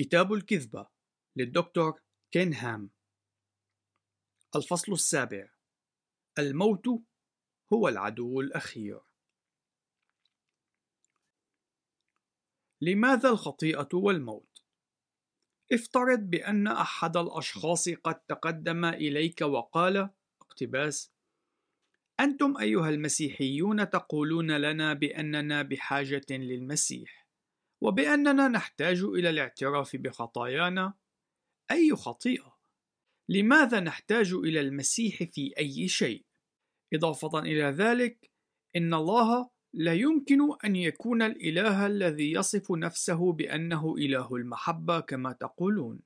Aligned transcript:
كتاب 0.00 0.32
الكذبة 0.32 0.86
للدكتور 1.36 2.00
كين 2.30 2.54
هام 2.54 2.90
الفصل 4.56 4.92
السابع. 4.92 5.48
الموت 6.38 6.86
هو 7.72 7.88
العدو 7.88 8.40
الأخير. 8.40 9.00
لماذا 12.80 13.28
الخطيئة 13.28 13.88
والموت؟ 13.92 14.62
افترض 15.72 16.20
بأن 16.20 16.66
أحد 16.66 17.16
الأشخاص 17.16 17.88
قد 17.88 18.20
تقدم 18.20 18.84
إليك 18.84 19.40
وقال 19.40 20.10
اقتباس 20.40 21.12
أنتم 22.20 22.56
أيها 22.56 22.88
المسيحيون 22.88 23.90
تقولون 23.90 24.50
لنا 24.56 24.94
بأننا 24.94 25.62
بحاجة 25.62 26.26
للمسيح. 26.30 27.19
وبأننا 27.80 28.48
نحتاج 28.48 29.02
إلى 29.02 29.30
الاعتراف 29.30 29.96
بخطايانا. 29.96 30.94
أي 31.70 31.96
خطيئة؟ 31.96 32.56
لماذا 33.28 33.80
نحتاج 33.80 34.32
إلى 34.32 34.60
المسيح 34.60 35.22
في 35.22 35.52
أي 35.58 35.88
شيء؟ 35.88 36.24
إضافة 36.94 37.38
إلى 37.38 37.62
ذلك 37.62 38.30
إن 38.76 38.94
الله 38.94 39.50
لا 39.74 39.94
يمكن 39.94 40.38
أن 40.64 40.76
يكون 40.76 41.22
الإله 41.22 41.86
الذي 41.86 42.32
يصف 42.32 42.72
نفسه 42.72 43.32
بأنه 43.32 43.94
إله 43.98 44.36
المحبة 44.36 45.00
كما 45.00 45.32
تقولون. 45.32 46.00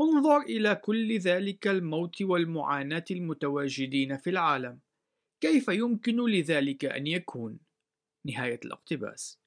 انظر 0.00 0.40
إلى 0.40 0.74
كل 0.74 1.18
ذلك 1.18 1.68
الموت 1.68 2.22
والمعاناة 2.22 3.04
المتواجدين 3.10 4.16
في 4.16 4.30
العالم. 4.30 4.80
كيف 5.40 5.68
يمكن 5.68 6.30
لذلك 6.30 6.84
أن 6.84 7.06
يكون؟ 7.06 7.58
نهاية 8.26 8.60
الاقتباس. 8.64 9.45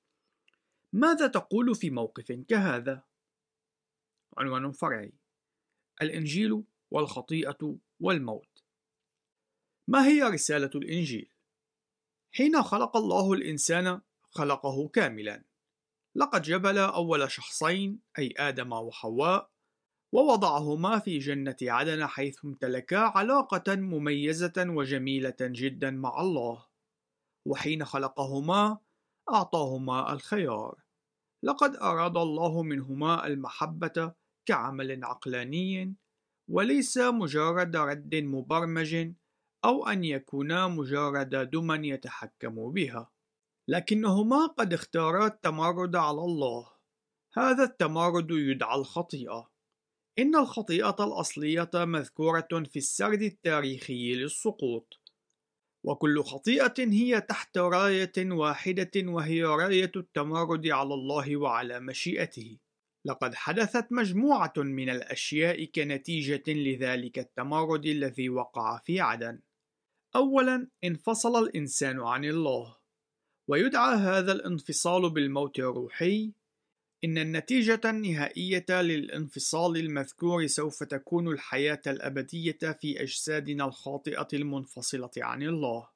ماذا 0.94 1.28
تقول 1.28 1.76
في 1.76 1.90
موقف 1.90 2.32
كهذا؟ 2.32 3.04
عنوان 4.38 4.72
فرعي 4.72 5.14
الإنجيل 6.02 6.64
والخطيئة 6.92 7.78
والموت 8.00 8.64
ما 9.88 10.08
هي 10.08 10.24
رسالة 10.24 10.72
الإنجيل؟ 10.76 11.30
حين 12.32 12.64
خلق 12.64 12.98
الله 12.98 13.34
الإنسان 13.34 14.02
خلقه 14.30 14.88
كاملا 14.88 15.44
لقد 16.16 16.42
جبل 16.42 16.78
أول 16.78 17.32
شخصين 17.32 18.00
أي 18.20 18.34
آدم 18.38 18.74
وحواء 18.74 19.52
ووضعهما 20.12 21.00
في 21.00 21.18
جنة 21.18 21.56
عدن 21.62 22.08
حيث 22.08 22.46
امتلكا 22.46 22.98
علاقة 22.98 23.76
مميزة 23.76 24.54
وجميلة 24.58 25.36
جدا 25.42 25.92
مع 25.92 26.22
الله 26.22 26.66
وحين 27.46 27.86
خلقهما 27.86 28.78
أعطاهما 29.34 30.14
الخيار. 30.14 30.76
لقد 31.44 31.76
أراد 31.76 32.18
الله 32.18 32.64
منهما 32.64 33.28
المحبة 33.28 34.14
كعمل 34.46 35.04
عقلاني 35.04 35.96
وليس 36.50 36.98
مجرد 36.98 37.76
رد 37.76 38.16
مبرمج 38.16 39.12
أو 39.66 39.88
أن 39.88 40.04
يكونا 40.04 40.68
مجرد 40.68 41.50
دما 41.50 41.76
يتحكم 41.88 42.72
بها. 42.72 43.12
لكنهما 43.68 44.46
قد 44.46 44.74
اختارا 44.74 45.28
التمرد 45.28 45.96
على 45.96 46.22
الله. 46.22 46.72
هذا 47.34 47.64
التمرد 47.64 48.32
يدعى 48.32 48.80
الخطيئة. 48.80 49.50
إن 50.20 50.36
الخطيئة 50.36 50.96
الأصلية 51.00 51.70
مذكورة 51.74 52.48
في 52.52 52.80
السرد 52.80 53.22
التاريخي 53.22 54.14
للسقوط. 54.16 55.00
وكل 55.84 56.24
خطيئة 56.24 56.74
هي 56.80 57.22
تحت 57.22 57.58
راية 57.58 58.12
واحدة 58.18 58.92
وهي 58.96 59.44
راية 59.44 59.92
التمرد 59.96 60.68
على 60.68 60.94
الله 60.94 61.38
وعلى 61.38 61.80
مشيئته. 61.80 62.58
لقد 63.06 63.36
حدثت 63.36 63.92
مجموعة 63.92 64.54
من 64.58 64.90
الأشياء 64.90 65.66
كنتيجة 65.66 66.44
لذلك 66.48 67.20
التمرد 67.20 67.86
الذي 67.86 68.30
وقع 68.30 68.78
في 68.78 69.00
عدن. 69.00 69.40
أولاً 70.16 70.68
انفصل 70.84 71.44
الإنسان 71.44 72.00
عن 72.00 72.26
الله، 72.26 72.76
ويدعى 73.48 73.96
هذا 73.96 74.32
الانفصال 74.32 75.10
بالموت 75.10 75.60
الروحي 75.60 76.34
إن 77.04 77.18
النتيجة 77.18 77.82
النهائية 77.86 78.66
للانفصال 78.70 79.78
المذكور 79.78 80.48
سوف 80.48 80.84
تكون 80.84 81.28
الحياة 81.28 81.82
الأبدية 81.88 82.58
في 82.82 83.02
أجسادنا 83.02 83.66
الخاطئة 83.66 84.28
المنفصلة 84.34 85.12
عن 85.18 85.44
الله. 85.44 85.90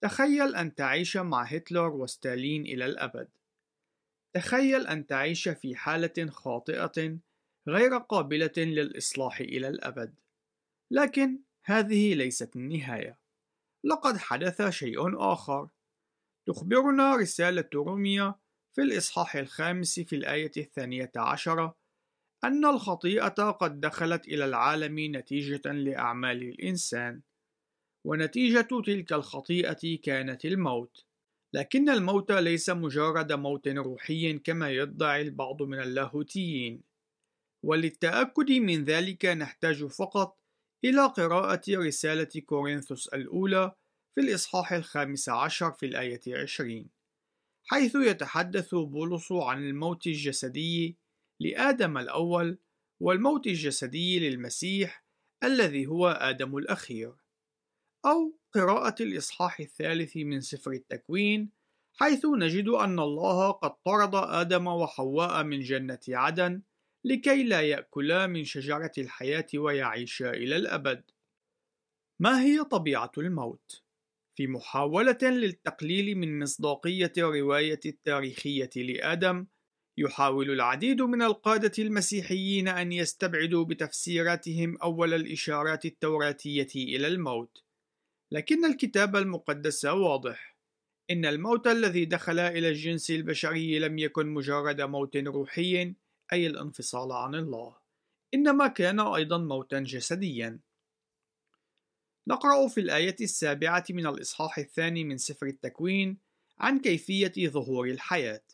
تخيل 0.00 0.54
أن 0.54 0.74
تعيش 0.74 1.16
مع 1.16 1.42
هتلر 1.42 1.88
وستالين 1.88 2.62
إلى 2.62 2.86
الأبد. 2.86 3.28
تخيل 4.34 4.86
أن 4.86 5.06
تعيش 5.06 5.48
في 5.48 5.76
حالة 5.76 6.30
خاطئة 6.30 7.18
غير 7.68 7.98
قابلة 7.98 8.52
للإصلاح 8.56 9.40
إلى 9.40 9.68
الأبد. 9.68 10.14
لكن 10.90 11.38
هذه 11.64 12.14
ليست 12.14 12.56
النهاية. 12.56 13.18
لقد 13.84 14.16
حدث 14.16 14.62
شيء 14.68 15.18
آخر. 15.32 15.68
تخبرنا 16.46 17.16
رسالة 17.16 17.68
روميا 17.74 18.34
في 18.74 18.82
الإصحاح 18.82 19.36
الخامس 19.36 20.00
في 20.00 20.16
الآية 20.16 20.52
الثانية 20.56 21.12
عشرة 21.16 21.76
أن 22.44 22.64
الخطيئة 22.64 23.50
قد 23.50 23.80
دخلت 23.80 24.28
إلى 24.28 24.44
العالم 24.44 25.16
نتيجة 25.16 25.72
لأعمال 25.72 26.42
الإنسان، 26.42 27.22
ونتيجة 28.06 28.68
تلك 28.86 29.12
الخطيئة 29.12 29.98
كانت 30.02 30.44
الموت، 30.44 31.04
لكن 31.54 31.88
الموت 31.88 32.32
ليس 32.32 32.70
مجرد 32.70 33.32
موت 33.32 33.68
روحي 33.68 34.38
كما 34.38 34.70
يدعي 34.70 35.22
البعض 35.22 35.62
من 35.62 35.80
اللاهوتيين، 35.80 36.82
وللتأكد 37.64 38.50
من 38.50 38.84
ذلك 38.84 39.26
نحتاج 39.26 39.84
فقط 39.84 40.38
إلى 40.84 41.06
قراءة 41.06 41.62
رسالة 41.68 42.40
كورنثوس 42.46 43.08
الأولى 43.08 43.72
في 44.14 44.20
الإصحاح 44.20 44.72
الخامس 44.72 45.28
عشر 45.28 45.72
في 45.72 45.86
الآية 45.86 46.42
عشرين. 46.42 46.93
حيث 47.64 47.94
يتحدث 47.94 48.74
بولس 48.74 49.32
عن 49.32 49.68
الموت 49.68 50.06
الجسدي 50.06 50.96
لآدم 51.40 51.98
الأول 51.98 52.58
والموت 53.00 53.46
الجسدي 53.46 54.28
للمسيح 54.28 55.04
الذي 55.44 55.86
هو 55.86 56.08
آدم 56.08 56.56
الأخير 56.56 57.14
أو 58.06 58.38
قراءة 58.52 59.02
الإصحاح 59.02 59.60
الثالث 59.60 60.16
من 60.16 60.40
سفر 60.40 60.72
التكوين 60.72 61.50
حيث 61.94 62.26
نجد 62.26 62.68
أن 62.68 62.98
الله 62.98 63.50
قد 63.50 63.82
طرد 63.82 64.14
آدم 64.14 64.66
وحواء 64.66 65.44
من 65.44 65.60
جنة 65.60 66.00
عدن 66.08 66.62
لكي 67.04 67.42
لا 67.42 67.60
يأكلا 67.60 68.26
من 68.26 68.44
شجرة 68.44 68.92
الحياة 68.98 69.46
ويعيشا 69.54 70.30
إلى 70.30 70.56
الأبد. 70.56 71.10
ما 72.20 72.42
هي 72.42 72.64
طبيعة 72.64 73.12
الموت؟ 73.18 73.83
في 74.36 74.46
محاولة 74.46 75.18
للتقليل 75.22 76.18
من 76.18 76.38
مصداقية 76.38 77.12
الرواية 77.18 77.80
التاريخية 77.86 78.70
لآدم، 78.76 79.46
يحاول 79.98 80.50
العديد 80.50 81.02
من 81.02 81.22
القادة 81.22 81.72
المسيحيين 81.78 82.68
أن 82.68 82.92
يستبعدوا 82.92 83.64
بتفسيراتهم 83.64 84.76
أول 84.82 85.14
الإشارات 85.14 85.84
التوراتية 85.84 86.68
إلى 86.96 87.06
الموت، 87.06 87.62
لكن 88.32 88.64
الكتاب 88.64 89.16
المقدس 89.16 89.84
واضح: 89.84 90.56
إن 91.10 91.24
الموت 91.24 91.66
الذي 91.66 92.04
دخل 92.04 92.38
إلى 92.38 92.68
الجنس 92.68 93.10
البشري 93.10 93.78
لم 93.78 93.98
يكن 93.98 94.26
مجرد 94.26 94.80
موت 94.80 95.16
روحي، 95.16 95.94
أي 96.32 96.46
الانفصال 96.46 97.12
عن 97.12 97.34
الله، 97.34 97.76
إنما 98.34 98.66
كان 98.66 99.00
أيضا 99.00 99.38
موتا 99.38 99.80
جسديا. 99.80 100.60
نقرأ 102.26 102.68
في 102.68 102.80
الآية 102.80 103.16
السابعة 103.20 103.84
من 103.90 104.06
الإصحاح 104.06 104.58
الثاني 104.58 105.04
من 105.04 105.18
سفر 105.18 105.46
التكوين 105.46 106.18
عن 106.58 106.80
كيفية 106.80 107.48
ظهور 107.48 107.88
الحياة. 107.88 108.44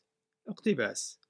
اقتباس: 0.48 1.20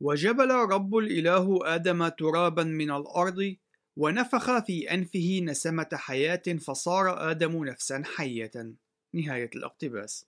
وجبل 0.00 0.50
رب 0.50 0.96
الإله 0.96 1.74
آدم 1.74 2.08
ترابا 2.08 2.62
من 2.62 2.90
الأرض 2.90 3.56
ونفخ 3.96 4.58
في 4.58 4.94
أنفه 4.94 5.40
نسمة 5.44 5.88
حياة 5.92 6.42
فصار 6.66 7.30
آدم 7.30 7.64
نفسا 7.64 8.02
حية. 8.16 8.74
نهاية 9.14 9.50
الاقتباس. 9.54 10.26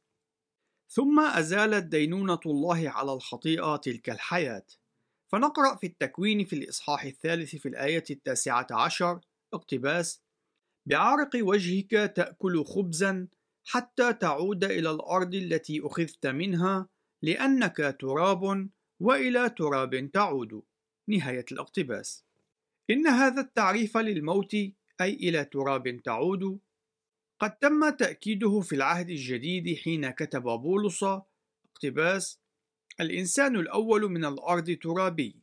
ثم 0.89 1.21
أزالت 1.21 1.85
دينونة 1.85 2.41
الله 2.47 2.91
على 2.91 3.13
الخطيئة 3.13 3.77
تلك 3.77 4.11
الحياة. 4.11 4.67
فنقرأ 5.29 5.77
في 5.77 5.87
التكوين 5.87 6.45
في 6.45 6.53
الإصحاح 6.53 7.05
الثالث 7.05 7.57
في 7.57 7.69
الآية 7.69 8.05
التاسعة 8.11 8.67
عشر 8.71 9.21
اقتباس 9.55 10.23
بعرق 10.87 11.31
وجهك 11.35 11.91
تأكل 11.91 12.65
خبزا 12.65 13.29
حتى 13.65 14.13
تعود 14.13 14.65
إلى 14.65 14.91
الأرض 14.91 15.35
التي 15.35 15.81
أخذت 15.85 16.27
منها 16.27 16.89
لأنك 17.23 17.97
تراب 18.01 18.71
وإلى 19.01 19.51
تراب 19.51 20.11
تعود. 20.13 20.63
نهاية 21.09 21.45
الاقتباس. 21.53 22.25
إن 22.91 23.07
هذا 23.07 23.41
التعريف 23.41 23.97
للموت 23.97 24.55
أي 25.01 25.15
إلى 25.15 25.45
تراب 25.45 26.03
تعود 26.05 26.59
قد 27.41 27.59
تم 27.59 27.91
تأكيده 27.91 28.61
في 28.61 28.75
العهد 28.75 29.11
الجديد 29.11 29.77
حين 29.79 30.11
كتب 30.11 30.43
بولس 30.43 31.05
اقتباس 31.65 32.41
الإنسان 33.01 33.57
الأول 33.57 34.11
من 34.11 34.25
الأرض 34.25 34.71
ترابي 34.83 35.37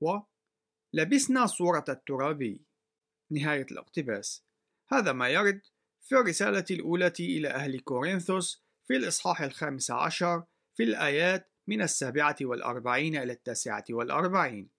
و 0.00 0.18
لبسنا 0.92 1.46
صورة 1.46 1.84
الترابي 1.88 2.60
نهاية 3.30 3.66
الاقتباس 3.70 4.47
هذا 4.92 5.12
ما 5.12 5.28
يرد 5.28 5.60
في 6.02 6.14
الرسالة 6.14 6.64
الأولى 6.70 7.12
إلى 7.20 7.48
أهل 7.48 7.80
كورنثوس 7.80 8.64
في 8.86 8.96
الإصحاح 8.96 9.40
الخامس 9.40 9.90
عشر 9.90 10.44
في 10.74 10.82
الآيات 10.82 11.52
من 11.66 11.82
السابعة 11.82 12.36
والأربعين 12.40 13.16
إلى 13.16 13.32
التاسعة 13.32 13.84
والأربعين. 13.90 14.70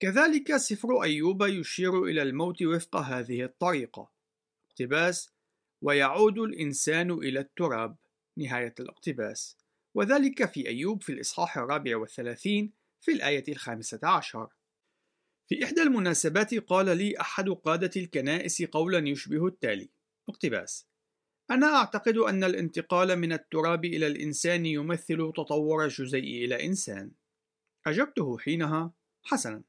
كذلك 0.00 0.56
سفر 0.56 1.02
أيوب 1.02 1.42
يشير 1.42 2.04
إلى 2.04 2.22
الموت 2.22 2.62
وفق 2.62 2.96
هذه 2.96 3.44
الطريقة. 3.44 4.10
اقتباس 4.70 5.32
ويعود 5.82 6.38
الإنسان 6.38 7.10
إلى 7.10 7.40
التراب. 7.40 7.96
نهاية 8.36 8.74
الاقتباس. 8.80 9.56
وذلك 9.94 10.52
في 10.52 10.68
أيوب 10.68 11.02
في 11.02 11.12
الإصحاح 11.12 11.58
الرابع 11.58 11.96
والثلاثين 11.96 12.72
في 13.00 13.12
الآية 13.12 13.44
الخامسة 13.48 14.00
عشر. 14.02 14.48
في 15.50 15.64
إحدى 15.64 15.82
المناسبات 15.82 16.54
قال 16.54 16.98
لي 16.98 17.20
أحد 17.20 17.48
قادة 17.48 17.90
الكنائس 17.96 18.62
قولا 18.62 19.08
يشبه 19.08 19.46
التالي. 19.46 19.90
اقتباس. 20.28 20.88
أنا 21.50 21.66
أعتقد 21.66 22.16
أن 22.16 22.44
الانتقال 22.44 23.16
من 23.16 23.32
التراب 23.32 23.84
إلى 23.84 24.06
الإنسان 24.06 24.66
يمثل 24.66 25.32
تطور 25.36 25.84
الجزيء 25.84 26.44
إلى 26.44 26.66
إنسان. 26.66 27.12
أجبته 27.86 28.38
حينها 28.38 28.92
حسنا. 29.22 29.62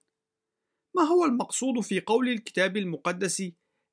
ما 0.95 1.03
هو 1.03 1.25
المقصود 1.25 1.79
في 1.79 1.99
قول 1.99 2.29
الكتاب 2.29 2.77
المقدس 2.77 3.51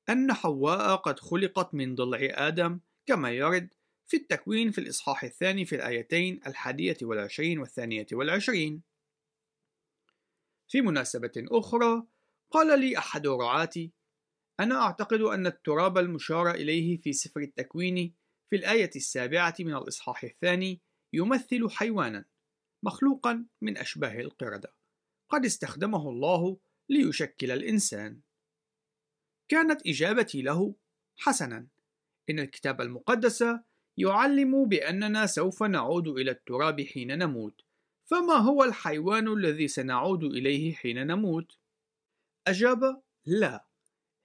أن 0.09 0.33
حواء 0.33 0.95
قد 0.95 1.19
خلقت 1.19 1.73
من 1.73 1.95
ضلع 1.95 2.19
آدم؟ 2.21 2.79
كما 3.05 3.31
يرد 3.31 3.73
في 4.07 4.17
التكوين 4.17 4.71
في 4.71 4.77
الإصحاح 4.77 5.23
الثاني 5.23 5.65
في 5.65 5.75
الآيتين 5.75 6.39
الحادية 6.47 6.97
والعشرين 7.01 7.59
والثانية 7.59 8.07
والعشرين. 8.11 8.88
في 10.69 10.81
مناسبة 10.81 11.31
أخرى 11.37 12.03
قال 12.51 12.79
لي 12.79 12.97
أحد 12.97 13.27
رعاتي 13.27 13.91
أنا 14.59 14.81
أعتقد 14.81 15.21
أن 15.21 15.47
التراب 15.47 15.97
المشار 15.97 16.51
إليه 16.51 16.97
في 16.97 17.13
سفر 17.13 17.39
التكوين 17.39 18.13
في 18.49 18.55
الآية 18.55 18.89
السابعة 18.95 19.55
من 19.59 19.75
الإصحاح 19.75 20.23
الثاني 20.23 20.81
يمثل 21.13 21.69
حيوانا 21.69 22.25
مخلوقا 22.83 23.45
من 23.61 23.77
أشباه 23.77 24.19
القردة 24.19 24.73
قد 25.29 25.45
استخدمه 25.45 26.09
الله 26.09 26.57
ليشكل 26.89 27.51
الإنسان. 27.51 28.19
كانت 29.47 29.87
إجابتي 29.87 30.41
له 30.41 30.75
حسنا 31.17 31.67
إن 32.29 32.39
الكتاب 32.39 32.81
المقدس 32.81 33.43
يعلم 33.97 34.65
بأننا 34.65 35.25
سوف 35.25 35.63
نعود 35.63 36.07
إلى 36.07 36.31
التراب 36.31 36.81
حين 36.81 37.17
نموت. 37.17 37.61
فما 38.09 38.33
هو 38.33 38.63
الحيوان 38.63 39.27
الذي 39.27 39.67
سنعود 39.67 40.23
إليه 40.23 40.73
حين 40.73 41.07
نموت؟ 41.07 41.57
أجاب 42.47 43.01
لا 43.25 43.65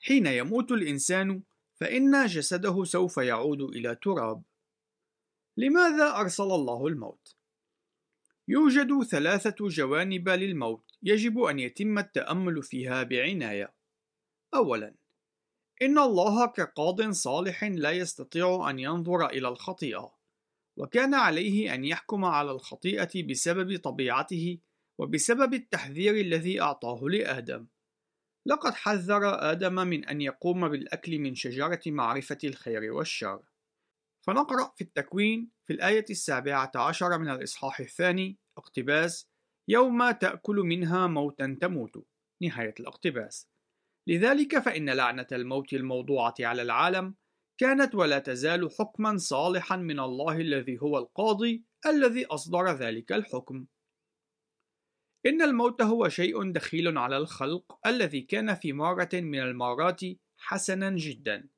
حين 0.00 0.26
يموت 0.26 0.72
الإنسان 0.72 1.42
فإن 1.74 2.26
جسده 2.26 2.84
سوف 2.84 3.16
يعود 3.16 3.60
إلى 3.60 3.94
تراب 3.94 4.42
لماذا 5.56 6.16
أرسل 6.16 6.44
الله 6.44 6.86
الموت؟ 6.86 7.36
يوجد 8.48 9.02
ثلاثة 9.02 9.68
جوانب 9.68 10.28
للموت 10.28 10.84
يجب 11.02 11.38
أن 11.38 11.58
يتم 11.58 11.98
التأمل 11.98 12.62
فيها 12.62 13.02
بعناية 13.02 13.74
أولاً 14.54 14.94
إن 15.82 15.98
الله 15.98 16.46
كقاض 16.46 17.10
صالح 17.10 17.64
لا 17.64 17.90
يستطيع 17.90 18.70
أن 18.70 18.78
ينظر 18.78 19.26
إلى 19.26 19.48
الخطيئة 19.48 20.13
وكان 20.76 21.14
عليه 21.14 21.74
أن 21.74 21.84
يحكم 21.84 22.24
على 22.24 22.50
الخطيئة 22.50 23.26
بسبب 23.30 23.78
طبيعته 23.78 24.58
وبسبب 24.98 25.54
التحذير 25.54 26.14
الذي 26.14 26.60
أعطاه 26.60 27.00
لآدم. 27.02 27.66
لقد 28.46 28.74
حذر 28.74 29.50
آدم 29.50 29.74
من 29.74 30.04
أن 30.04 30.20
يقوم 30.20 30.68
بالأكل 30.68 31.18
من 31.18 31.34
شجرة 31.34 31.80
معرفة 31.86 32.38
الخير 32.44 32.92
والشر. 32.92 33.42
فنقرأ 34.26 34.72
في 34.76 34.84
التكوين 34.84 35.50
في 35.66 35.72
الآية 35.72 36.04
السابعة 36.10 36.72
عشر 36.76 37.18
من 37.18 37.28
الإصحاح 37.28 37.80
الثاني 37.80 38.38
اقتباس 38.58 39.30
يوم 39.68 40.10
تأكل 40.10 40.56
منها 40.56 41.06
موتا 41.06 41.58
تموت. 41.60 42.06
نهاية 42.42 42.74
الاقتباس. 42.80 43.48
لذلك 44.08 44.58
فإن 44.58 44.90
لعنة 44.90 45.26
الموت 45.32 45.72
الموضوعة 45.72 46.34
على 46.40 46.62
العالم 46.62 47.14
كانت 47.58 47.94
ولا 47.94 48.18
تزال 48.18 48.70
حكما 48.78 49.16
صالحا 49.16 49.76
من 49.76 50.00
الله 50.00 50.40
الذي 50.40 50.78
هو 50.82 50.98
القاضي 50.98 51.64
الذي 51.86 52.26
أصدر 52.26 52.72
ذلك 52.72 53.12
الحكم. 53.12 53.66
إن 55.26 55.42
الموت 55.42 55.82
هو 55.82 56.08
شيء 56.08 56.52
دخيل 56.52 56.98
على 56.98 57.16
الخلق 57.16 57.86
الذي 57.86 58.20
كان 58.20 58.54
في 58.54 58.72
مرة 58.72 59.08
من 59.12 59.40
المرات 59.40 60.00
حسنا 60.36 60.90
جدا. 60.90 61.48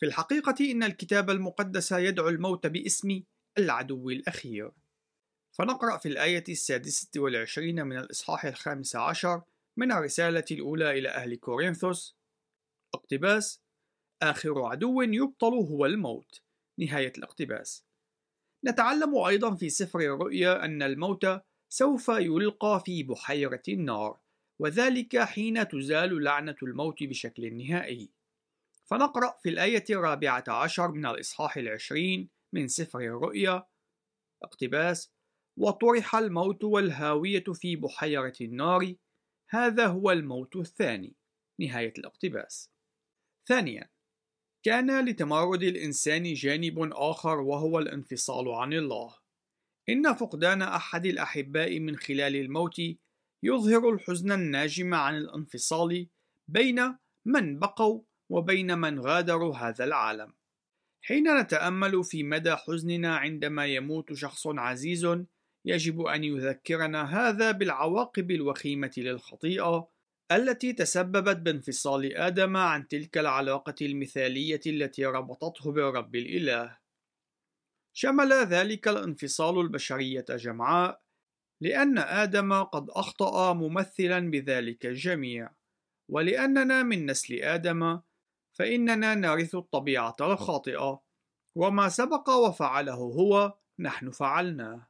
في 0.00 0.06
الحقيقة 0.06 0.70
إن 0.70 0.82
الكتاب 0.82 1.30
المقدس 1.30 1.92
يدعو 1.92 2.28
الموت 2.28 2.66
باسم 2.66 3.22
العدو 3.58 4.10
الأخير. 4.10 4.70
فنقرأ 5.52 5.98
في 5.98 6.08
الآية 6.08 6.44
السادسة 6.48 7.10
والعشرين 7.16 7.86
من 7.86 7.98
الإصحاح 7.98 8.44
الخامس 8.44 8.96
عشر 8.96 9.42
من 9.76 9.92
الرسالة 9.92 10.44
الأولى 10.50 10.98
إلى 10.98 11.08
أهل 11.08 11.36
كورنثوس. 11.36 12.16
اقتباس 12.94 13.65
آخر 14.22 14.62
عدو 14.62 15.02
يبطل 15.02 15.54
هو 15.54 15.86
الموت. 15.86 16.42
نهاية 16.78 17.12
الاقتباس. 17.18 17.86
نتعلم 18.64 19.16
أيضا 19.16 19.54
في 19.54 19.68
سفر 19.68 20.00
الرؤيا 20.00 20.64
أن 20.64 20.82
الموت 20.82 21.26
سوف 21.68 22.08
يلقى 22.08 22.82
في 22.84 23.02
بحيرة 23.02 23.62
النار 23.68 24.18
وذلك 24.58 25.18
حين 25.18 25.68
تزال 25.68 26.24
لعنة 26.24 26.56
الموت 26.62 27.02
بشكل 27.02 27.56
نهائي. 27.56 28.10
فنقرأ 28.84 29.38
في 29.42 29.48
الآية 29.48 29.84
الرابعة 29.90 30.44
عشر 30.48 30.92
من 30.92 31.06
الإصحاح 31.06 31.56
العشرين 31.56 32.28
من 32.52 32.68
سفر 32.68 33.00
الرؤيا. 33.00 33.66
اقتباس 34.42 35.12
وطرح 35.56 36.16
الموت 36.16 36.64
والهاوية 36.64 37.44
في 37.54 37.76
بحيرة 37.76 38.34
النار. 38.40 38.94
هذا 39.48 39.86
هو 39.86 40.10
الموت 40.10 40.56
الثاني. 40.56 41.16
نهاية 41.60 41.92
الاقتباس. 41.98 42.70
ثانيا 43.46 43.95
كان 44.66 45.04
لتمرد 45.04 45.62
الإنسان 45.62 46.34
جانب 46.34 46.92
آخر 46.92 47.40
وهو 47.40 47.78
الانفصال 47.78 48.48
عن 48.48 48.72
الله. 48.72 49.14
إن 49.88 50.14
فقدان 50.14 50.62
أحد 50.62 51.06
الأحباء 51.06 51.80
من 51.80 51.96
خلال 51.96 52.36
الموت 52.36 52.80
يظهر 53.42 53.90
الحزن 53.90 54.32
الناجم 54.32 54.94
عن 54.94 55.16
الانفصال 55.16 56.06
بين 56.48 56.96
من 57.24 57.58
بقوا 57.58 58.00
وبين 58.30 58.78
من 58.78 59.00
غادروا 59.00 59.56
هذا 59.56 59.84
العالم. 59.84 60.32
حين 61.02 61.40
نتأمل 61.40 62.04
في 62.04 62.22
مدى 62.22 62.56
حزننا 62.56 63.16
عندما 63.16 63.66
يموت 63.66 64.12
شخص 64.12 64.46
عزيز 64.46 65.06
يجب 65.64 66.00
أن 66.00 66.24
يذكرنا 66.24 67.02
هذا 67.02 67.50
بالعواقب 67.50 68.30
الوخيمة 68.30 68.92
للخطيئة 68.96 69.88
التي 70.32 70.72
تسببت 70.72 71.36
بانفصال 71.36 72.16
آدم 72.16 72.56
عن 72.56 72.88
تلك 72.88 73.18
العلاقة 73.18 73.74
المثالية 73.82 74.60
التي 74.66 75.04
ربطته 75.04 75.72
بالرب 75.72 76.16
الإله. 76.16 76.78
شمل 77.92 78.32
ذلك 78.32 78.88
الانفصال 78.88 79.60
البشرية 79.60 80.24
جمعاء، 80.30 81.02
لأن 81.60 81.98
آدم 81.98 82.62
قد 82.62 82.90
أخطأ 82.90 83.52
ممثلا 83.52 84.30
بذلك 84.30 84.86
الجميع، 84.86 85.50
ولأننا 86.08 86.82
من 86.82 87.10
نسل 87.10 87.34
آدم، 87.34 88.00
فإننا 88.52 89.14
نرث 89.14 89.54
الطبيعة 89.54 90.16
الخاطئة، 90.20 91.02
وما 91.54 91.88
سبق 91.88 92.30
وفعله 92.30 92.94
هو 92.94 93.58
نحن 93.78 94.10
فعلناه. 94.10 94.88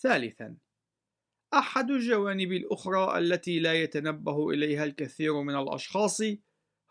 ثالثا 0.00 0.56
أحد 1.54 1.90
الجوانب 1.90 2.52
الأخرى 2.52 3.18
التي 3.18 3.60
لا 3.60 3.74
يتنبه 3.74 4.50
إليها 4.50 4.84
الكثير 4.84 5.42
من 5.42 5.56
الأشخاص 5.56 6.22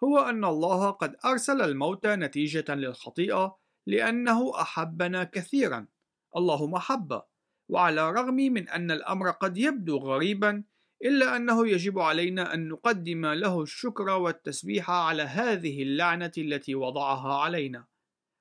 هو 0.03 0.19
أن 0.19 0.45
الله 0.45 0.89
قد 0.89 1.15
أرسل 1.25 1.61
الموت 1.61 2.07
نتيجة 2.07 2.75
للخطيئة 2.75 3.57
لأنه 3.87 4.61
أحبنا 4.61 5.23
كثيرا. 5.23 5.87
الله 6.35 6.67
محبة 6.67 7.23
وعلى 7.69 8.09
الرغم 8.09 8.35
من 8.35 8.69
أن 8.69 8.91
الأمر 8.91 9.31
قد 9.31 9.57
يبدو 9.57 9.97
غريبا 9.97 10.63
إلا 11.05 11.35
أنه 11.35 11.67
يجب 11.67 11.99
علينا 11.99 12.53
أن 12.53 12.67
نقدم 12.67 13.25
له 13.25 13.61
الشكر 13.61 14.09
والتسبيح 14.09 14.89
على 14.89 15.23
هذه 15.23 15.83
اللعنة 15.83 16.31
التي 16.37 16.75
وضعها 16.75 17.33
علينا. 17.33 17.85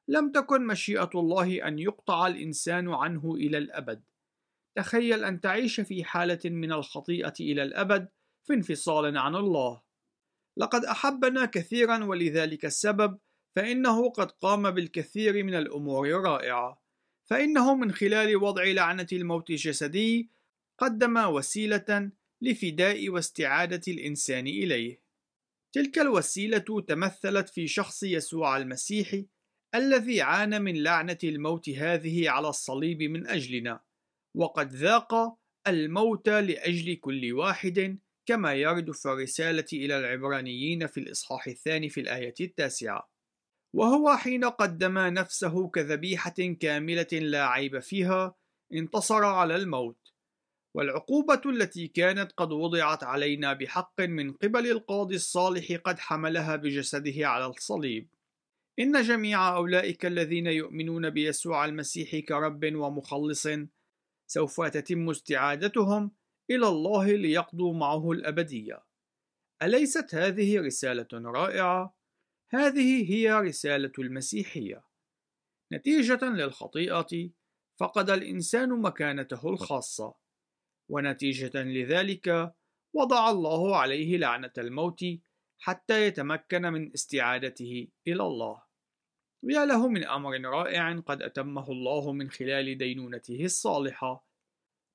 لم 0.09 0.33
تكن 0.33 0.67
مشيئة 0.67 1.11
الله 1.15 1.69
أن 1.69 1.79
يقطع 1.79 2.27
الإنسان 2.27 2.95
عنه 2.95 3.35
إلى 3.35 3.59
الأبد. 3.59 4.03
تخيل 4.77 5.25
أن 5.25 5.41
تعيش 5.41 5.81
في 5.81 6.05
حالة 6.05 6.41
من 6.45 6.73
الخطيئة 6.73 7.35
إلى 7.41 7.63
الأبد 7.63 8.09
في 8.45 8.55
انفصال 8.55 9.19
عن 9.19 9.37
الله. 9.37 9.83
لقد 10.57 10.85
أحبنا 10.85 11.45
كثيرا 11.45 12.05
ولذلك 12.05 12.65
السبب 12.65 13.19
فإنه 13.57 14.11
قد 14.11 14.31
قام 14.31 14.71
بالكثير 14.71 15.45
من 15.45 15.55
الأمور 15.55 16.09
الرائعة. 16.09 16.83
فإنه 17.25 17.75
من 17.75 17.93
خلال 17.93 18.37
وضع 18.37 18.65
لعنة 18.65 19.07
الموت 19.13 19.51
الجسدي 19.51 20.31
قدم 20.79 21.17
وسيلة 21.17 22.11
لفداء 22.43 23.09
واستعادة 23.09 23.83
الإنسان 23.89 24.47
إليه. 24.47 25.03
تلك 25.73 25.99
الوسيلة 25.99 26.83
تمثلت 26.89 27.49
في 27.49 27.69
شخص 27.69 28.03
يسوع 28.03 28.57
المسيح 28.57 29.23
الذي 29.75 30.23
عانى 30.23 30.59
من 30.59 30.83
لعنة 30.83 31.19
الموت 31.25 31.69
هذه 31.69 32.31
على 32.31 32.49
الصليب 32.49 33.03
من 33.03 33.27
أجلنا، 33.27 33.81
وقد 34.37 34.73
ذاق 34.73 35.39
الموت 35.67 36.29
لأجل 36.29 36.97
كل 36.97 37.33
واحد 37.33 37.99
كما 38.27 38.55
يرد 38.55 38.91
في 38.91 39.07
الرسالة 39.07 39.65
إلى 39.73 39.99
العبرانيين 39.99 40.87
في 40.87 41.01
الإصحاح 41.01 41.47
الثاني 41.47 41.89
في 41.89 42.01
الآية 42.01 42.35
التاسعة. 42.41 43.11
وهو 43.75 44.17
حين 44.17 44.45
قدم 44.45 44.99
نفسه 44.99 45.69
كذبيحة 45.69 46.35
كاملة 46.61 47.07
لا 47.13 47.47
عيب 47.47 47.79
فيها 47.79 48.35
انتصر 48.73 49.25
على 49.25 49.57
الموت 49.57 50.13
والعقوبة 50.75 51.41
التي 51.47 51.89
كانت 51.89 52.33
قد 52.33 52.53
وضعت 52.53 53.05
علينا 53.05 53.53
بحق 53.53 54.01
من 54.01 54.33
قبل 54.33 54.71
القاضي 54.71 55.15
الصالح 55.15 55.73
قد 55.85 55.99
حملها 55.99 56.57
بجسده 56.57 57.29
على 57.29 57.47
الصليب 57.47 58.09
إن 58.79 59.03
جميع 59.03 59.57
أولئك 59.57 60.07
الذين 60.07 60.47
يؤمنون 60.47 61.11
بيسوع 61.11 61.65
المسيح 61.65 62.17
كرب 62.17 62.65
ومخلص 62.75 63.49
سوف 64.27 64.61
تتم 64.61 65.11
استعادتهم 65.11 66.11
إلى 66.51 66.69
الله 66.69 67.13
ليقضوا 67.13 67.75
معه 67.75 68.13
الأبدية 68.13 68.87
أليست 69.63 70.15
هذه 70.15 70.61
رسالة 70.61 71.09
رائعة؟ 71.15 71.97
هذه 72.51 73.13
هي 73.13 73.33
رسالة 73.33 73.93
المسيحية. 73.99 74.85
نتيجة 75.73 76.25
للخطيئة، 76.25 77.31
فقد 77.81 78.11
الإنسان 78.11 78.69
مكانته 78.69 79.49
الخاصة، 79.49 80.15
ونتيجة 80.89 81.63
لذلك، 81.63 82.55
وضع 82.95 83.31
الله 83.31 83.77
عليه 83.77 84.19
لعنة 84.19 84.53
الموت 84.59 85.05
حتى 85.59 86.07
يتمكن 86.07 86.63
من 86.63 86.93
استعادته 86.93 87.89
إلى 88.09 88.23
الله. 88.23 88.66
يا 89.49 89.67
له 89.67 89.89
من 89.89 90.05
أمر 90.05 90.41
رائع 90.41 90.99
قد 90.99 91.23
أتمه 91.23 91.71
الله 91.71 92.13
من 92.13 92.31
خلال 92.31 92.79
دينونته 92.79 93.45
الصالحة. 93.45 94.27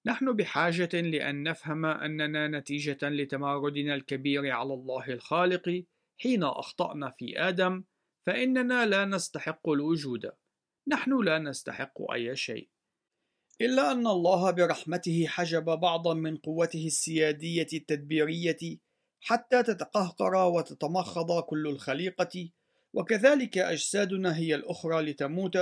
نحن 0.05 0.35
بحاجة 0.35 1.01
لأن 1.01 1.43
نفهم 1.43 1.85
أننا 1.85 2.47
نتيجة 2.47 3.09
لتمردنا 3.09 3.95
الكبير 3.95 4.51
على 4.51 4.73
الله 4.73 5.09
الخالق 5.09 5.83
حين 6.17 6.43
أخطأنا 6.43 7.09
في 7.09 7.39
آدم 7.39 7.83
فإننا 8.25 8.85
لا 8.85 9.05
نستحق 9.05 9.69
الوجود 9.69 10.31
نحن 10.87 11.23
لا 11.23 11.39
نستحق 11.39 12.11
أي 12.11 12.35
شيء 12.35 12.69
إلا 13.61 13.91
أن 13.91 14.07
الله 14.07 14.51
برحمته 14.51 15.25
حجب 15.27 15.65
بعضا 15.65 16.13
من 16.13 16.37
قوته 16.37 16.85
السيادية 16.85 17.67
التدبيرية 17.73 18.77
حتى 19.21 19.63
تتقهقر 19.63 20.35
وتتمخض 20.35 21.43
كل 21.43 21.67
الخليقة 21.67 22.49
وكذلك 22.93 23.57
أجسادنا 23.57 24.37
هي 24.37 24.55
الأخرى 24.55 25.01
لتموت 25.01 25.57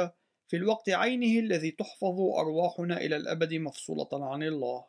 في 0.48 0.58
الوقت 0.58 0.90
عينه 0.90 1.40
الذي 1.40 1.72
تحفظ 1.72 2.20
أرواحنا 2.20 2.98
إلى 2.98 3.16
الأبد 3.16 3.54
مفصولة 3.54 4.10
عن 4.14 4.44
الله 4.44 4.86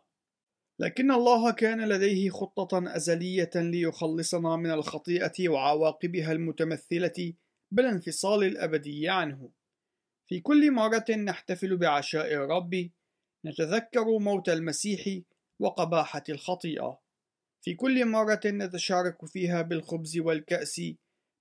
لكن 0.80 1.10
الله 1.10 1.52
كان 1.52 1.88
لديه 1.88 2.30
خطة 2.30 2.96
أزلية 2.96 3.50
ليخلصنا 3.54 4.56
من 4.56 4.70
الخطيئة 4.70 5.48
وعواقبها 5.48 6.32
المتمثلة 6.32 7.34
بالانفصال 7.70 8.44
الأبدي 8.44 9.08
عنه. 9.08 9.50
في 10.26 10.40
كل 10.40 10.72
مرة 10.72 11.04
نحتفل 11.10 11.76
بعشاء 11.76 12.32
الرب، 12.34 12.90
نتذكر 13.44 14.18
موت 14.18 14.48
المسيح 14.48 15.22
وقباحة 15.60 16.22
الخطيئة. 16.28 17.00
في 17.62 17.74
كل 17.74 18.06
مرة 18.06 18.40
نتشارك 18.46 19.26
فيها 19.26 19.62
بالخبز 19.62 20.18
والكأس، 20.18 20.80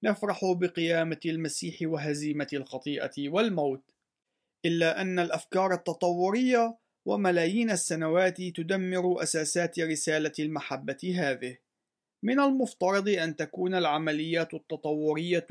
نفرح 0.04 0.40
بقيامة 0.44 1.20
المسيح 1.26 1.78
وهزيمة 1.82 2.48
الخطيئة 2.54 3.30
والموت. 3.30 3.92
إلا 4.66 5.02
أن 5.02 5.20
الأفكار 5.20 5.74
التطورية 5.74 6.78
وملايين 7.06 7.72
السنوات 7.72 8.42
تدمر 8.42 9.24
أساسات 9.24 9.80
رسالة 9.80 10.32
المحبة 10.40 11.16
هذه. 11.16 11.58
من 12.24 12.40
المفترض 12.40 13.10
أن 13.10 13.36
تكون 13.36 13.76
العمليات 13.76 14.54
التطورية 14.54 15.48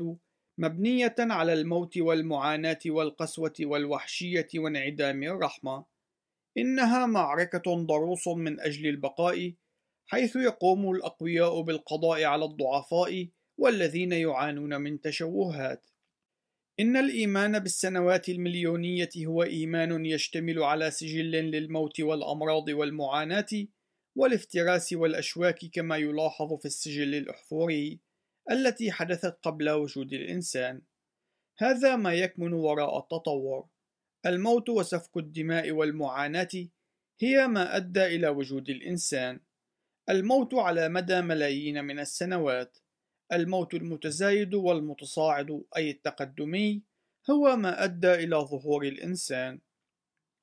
مبنية 0.57 1.15
على 1.19 1.53
الموت 1.53 1.97
والمعاناة 1.97 2.79
والقسوة 2.85 3.53
والوحشية 3.61 4.47
وانعدام 4.55 5.23
الرحمة. 5.23 5.85
إنها 6.57 7.05
معركة 7.05 7.85
ضروس 7.85 8.27
من 8.27 8.59
أجل 8.59 8.87
البقاء، 8.87 9.53
حيث 10.07 10.35
يقوم 10.35 10.91
الأقوياء 10.91 11.61
بالقضاء 11.61 12.23
على 12.23 12.45
الضعفاء 12.45 13.27
والذين 13.59 14.11
يعانون 14.11 14.81
من 14.81 15.01
تشوهات. 15.01 15.89
إن 16.79 16.97
الإيمان 16.97 17.59
بالسنوات 17.59 18.29
المليونية 18.29 19.09
هو 19.17 19.43
إيمان 19.43 20.05
يشتمل 20.05 20.63
على 20.63 20.91
سجل 20.91 21.31
للموت 21.31 21.99
والأمراض 21.99 22.69
والمعاناة 22.69 23.67
والافتراس 24.15 24.93
والأشواك 24.93 25.59
كما 25.73 25.97
يلاحظ 25.97 26.53
في 26.53 26.65
السجل 26.65 27.15
الأحفوري 27.15 27.99
التي 28.51 28.91
حدثت 28.91 29.37
قبل 29.43 29.69
وجود 29.69 30.13
الإنسان. 30.13 30.81
هذا 31.57 31.95
ما 31.95 32.13
يكمن 32.13 32.53
وراء 32.53 32.97
التطور. 32.97 33.67
الموت 34.25 34.69
وسفك 34.69 35.17
الدماء 35.17 35.71
والمعاناة 35.71 36.67
هي 37.19 37.47
ما 37.47 37.75
أدى 37.75 38.05
إلى 38.05 38.27
وجود 38.29 38.69
الإنسان. 38.69 39.39
الموت 40.09 40.53
على 40.53 40.89
مدى 40.89 41.21
ملايين 41.21 41.85
من 41.85 41.99
السنوات. 41.99 42.77
الموت 43.33 43.73
المتزايد 43.73 44.53
والمتصاعد 44.53 45.63
أي 45.77 45.91
التقدمي 45.91 46.81
هو 47.29 47.55
ما 47.55 47.83
أدى 47.83 48.13
إلى 48.13 48.35
ظهور 48.35 48.83
الإنسان. 48.83 49.59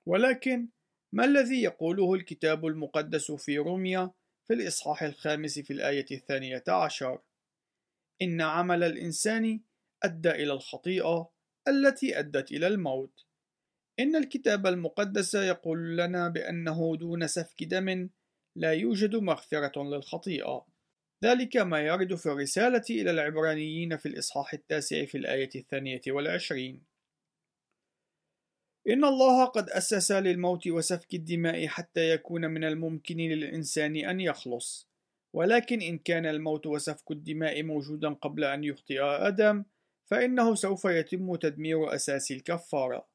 ولكن 0.06 0.68
ما 1.12 1.24
الذي 1.24 1.62
يقوله 1.62 2.14
الكتاب 2.14 2.66
المقدس 2.66 3.32
في 3.32 3.58
روميا 3.58 4.10
في 4.46 4.54
الإصحاح 4.54 5.02
الخامس 5.02 5.58
في 5.58 5.72
الآية 5.72 6.06
الثانية 6.10 6.64
عشر؟ 6.68 7.22
إن 8.22 8.40
عمل 8.40 8.82
الإنسان 8.82 9.60
أدى 10.02 10.30
إلى 10.30 10.52
الخطيئة 10.52 11.30
التي 11.68 12.18
أدت 12.18 12.52
إلى 12.52 12.66
الموت. 12.66 13.24
إن 14.00 14.16
الكتاب 14.16 14.66
المقدس 14.66 15.34
يقول 15.34 15.96
لنا 15.96 16.28
بأنه 16.28 16.96
دون 16.96 17.26
سفك 17.26 17.64
دم 17.64 18.08
لا 18.56 18.72
يوجد 18.72 19.16
مغفرة 19.16 19.82
للخطيئة. 19.82 20.66
ذلك 21.24 21.56
ما 21.56 21.80
يرد 21.80 22.14
في 22.14 22.26
الرسالة 22.26 22.84
إلى 22.90 23.10
العبرانيين 23.10 23.96
في 23.96 24.06
الإصحاح 24.06 24.52
التاسع 24.52 25.04
في 25.04 25.18
الآية 25.18 25.50
الثانية 25.54 26.00
والعشرين. 26.08 26.82
إن 28.88 29.04
الله 29.04 29.44
قد 29.44 29.70
أسس 29.70 30.12
للموت 30.12 30.66
وسفك 30.66 31.14
الدماء 31.14 31.66
حتى 31.66 32.10
يكون 32.10 32.50
من 32.50 32.64
الممكن 32.64 33.16
للإنسان 33.16 33.96
أن 33.96 34.20
يخلص. 34.20 34.88
ولكن 35.34 35.82
إن 35.82 35.98
كان 35.98 36.26
الموت 36.26 36.66
وسفك 36.66 37.10
الدماء 37.10 37.62
موجودا 37.62 38.12
قبل 38.12 38.44
أن 38.44 38.64
يخطئ 38.64 39.02
آدم 39.02 39.64
فإنه 40.10 40.54
سوف 40.54 40.84
يتم 40.84 41.36
تدمير 41.36 41.94
أساس 41.94 42.30
الكفارة. 42.30 43.06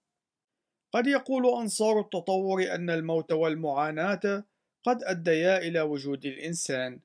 قد 0.93 1.07
يقول 1.07 1.61
أنصار 1.61 1.99
التطور 1.99 2.75
أن 2.75 2.89
الموت 2.89 3.31
والمعاناة 3.31 4.43
قد 4.83 5.03
أديا 5.03 5.57
إلى 5.57 5.81
وجود 5.81 6.25
الإنسان. 6.25 6.99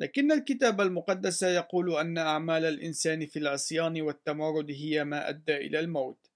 لكن 0.00 0.32
الكتاب 0.32 0.80
المقدس 0.80 1.42
يقول 1.42 1.96
أن 1.96 2.18
أعمال 2.18 2.64
الإنسان 2.64 3.26
في 3.26 3.38
العصيان 3.38 4.00
والتمرد 4.00 4.70
هي 4.70 5.04
ما 5.04 5.28
أدى 5.28 5.56
إلى 5.56 5.80
الموت. 5.80 6.30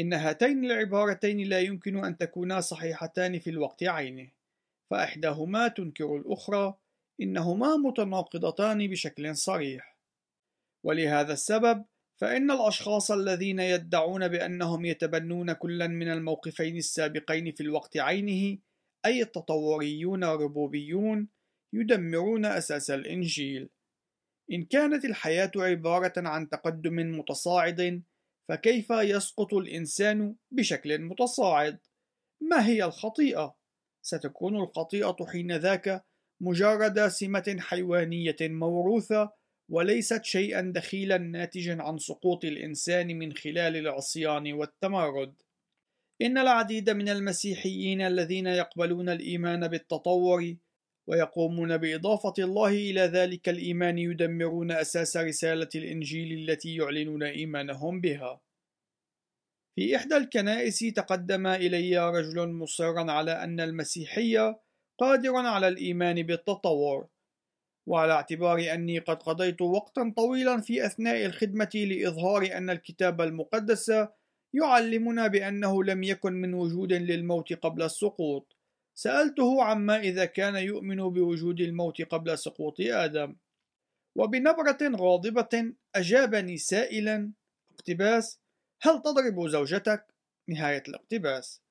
إن 0.00 0.12
هاتين 0.12 0.64
العبارتين 0.64 1.48
لا 1.48 1.60
يمكن 1.60 2.04
أن 2.04 2.16
تكونا 2.16 2.60
صحيحتان 2.60 3.38
في 3.38 3.50
الوقت 3.50 3.82
عينه، 3.82 4.28
فإحداهما 4.90 5.68
تنكر 5.68 6.16
الأخرى، 6.16 6.74
إنهما 7.20 7.76
متناقضتان 7.76 8.86
بشكل 8.86 9.36
صريح. 9.36 9.96
ولهذا 10.84 11.32
السبب، 11.32 11.84
فإن 12.20 12.50
الأشخاص 12.50 13.10
الذين 13.10 13.60
يدعون 13.60 14.28
بأنهم 14.28 14.84
يتبنون 14.84 15.52
كلا 15.52 15.86
من 15.86 16.08
الموقفين 16.08 16.76
السابقين 16.76 17.52
في 17.52 17.60
الوقت 17.60 17.96
عينه، 17.96 18.58
أي 19.06 19.22
التطوريون 19.22 20.24
الربوبيون، 20.24 21.28
يدمرون 21.72 22.44
أساس 22.44 22.90
الإنجيل. 22.90 23.68
إن 24.52 24.64
كانت 24.64 25.04
الحياة 25.04 25.50
عبارة 25.56 26.12
عن 26.16 26.48
تقدم 26.48 27.18
متصاعد، 27.18 28.02
فكيف 28.48 28.90
يسقط 28.90 29.54
الإنسان 29.54 30.34
بشكل 30.50 30.98
متصاعد؟ 30.98 31.78
ما 32.40 32.66
هي 32.66 32.84
الخطيئة؟ 32.84 33.56
ستكون 34.02 34.56
الخطيئة 34.56 35.16
حينذاك 35.26 36.04
مجرد 36.40 37.08
سمة 37.08 37.56
حيوانية 37.60 38.36
موروثة 38.40 39.32
وليست 39.68 40.24
شيئا 40.24 40.60
دخيلا 40.60 41.18
ناتجا 41.18 41.82
عن 41.82 41.98
سقوط 41.98 42.44
الإنسان 42.44 43.18
من 43.18 43.32
خلال 43.32 43.76
العصيان 43.76 44.52
والتمرد. 44.52 45.34
إن 46.22 46.38
العديد 46.38 46.90
من 46.90 47.08
المسيحيين 47.08 48.00
الذين 48.00 48.46
يقبلون 48.46 49.08
الإيمان 49.08 49.68
بالتطور 49.68 50.56
ويقومون 51.08 51.76
بإضافة 51.76 52.34
الله 52.38 52.68
إلى 52.68 53.00
ذلك 53.00 53.48
الإيمان 53.48 53.98
يدمرون 53.98 54.70
أساس 54.70 55.16
رسالة 55.16 55.68
الإنجيل 55.74 56.50
التي 56.50 56.76
يعلنون 56.76 57.22
إيمانهم 57.22 58.00
بها. 58.00 58.40
في 59.76 59.96
إحدى 59.96 60.16
الكنائس 60.16 60.78
تقدم 60.78 61.46
إلي 61.46 62.10
رجل 62.10 62.48
مصرا 62.48 63.12
على 63.12 63.32
أن 63.32 63.60
المسيحية 63.60 64.60
قادر 64.98 65.36
على 65.36 65.68
الإيمان 65.68 66.22
بالتطور، 66.22 67.08
وعلى 67.88 68.12
اعتبار 68.12 68.72
أني 68.72 68.98
قد 68.98 69.22
قضيت 69.22 69.62
وقتا 69.62 70.12
طويلا 70.16 70.60
في 70.60 70.86
أثناء 70.86 71.26
الخدمة 71.26 71.70
لإظهار 71.74 72.56
أن 72.56 72.70
الكتاب 72.70 73.20
المقدس 73.20 73.92
يعلمنا 74.54 75.26
بأنه 75.26 75.84
لم 75.84 76.02
يكن 76.02 76.32
من 76.32 76.54
وجود 76.54 76.92
للموت 76.92 77.52
قبل 77.52 77.82
السقوط، 77.82 78.55
سألته 78.98 79.62
عما 79.62 80.00
إذا 80.00 80.24
كان 80.24 80.56
يؤمن 80.56 80.96
بوجود 80.96 81.60
الموت 81.60 82.02
قبل 82.02 82.38
سقوط 82.38 82.80
آدم، 82.80 83.36
وبنبرة 84.16 84.78
غاضبة 84.82 85.72
أجابني 85.94 86.56
سائلا: 86.56 87.32
اقتباس: 87.74 88.40
هل 88.82 89.02
تضرب 89.02 89.48
زوجتك؟ 89.48 90.14
نهاية 90.48 90.82
الاقتباس. 90.88 91.62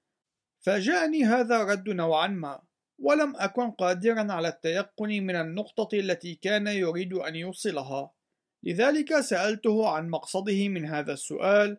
فاجأني 0.59 1.23
هذا 1.23 1.61
الرد 1.61 1.89
نوعا 1.89 2.27
ما، 2.27 2.61
ولم 2.99 3.35
أكن 3.35 3.71
قادرا 3.71 4.33
على 4.33 4.47
التيقن 4.47 5.09
من 5.09 5.35
النقطة 5.35 5.99
التي 5.99 6.35
كان 6.35 6.67
يريد 6.67 7.13
أن 7.13 7.35
يوصلها، 7.35 8.11
لذلك 8.63 9.19
سألته 9.19 9.89
عن 9.89 10.09
مقصده 10.09 10.69
من 10.69 10.85
هذا 10.85 11.13
السؤال، 11.13 11.77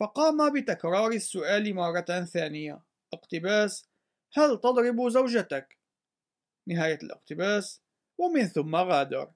فقام 0.00 0.52
بتكرار 0.52 1.10
السؤال 1.10 1.74
مرة 1.74 2.24
ثانية. 2.24 2.82
اقتباس: 3.12 3.93
هل 4.36 4.60
تضرب 4.60 5.08
زوجتك؟ 5.08 5.78
نهاية 6.68 6.98
الاقتباس، 7.02 7.82
ومن 8.18 8.46
ثم 8.46 8.76
غادر. 8.76 9.30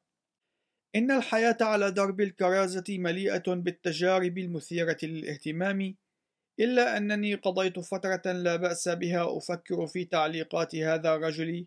إن 0.96 1.10
الحياة 1.10 1.56
على 1.60 1.90
درب 1.90 2.20
الكرازة 2.20 2.84
مليئة 2.88 3.54
بالتجارب 3.54 4.38
المثيرة 4.38 4.96
للاهتمام، 5.02 5.96
إلا 6.60 6.96
أنني 6.96 7.34
قضيت 7.34 7.78
فترة 7.78 8.32
لا 8.32 8.56
بأس 8.56 8.88
بها 8.88 9.36
أفكر 9.36 9.86
في 9.86 10.04
تعليقات 10.04 10.74
هذا 10.76 11.14
الرجل، 11.14 11.66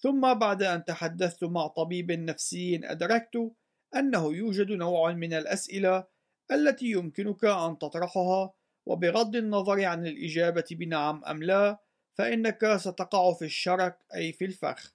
ثم 0.00 0.34
بعد 0.34 0.62
أن 0.62 0.84
تحدثت 0.84 1.44
مع 1.44 1.66
طبيب 1.66 2.12
نفسي 2.12 2.80
أدركت 2.84 3.52
أنه 3.96 4.34
يوجد 4.34 4.70
نوع 4.70 5.12
من 5.12 5.32
الأسئلة 5.32 6.06
التي 6.52 6.86
يمكنك 6.86 7.44
أن 7.44 7.78
تطرحها 7.78 8.52
وبغض 8.86 9.36
النظر 9.36 9.84
عن 9.84 10.06
الإجابة 10.06 10.64
بنعم 10.70 11.24
أم 11.24 11.42
لا، 11.42 11.78
فإنك 12.18 12.76
ستقع 12.76 13.32
في 13.32 13.44
الشرك 13.44 13.98
أي 14.14 14.32
في 14.32 14.44
الفخ. 14.44 14.94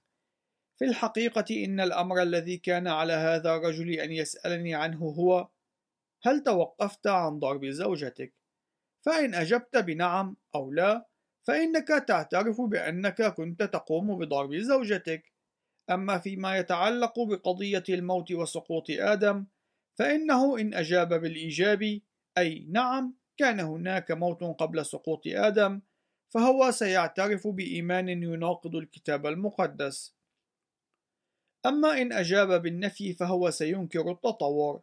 في 0.78 0.84
الحقيقة 0.84 1.64
إن 1.64 1.80
الأمر 1.80 2.22
الذي 2.22 2.56
كان 2.56 2.88
على 2.88 3.12
هذا 3.12 3.54
الرجل 3.54 3.90
أن 3.90 4.12
يسألني 4.12 4.74
عنه 4.74 4.98
هو: 4.98 5.48
هل 6.22 6.42
توقفت 6.42 7.06
عن 7.06 7.38
ضرب 7.38 7.66
زوجتك؟ 7.66 8.34
فإن 9.06 9.34
أجبت 9.34 9.76
بنعم 9.76 10.36
أو 10.54 10.72
لا، 10.72 11.06
فإنك 11.46 11.88
تعترف 11.88 12.60
بأنك 12.60 13.22
كنت 13.22 13.62
تقوم 13.62 14.18
بضرب 14.18 14.54
زوجتك. 14.54 15.32
أما 15.90 16.18
فيما 16.18 16.58
يتعلق 16.58 17.20
بقضية 17.20 17.84
الموت 17.88 18.32
وسقوط 18.32 18.86
آدم، 18.90 19.46
فإنه 19.98 20.60
إن 20.60 20.74
أجاب 20.74 21.14
بالإيجاب 21.20 22.00
أي 22.38 22.66
نعم 22.70 23.14
كان 23.36 23.60
هناك 23.60 24.10
موت 24.10 24.42
قبل 24.42 24.86
سقوط 24.86 25.22
آدم، 25.26 25.80
فهو 26.34 26.70
سيعترف 26.70 27.46
بإيمان 27.46 28.08
يناقض 28.08 28.76
الكتاب 28.76 29.26
المقدس. 29.26 30.14
أما 31.66 32.02
إن 32.02 32.12
أجاب 32.12 32.62
بالنفي 32.62 33.12
فهو 33.12 33.50
سينكر 33.50 34.10
التطور، 34.10 34.82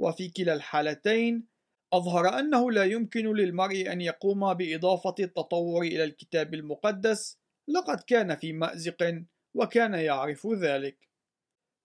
وفي 0.00 0.28
كلا 0.28 0.54
الحالتين 0.54 1.46
أظهر 1.92 2.38
أنه 2.38 2.70
لا 2.70 2.84
يمكن 2.84 3.36
للمرء 3.36 3.92
أن 3.92 4.00
يقوم 4.00 4.54
بإضافة 4.54 5.14
التطور 5.20 5.82
إلى 5.82 6.04
الكتاب 6.04 6.54
المقدس، 6.54 7.38
لقد 7.68 8.00
كان 8.00 8.36
في 8.36 8.52
مأزق 8.52 9.24
وكان 9.54 9.94
يعرف 9.94 10.46
ذلك. 10.46 11.08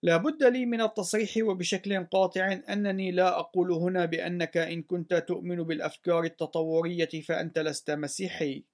لا 0.02 0.16
بد 0.16 0.42
لي 0.42 0.66
من 0.66 0.80
التصريح 0.80 1.30
وبشكل 1.42 2.04
قاطع 2.04 2.52
أنني 2.68 3.12
لا 3.12 3.38
أقول 3.38 3.72
هنا 3.72 4.04
بأنك 4.04 4.56
إن 4.56 4.82
كنت 4.82 5.14
تؤمن 5.14 5.62
بالأفكار 5.62 6.24
التطورية 6.24 7.20
فأنت 7.26 7.58
لست 7.58 7.90
مسيحي. 7.90 8.64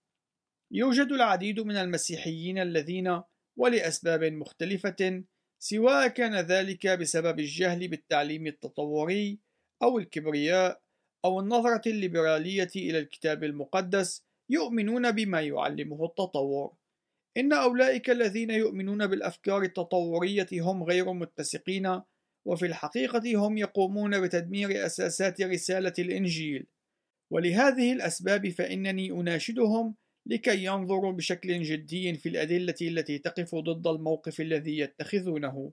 يوجد 0.73 1.13
العديد 1.13 1.61
من 1.61 1.77
المسيحيين 1.77 2.59
الذين 2.59 3.23
ولأسباب 3.57 4.25
مختلفة 4.25 5.23
سواء 5.59 6.09
كان 6.09 6.35
ذلك 6.35 6.87
بسبب 6.87 7.41
الجهل 7.41 7.89
بالتعليم 7.89 8.47
التطوري 8.47 9.39
أو 9.83 9.99
الكبرياء 9.99 10.81
أو 11.25 11.41
النظرة 11.41 11.83
الليبرالية 11.87 12.71
إلى 12.77 12.99
الكتاب 12.99 13.45
المقدس 13.45 14.25
يؤمنون 14.51 15.11
بما 15.11 15.41
يعلمه 15.41 16.05
التطور. 16.05 16.75
إن 17.37 17.53
أولئك 17.53 18.11
الذين 18.11 18.51
يؤمنون 18.51 19.07
بالأفكار 19.07 19.63
التطورية 19.63 20.49
هم 20.53 20.83
غير 20.83 21.13
متسقين، 21.13 22.01
وفي 22.45 22.67
الحقيقة 22.67 23.47
هم 23.47 23.59
يقومون 23.59 24.21
بتدمير 24.21 24.87
أساسات 24.87 25.43
رسالة 25.43 25.93
الإنجيل. 25.99 26.67
ولهذه 27.33 27.93
الأسباب 27.93 28.49
فإنني 28.49 29.11
أناشدهم 29.11 29.95
لكي 30.31 30.65
ينظروا 30.65 31.13
بشكل 31.13 31.63
جدي 31.63 32.15
في 32.15 32.29
الأدلة 32.29 32.75
التي 32.83 33.19
تقف 33.19 33.55
ضد 33.55 33.87
الموقف 33.87 34.41
الذي 34.41 34.79
يتخذونه. 34.79 35.73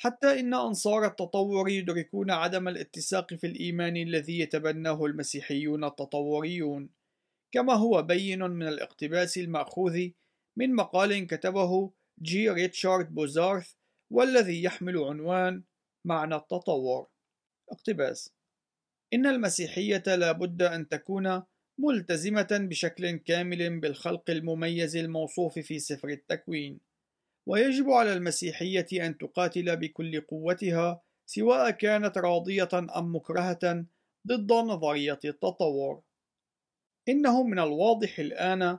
حتى 0.00 0.40
إن 0.40 0.54
أنصار 0.54 1.06
التطور 1.06 1.68
يدركون 1.68 2.30
عدم 2.30 2.68
الاتساق 2.68 3.34
في 3.34 3.46
الإيمان 3.46 3.96
الذي 3.96 4.38
يتبناه 4.38 5.04
المسيحيون 5.04 5.84
التطوريون. 5.84 6.90
كما 7.52 7.72
هو 7.74 8.02
بين 8.02 8.42
من 8.42 8.68
الاقتباس 8.68 9.38
المأخوذ 9.38 10.08
من 10.56 10.74
مقال 10.74 11.26
كتبه 11.26 11.90
جي 12.22 12.50
ريتشارد 12.50 13.14
بوزارث 13.14 13.72
والذي 14.12 14.62
يحمل 14.62 14.98
عنوان 14.98 15.62
معنى 16.04 16.34
التطور. 16.34 17.06
اقتباس 17.70 18.34
إن 19.14 19.26
المسيحية 19.26 20.02
لا 20.06 20.32
بد 20.32 20.62
أن 20.62 20.88
تكون 20.88 21.42
ملتزمة 21.82 22.48
بشكل 22.50 23.16
كامل 23.16 23.80
بالخلق 23.80 24.30
المميز 24.30 24.96
الموصوف 24.96 25.58
في 25.58 25.78
سفر 25.78 26.08
التكوين. 26.08 26.80
ويجب 27.46 27.90
على 27.90 28.12
المسيحية 28.12 29.06
أن 29.06 29.18
تقاتل 29.18 29.76
بكل 29.76 30.20
قوتها 30.20 31.02
سواء 31.26 31.70
كانت 31.70 32.18
راضية 32.18 32.68
أم 32.74 33.16
مكرهة 33.16 33.84
ضد 34.26 34.52
نظرية 34.52 35.18
التطور. 35.24 36.02
إنه 37.08 37.42
من 37.42 37.58
الواضح 37.58 38.18
الآن 38.18 38.78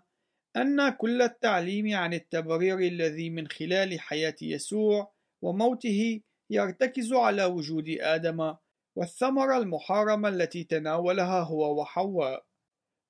أن 0.58 0.90
كل 0.90 1.22
التعليم 1.22 1.96
عن 1.96 2.14
التبرير 2.14 2.80
الذي 2.80 3.30
من 3.30 3.48
خلال 3.48 4.00
حياة 4.00 4.36
يسوع 4.42 5.14
وموته 5.42 6.22
يرتكز 6.50 7.14
على 7.14 7.46
وجود 7.46 7.86
آدم 8.00 8.56
والثمرة 8.96 9.58
المحارمة 9.58 10.30
التي 10.30 10.64
تناولها 10.64 11.40
هو 11.40 11.82
وحواء. 11.82 12.51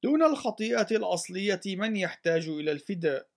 دون 0.04 0.24
الخطيئة 0.24 0.88
الأصلية 0.92 1.62
من 1.66 1.96
يحتاج 1.96 2.48
إلى 2.50 2.72
الفداء. 2.72 3.28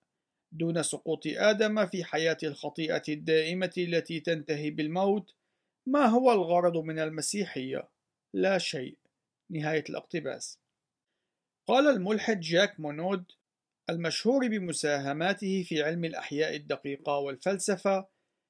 دون 0.52 0.82
سقوط 0.82 1.22
آدم 1.26 1.86
في 1.86 2.04
حياة 2.04 2.36
الخطيئة 2.42 3.02
الدائمة 3.08 3.72
التي 3.78 4.20
تنتهي 4.20 4.70
بالموت 4.70 5.34
ما 5.86 6.06
هو 6.06 6.32
الغرض 6.32 6.76
من 6.76 6.98
المسيحية؟ 6.98 7.88
لا 8.34 8.58
شيء. 8.58 8.98
نهاية 9.50 9.84
الاقتباس. 9.90 10.60
قال 11.66 11.86
الملحد 11.86 12.40
جاك 12.40 12.80
مونود 12.80 13.24
المشهور 13.90 14.48
بمساهماته 14.48 15.62
في 15.62 15.82
علم 15.82 16.04
الأحياء 16.04 16.56
الدقيقة 16.56 17.18
والفلسفة 17.18 18.08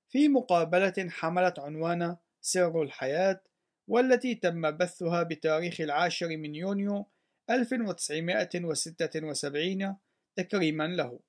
في 0.09 0.29
مقابلة 0.29 1.09
حملت 1.11 1.59
عنوان 1.59 2.17
سر 2.41 2.83
الحياة 2.83 3.41
والتي 3.89 4.35
تم 4.35 4.71
بثها 4.71 5.23
بتاريخ 5.23 5.81
العاشر 5.81 6.37
من 6.37 6.55
يونيو 6.55 7.07
1976 7.51 9.97
تكريما 10.37 10.87
له 10.87 11.21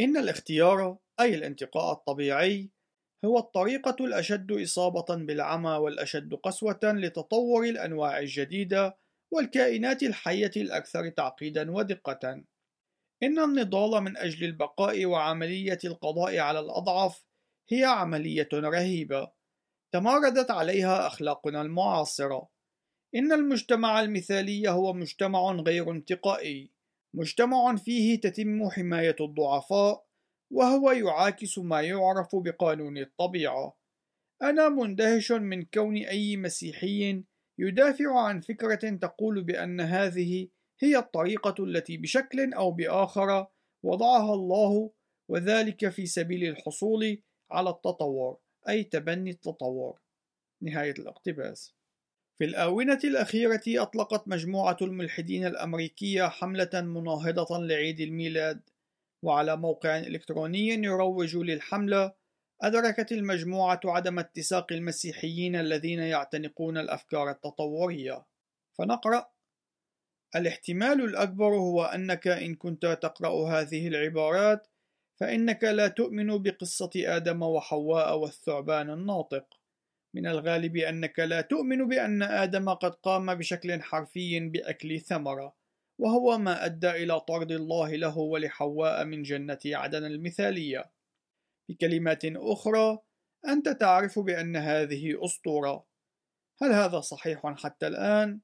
إن 0.00 0.16
الاختيار 0.16 0.98
أي 1.20 1.34
الانتقاء 1.34 1.92
الطبيعي 1.92 2.70
هو 3.24 3.38
الطريقة 3.38 4.04
الأشد 4.04 4.52
إصابة 4.52 5.16
بالعمى 5.16 5.70
والأشد 5.70 6.34
قسوة 6.34 6.80
لتطور 6.84 7.64
الأنواع 7.64 8.18
الجديدة 8.18 8.98
والكائنات 9.32 10.02
الحية 10.02 10.50
الأكثر 10.56 11.08
تعقيدا 11.08 11.70
ودقة. 11.70 12.44
إن 13.22 13.38
النضال 13.38 14.02
من 14.02 14.16
أجل 14.16 14.44
البقاء 14.44 15.06
وعملية 15.06 15.78
القضاء 15.84 16.38
على 16.38 16.60
الأضعف 16.60 17.24
هي 17.70 17.84
عملية 17.84 18.48
رهيبة 18.54 19.32
تماردت 19.94 20.50
عليها 20.50 21.06
أخلاقنا 21.06 21.62
المعاصرة 21.62 22.48
إن 23.14 23.32
المجتمع 23.32 24.00
المثالي 24.00 24.68
هو 24.70 24.92
مجتمع 24.92 25.52
غير 25.52 25.90
انتقائي، 25.90 26.70
مجتمع 27.14 27.76
فيه 27.76 28.20
تتم 28.20 28.70
حماية 28.70 29.16
الضعفاء، 29.20 30.04
وهو 30.50 30.90
يعاكس 30.90 31.58
ما 31.58 31.80
يعرف 31.80 32.36
بقانون 32.36 32.98
الطبيعة. 32.98 33.76
أنا 34.42 34.68
مندهش 34.68 35.32
من 35.32 35.64
كون 35.64 35.96
أي 35.96 36.36
مسيحي 36.36 37.24
يدافع 37.58 38.20
عن 38.20 38.40
فكرة 38.40 38.90
تقول 38.96 39.44
بأن 39.44 39.80
هذه 39.80 40.48
هي 40.82 40.98
الطريقة 40.98 41.64
التي 41.64 41.96
بشكل 41.96 42.54
أو 42.54 42.70
بآخر 42.70 43.46
وضعها 43.82 44.34
الله 44.34 44.90
وذلك 45.28 45.88
في 45.88 46.06
سبيل 46.06 46.44
الحصول 46.48 47.22
على 47.50 47.70
التطور 47.70 48.38
أي 48.68 48.84
تبني 48.84 49.30
التطور. 49.30 50.00
نهاية 50.62 50.94
الاقتباس. 50.98 51.74
في 52.38 52.44
الآونة 52.44 52.98
الأخيرة 53.04 53.62
أطلقت 53.66 54.28
مجموعة 54.28 54.76
الملحدين 54.82 55.46
الأمريكية 55.46 56.28
حملة 56.28 56.70
مناهضة 56.74 57.58
لعيد 57.58 58.00
الميلاد 58.00 58.60
وعلى 59.22 59.56
موقع 59.56 59.98
إلكتروني 59.98 60.68
يروج 60.68 61.36
للحملة 61.36 62.12
أدركت 62.62 63.12
المجموعة 63.12 63.80
عدم 63.84 64.18
اتساق 64.18 64.72
المسيحيين 64.72 65.56
الذين 65.56 65.98
يعتنقون 65.98 66.78
الأفكار 66.78 67.30
التطورية. 67.30 68.24
فنقرأ 68.78 69.30
الاحتمال 70.36 71.04
الأكبر 71.04 71.54
هو 71.54 71.84
أنك 71.84 72.28
إن 72.28 72.54
كنت 72.54 72.98
تقرأ 73.02 73.48
هذه 73.48 73.88
العبارات 73.88 74.68
فإنك 75.16 75.64
لا 75.64 75.88
تؤمن 75.88 76.42
بقصة 76.42 76.90
آدم 76.96 77.42
وحواء 77.42 78.18
والثعبان 78.18 78.90
الناطق. 78.90 79.63
من 80.14 80.26
الغالب 80.26 80.76
أنك 80.76 81.18
لا 81.18 81.40
تؤمن 81.40 81.88
بأن 81.88 82.22
آدم 82.22 82.70
قد 82.70 82.94
قام 82.94 83.34
بشكل 83.34 83.82
حرفي 83.82 84.40
بأكل 84.40 85.00
ثمرة 85.00 85.56
وهو 85.98 86.38
ما 86.38 86.64
أدى 86.64 86.90
إلى 86.90 87.20
طرد 87.20 87.52
الله 87.52 87.96
له 87.96 88.18
ولحواء 88.18 89.04
من 89.04 89.22
جنة 89.22 89.58
عدن 89.66 90.04
المثالية 90.04 90.92
بكلمات 91.68 92.24
أخرى 92.24 92.98
أنت 93.48 93.68
تعرف 93.68 94.18
بأن 94.18 94.56
هذه 94.56 95.24
أسطورة 95.24 95.86
هل 96.62 96.72
هذا 96.72 97.00
صحيح 97.00 97.54
حتى 97.56 97.86
الآن؟ 97.86 98.40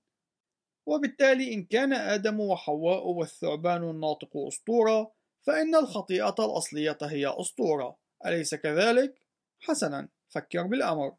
وبالتالي 0.87 1.55
إن 1.55 1.65
كان 1.65 1.93
آدم 1.93 2.41
وحواء 2.41 3.07
والثعبان 3.07 3.91
الناطق 3.91 4.31
أسطورة 4.49 5.13
فإن 5.47 5.75
الخطيئة 5.75 6.35
الأصلية 6.39 6.99
هي 7.03 7.27
أسطورة 7.41 7.99
أليس 8.27 8.55
كذلك؟ 8.55 9.15
حسنا 9.61 10.09
فكر 10.29 10.63
بالأمر 10.63 11.17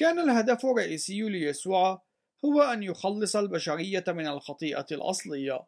كان 0.00 0.18
الهدف 0.18 0.66
الرئيسي 0.66 1.22
ليسوع 1.22 2.02
هو 2.44 2.62
أن 2.62 2.82
يخلص 2.82 3.36
البشرية 3.36 4.04
من 4.08 4.26
الخطيئة 4.26 4.86
الأصلية. 4.92 5.66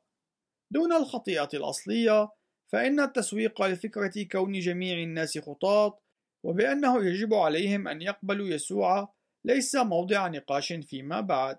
دون 0.71 0.93
الخطيئة 0.93 1.49
الأصلية 1.55 2.31
فإن 2.73 3.01
التسويق 3.01 3.63
لفكرة 3.63 4.23
كون 4.33 4.53
جميع 4.53 4.99
الناس 4.99 5.39
خطاة 5.39 5.99
وبأنه 6.45 7.05
يجب 7.05 7.35
عليهم 7.35 7.89
أن 7.89 8.03
يقبلوا 8.03 8.49
يسوع 8.49 9.15
ليس 9.45 9.75
موضع 9.75 10.29
نقاش 10.29 10.73
فيما 10.73 11.21
بعد. 11.21 11.59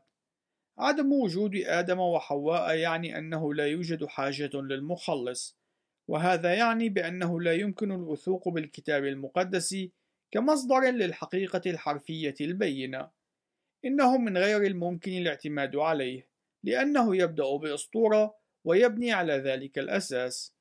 عدم 0.77 1.13
وجود 1.13 1.55
آدم 1.55 1.99
وحواء 1.99 2.75
يعني 2.75 3.17
أنه 3.17 3.53
لا 3.53 3.67
يوجد 3.67 4.05
حاجة 4.05 4.51
للمخلص 4.53 5.57
وهذا 6.07 6.53
يعني 6.53 6.89
بأنه 6.89 7.41
لا 7.41 7.53
يمكن 7.53 7.91
الوثوق 7.91 8.49
بالكتاب 8.49 9.05
المقدس 9.05 9.75
كمصدر 10.33 10.81
للحقيقة 10.81 11.61
الحرفية 11.65 12.35
البينة. 12.41 13.09
إنه 13.85 14.17
من 14.17 14.37
غير 14.37 14.63
الممكن 14.63 15.11
الاعتماد 15.11 15.75
عليه 15.75 16.27
لأنه 16.63 17.15
يبدأ 17.15 17.55
بأسطورة 17.55 18.35
ويبني 18.65 19.11
على 19.11 19.33
ذلك 19.33 19.79
الأساس. 19.79 20.55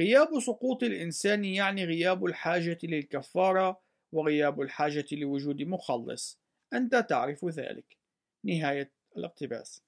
غياب 0.00 0.40
سقوط 0.40 0.82
الإنسان 0.82 1.44
يعني 1.44 1.84
غياب 1.84 2.24
الحاجة 2.24 2.78
للكفارة 2.82 3.80
وغياب 4.12 4.60
الحاجة 4.60 5.06
لوجود 5.12 5.62
مخلص. 5.62 6.40
أنت 6.72 6.96
تعرف 6.96 7.44
ذلك. 7.44 7.96
نهاية 8.44 8.92
الاقتباس. 9.16 9.82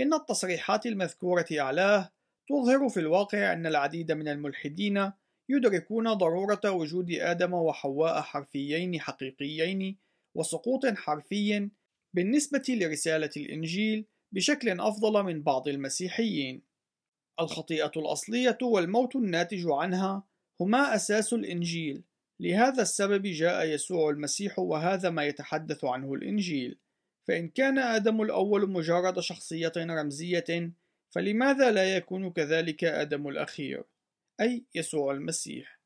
إن 0.00 0.14
التصريحات 0.14 0.86
المذكورة 0.86 1.46
أعلاه 1.60 2.12
تظهر 2.48 2.88
في 2.88 3.00
الواقع 3.00 3.52
أن 3.52 3.66
العديد 3.66 4.12
من 4.12 4.28
الملحدين 4.28 5.12
يدركون 5.48 6.12
ضرورة 6.12 6.60
وجود 6.64 7.10
آدم 7.10 7.54
وحواء 7.54 8.20
حرفيين 8.20 9.00
حقيقيين 9.00 9.96
وسقوط 10.34 10.86
حرفي 10.86 11.70
بالنسبة 12.14 12.62
لرسالة 12.68 13.30
الإنجيل 13.36 14.06
بشكل 14.32 14.80
أفضل 14.80 15.22
من 15.22 15.42
بعض 15.42 15.68
المسيحيين. 15.68 16.62
الخطيئة 17.40 17.92
الأصلية 17.96 18.58
والموت 18.62 19.16
الناتج 19.16 19.66
عنها 19.68 20.22
هما 20.60 20.94
أساس 20.94 21.32
الإنجيل، 21.32 22.02
لهذا 22.40 22.82
السبب 22.82 23.22
جاء 23.22 23.66
يسوع 23.66 24.10
المسيح 24.10 24.58
وهذا 24.58 25.10
ما 25.10 25.24
يتحدث 25.24 25.84
عنه 25.84 26.14
الإنجيل. 26.14 26.78
فإن 27.28 27.48
كان 27.48 27.78
آدم 27.78 28.22
الأول 28.22 28.70
مجرد 28.70 29.20
شخصية 29.20 29.72
رمزية، 29.76 30.72
فلماذا 31.10 31.70
لا 31.70 31.96
يكون 31.96 32.30
كذلك 32.30 32.84
آدم 32.84 33.28
الأخير؟ 33.28 33.84
أي 34.40 34.66
يسوع 34.74 35.12
المسيح. 35.12 35.80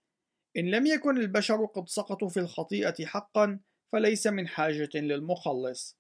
إن 0.57 0.71
لم 0.71 0.87
يكن 0.87 1.17
البشر 1.17 1.65
قد 1.65 1.89
سقطوا 1.89 2.29
في 2.29 2.41
الخطيئة 2.41 3.07
حقا، 3.07 3.61
فليس 3.93 4.27
من 4.27 4.49
حاجة 4.49 4.91
للمخلص. 4.95 5.99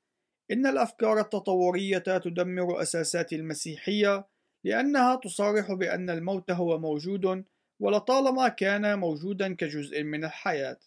إن 0.51 0.67
الأفكار 0.67 1.21
التطورية 1.21 1.99
تدمر 1.99 2.83
أساسات 2.83 3.33
المسيحية 3.33 4.29
لأنها 4.65 5.17
تصرح 5.17 5.73
بأن 5.73 6.11
الموت 6.11 6.51
هو 6.51 6.79
موجود 6.79 7.45
ولطالما 7.81 8.49
كان 8.49 8.99
موجودا 8.99 9.55
كجزء 9.55 10.03
من 10.03 10.25
الحياة. 10.25 10.79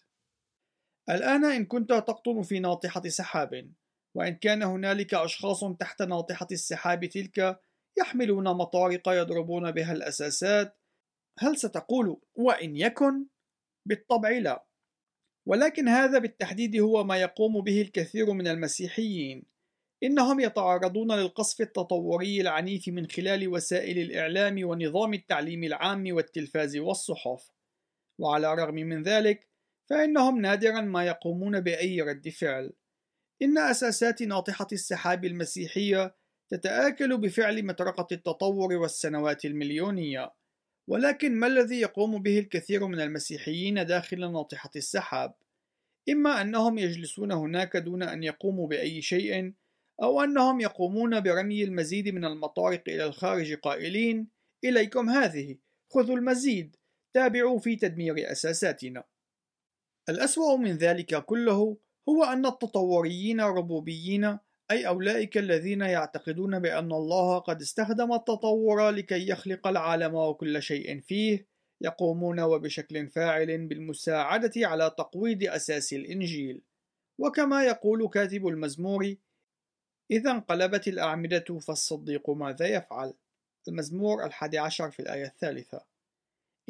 الآن 1.10 1.44
إن 1.44 1.64
كنت 1.64 1.88
تقطن 1.88 2.42
في 2.42 2.58
ناطحة 2.58 3.02
سحاب، 3.08 3.72
وإن 4.16 4.34
كان 4.34 4.62
هنالك 4.62 5.14
أشخاص 5.14 5.64
تحت 5.64 6.02
ناطحة 6.02 6.46
السحاب 6.52 7.04
تلك 7.04 7.60
يحملون 7.98 8.44
مطارق 8.44 9.08
يضربون 9.08 9.70
بها 9.70 9.92
الأساسات، 9.92 10.79
هل 11.40 11.56
ستقول 11.56 12.20
وإن 12.34 12.76
يكن؟ 12.76 13.26
بالطبع 13.88 14.30
لا. 14.30 14.66
ولكن 15.46 15.88
هذا 15.88 16.18
بالتحديد 16.18 16.76
هو 16.76 17.04
ما 17.04 17.16
يقوم 17.16 17.60
به 17.60 17.82
الكثير 17.82 18.32
من 18.32 18.48
المسيحيين 18.48 19.44
إنهم 20.02 20.40
يتعرضون 20.40 21.12
للقصف 21.12 21.60
التطوري 21.60 22.40
العنيف 22.40 22.88
من 22.88 23.06
خلال 23.06 23.48
وسائل 23.48 23.98
الإعلام 23.98 24.64
ونظام 24.64 25.14
التعليم 25.14 25.64
العام 25.64 26.04
والتلفاز 26.14 26.76
والصحف 26.76 27.50
وعلى 28.18 28.52
الرغم 28.52 28.74
من 28.74 29.02
ذلك 29.02 29.48
فإنهم 29.90 30.40
نادرا 30.40 30.80
ما 30.80 31.04
يقومون 31.04 31.60
بأي 31.60 32.00
رد 32.00 32.28
فعل 32.28 32.72
إن 33.42 33.58
أساسات 33.58 34.22
ناطحة 34.22 34.66
السحاب 34.72 35.24
المسيحية 35.24 36.14
تتآكل 36.50 37.18
بفعل 37.18 37.66
مطرقة 37.66 38.06
التطور 38.12 38.72
والسنوات 38.72 39.44
المليونية 39.44 40.39
ولكن 40.90 41.34
ما 41.34 41.46
الذي 41.46 41.80
يقوم 41.80 42.22
به 42.22 42.38
الكثير 42.38 42.86
من 42.86 43.00
المسيحيين 43.00 43.86
داخل 43.86 44.32
ناطحة 44.32 44.70
السحاب؟ 44.76 45.34
إما 46.08 46.40
أنهم 46.40 46.78
يجلسون 46.78 47.32
هناك 47.32 47.76
دون 47.76 48.02
أن 48.02 48.22
يقوموا 48.22 48.68
بأي 48.68 49.02
شيء، 49.02 49.52
أو 50.02 50.20
أنهم 50.22 50.60
يقومون 50.60 51.20
برمي 51.20 51.64
المزيد 51.64 52.08
من 52.08 52.24
المطارق 52.24 52.82
إلى 52.88 53.04
الخارج 53.04 53.54
قائلين: 53.54 54.28
إليكم 54.64 55.08
هذه، 55.08 55.56
خذوا 55.92 56.16
المزيد، 56.16 56.76
تابعوا 57.14 57.58
في 57.58 57.76
تدمير 57.76 58.32
أساساتنا. 58.32 59.04
الأسوأ 60.08 60.56
من 60.56 60.72
ذلك 60.72 61.24
كله 61.24 61.76
هو 62.08 62.24
أن 62.24 62.46
التطوريين 62.46 63.40
الربوبيين 63.40 64.38
أي 64.70 64.86
أولئك 64.86 65.38
الذين 65.38 65.80
يعتقدون 65.80 66.58
بأن 66.58 66.92
الله 66.92 67.38
قد 67.38 67.60
استخدم 67.60 68.12
التطور 68.12 68.90
لكي 68.90 69.28
يخلق 69.28 69.66
العالم 69.66 70.14
وكل 70.14 70.62
شيء 70.62 71.00
فيه 71.00 71.46
يقومون 71.80 72.40
وبشكل 72.40 73.08
فاعل 73.08 73.66
بالمساعدة 73.66 74.52
على 74.56 74.90
تقويض 74.98 75.44
أساس 75.44 75.92
الإنجيل 75.92 76.62
وكما 77.18 77.64
يقول 77.64 78.08
كاتب 78.08 78.46
المزمور 78.46 79.14
إذا 80.10 80.30
انقلبت 80.30 80.88
الأعمدة 80.88 81.58
فالصديق 81.60 82.30
ماذا 82.30 82.66
يفعل؟ 82.66 83.14
المزمور 83.68 84.26
الحادي 84.26 84.58
عشر 84.58 84.90
في 84.90 85.00
الآية 85.00 85.24
الثالثة 85.26 85.84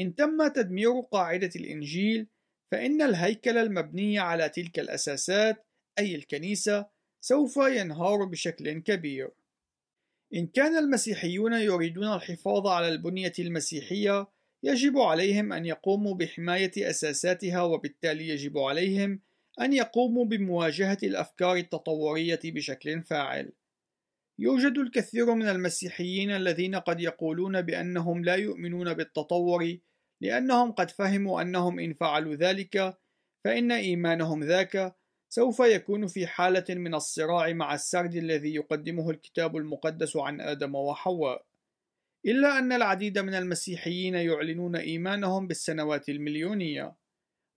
إن 0.01 0.15
تم 0.15 0.49
تدمير 0.49 1.01
قاعدة 1.01 1.51
الإنجيل 1.57 2.27
فإن 2.71 3.03
الهيكل 3.03 3.59
المبني 3.59 4.19
على 4.19 4.49
تلك 4.49 4.79
الأساسات 4.79 5.67
أي 5.99 6.15
الكنيسة 6.15 6.87
سوف 7.21 7.57
ينهار 7.57 8.25
بشكل 8.25 8.79
كبير. 8.79 9.31
إن 10.35 10.47
كان 10.47 10.79
المسيحيون 10.79 11.53
يريدون 11.53 12.15
الحفاظ 12.15 12.67
على 12.67 12.89
البنية 12.89 13.33
المسيحية، 13.39 14.27
يجب 14.63 14.99
عليهم 14.99 15.53
أن 15.53 15.67
يقوموا 15.67 16.15
بحماية 16.15 16.73
أساساتها 16.91 17.63
وبالتالي 17.63 18.29
يجب 18.29 18.59
عليهم 18.59 19.21
أن 19.61 19.73
يقوموا 19.73 20.25
بمواجهة 20.25 20.99
الأفكار 21.03 21.57
التطورية 21.57 22.41
بشكل 22.45 23.03
فاعل. 23.03 23.53
يوجد 24.39 24.79
الكثير 24.79 25.35
من 25.35 25.49
المسيحيين 25.49 26.31
الذين 26.31 26.75
قد 26.75 27.01
يقولون 27.01 27.63
بأنهم 27.63 28.25
لا 28.25 28.35
يؤمنون 28.35 28.95
بالتطور 28.95 29.79
لأنهم 30.21 30.73
قد 30.73 30.91
فهموا 30.91 31.43
أنهم 31.43 31.79
إن 31.79 31.93
فعلوا 31.93 32.35
ذلك 32.35 32.99
فإن 33.45 33.73
إيمانهم 33.73 34.45
ذاك 34.45 34.97
سوف 35.33 35.61
يكون 35.61 36.07
في 36.07 36.27
حالة 36.27 36.65
من 36.69 36.95
الصراع 36.95 37.53
مع 37.53 37.75
السرد 37.75 38.15
الذي 38.15 38.55
يقدمه 38.55 39.11
الكتاب 39.11 39.57
المقدس 39.57 40.17
عن 40.17 40.41
آدم 40.41 40.75
وحواء. 40.75 41.47
إلا 42.27 42.59
أن 42.59 42.73
العديد 42.73 43.19
من 43.19 43.35
المسيحيين 43.35 44.15
يعلنون 44.15 44.77
إيمانهم 44.77 45.47
بالسنوات 45.47 46.09
المليونية. 46.09 46.97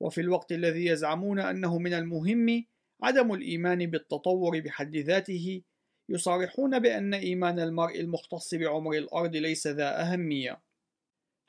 وفي 0.02 0.22
الوقت 0.22 0.52
الذي 0.52 0.86
يزعمون 0.86 1.40
أنه 1.40 1.78
من 1.78 1.94
المهم 1.94 2.66
عدم 3.04 3.34
الإيمان 3.34 3.86
بالتطور 3.86 4.60
بحد 4.60 4.96
ذاته 4.96 5.62
يصرحون 6.10 6.80
بأن 6.80 7.14
إيمان 7.14 7.60
المرء 7.60 8.00
المختص 8.00 8.56
بعمر 8.56 8.94
الأرض 8.98 9.36
ليس 9.36 9.68
ذا 9.68 10.02
أهمية. 10.02 10.62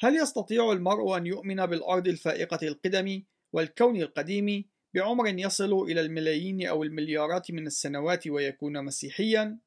هل 0.01 0.17
يستطيع 0.17 0.73
المرء 0.73 1.17
أن 1.17 1.27
يؤمن 1.27 1.67
بالأرض 1.67 2.09
الفائقة 2.09 2.59
القدم 2.63 3.23
والكون 3.53 3.97
القديم 3.97 4.74
بعمر 4.95 5.39
يصل 5.39 5.73
إلى 5.73 6.01
الملايين 6.01 6.67
أو 6.67 6.83
المليارات 6.83 7.51
من 7.51 7.67
السنوات 7.67 8.27
ويكون 8.27 8.85
مسيحيا؟ 8.85 9.59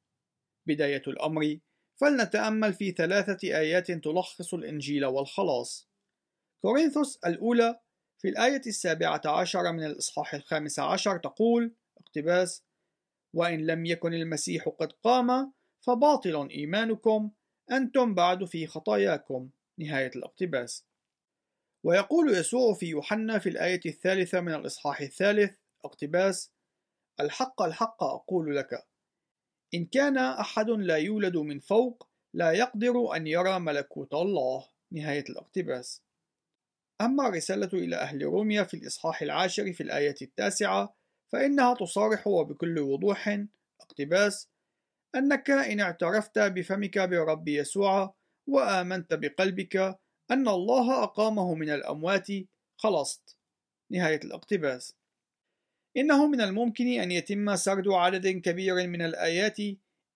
بداية 0.66 1.02
الأمر. 1.06 1.58
فلنتأمل 2.00 2.74
في 2.74 2.90
ثلاثة 2.90 3.58
آيات 3.58 3.90
تلخص 3.90 4.54
الإنجيل 4.54 5.04
والخلاص. 5.04 5.88
كورنثوس 6.62 7.18
الأولى 7.26 7.80
في 8.18 8.28
الآية 8.28 8.62
السابعة 8.66 9.22
عشر 9.26 9.72
من 9.72 9.84
الإصحاح 9.84 10.34
الخامس 10.34 10.78
عشر 10.78 11.18
تقول 11.18 11.74
اقتباس 11.98 12.64
وإن 13.34 13.66
لم 13.66 13.86
يكن 13.86 14.14
المسيح 14.14 14.68
قد 14.68 14.92
قام 14.92 15.52
فباطل 15.80 16.48
إيمانكم 16.50 17.30
أنتم 17.72 18.14
بعد 18.14 18.44
في 18.44 18.66
خطاياكم. 18.66 19.50
نهاية 19.78 20.10
الاقتباس. 20.16 20.87
ويقول 21.84 22.34
يسوع 22.34 22.74
في 22.74 22.86
يوحنا 22.86 23.38
في 23.38 23.48
الآية 23.48 23.80
الثالثة 23.86 24.40
من 24.40 24.54
الإصحاح 24.54 25.00
الثالث 25.00 25.56
اقتباس 25.84 26.52
الحق 27.20 27.62
الحق 27.62 28.02
أقول 28.02 28.56
لك. 28.56 28.86
إن 29.74 29.84
كان 29.84 30.18
أحد 30.18 30.70
لا 30.70 30.96
يولد 30.96 31.36
من 31.36 31.58
فوق 31.58 32.08
لا 32.34 32.52
يقدر 32.52 33.16
أن 33.16 33.26
يرى 33.26 33.58
ملكوت 33.58 34.14
الله. 34.14 34.68
نهاية 34.92 35.24
الاقتباس. 35.30 36.02
أما 37.00 37.28
الرسالة 37.28 37.70
إلى 37.72 37.96
أهل 37.96 38.22
روميا 38.22 38.62
في 38.62 38.74
الإصحاح 38.74 39.22
العاشر 39.22 39.72
في 39.72 39.82
الآية 39.82 40.14
التاسعة 40.22 40.94
فإنها 41.32 41.74
تصارح 41.74 42.26
وبكل 42.26 42.78
وضوح. 42.78 43.46
اقتباس 43.80 44.48
أنك 45.14 45.50
إن 45.50 45.80
اعترفت 45.80 46.38
بفمك 46.38 46.98
برب 46.98 47.48
يسوع 47.48 48.14
وآمنت 48.48 49.14
بقلبك 49.14 49.98
أن 50.30 50.48
الله 50.48 51.02
أقامه 51.02 51.54
من 51.54 51.70
الأموات. 51.70 52.26
خلصت 52.76 53.36
نهاية 53.90 54.20
الاقتباس. 54.24 54.94
إنه 55.96 56.26
من 56.26 56.40
الممكن 56.40 56.86
أن 56.86 57.10
يتم 57.10 57.56
سرد 57.56 57.88
عدد 57.88 58.28
كبير 58.28 58.86
من 58.86 59.02
الآيات 59.02 59.56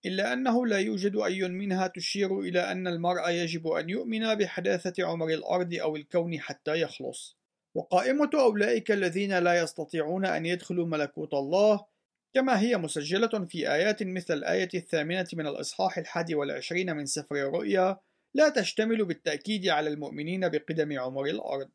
إلا 0.07 0.33
أنه 0.33 0.67
لا 0.67 0.79
يوجد 0.79 1.17
أي 1.17 1.49
منها 1.49 1.87
تشير 1.87 2.41
إلى 2.41 2.73
أن 2.73 2.87
المرء 2.87 3.31
يجب 3.31 3.69
أن 3.69 3.91
يؤمن 3.91 4.35
بحداثة 4.35 5.07
عمر 5.07 5.29
الأرض 5.29 5.75
أو 5.75 5.97
الكون 5.97 6.41
حتى 6.41 6.81
يخلص. 6.81 7.37
وقائمة 7.75 8.31
أولئك 8.35 8.91
الذين 8.91 9.39
لا 9.39 9.63
يستطيعون 9.63 10.27
أن 10.27 10.47
يدخلوا 10.47 10.87
ملكوت 10.87 11.35
الله 11.35 11.87
كما 12.35 12.61
هي 12.61 12.77
مسجلة 12.77 13.47
في 13.47 13.73
آيات 13.73 14.03
مثل 14.03 14.35
الآية 14.35 14.69
الثامنة 14.75 15.27
من 15.33 15.47
الإصحاح 15.47 15.99
الحادي 15.99 16.35
والعشرين 16.35 16.97
من 16.97 17.07
سفر 17.07 17.37
الرؤيا. 17.37 17.99
لا 18.35 18.49
تشتمل 18.49 19.05
بالتأكيد 19.05 19.69
على 19.69 19.91
المؤمنين 19.91 20.49
بقدم 20.49 21.01
عمر 21.01 21.25
الأرض. 21.27 21.71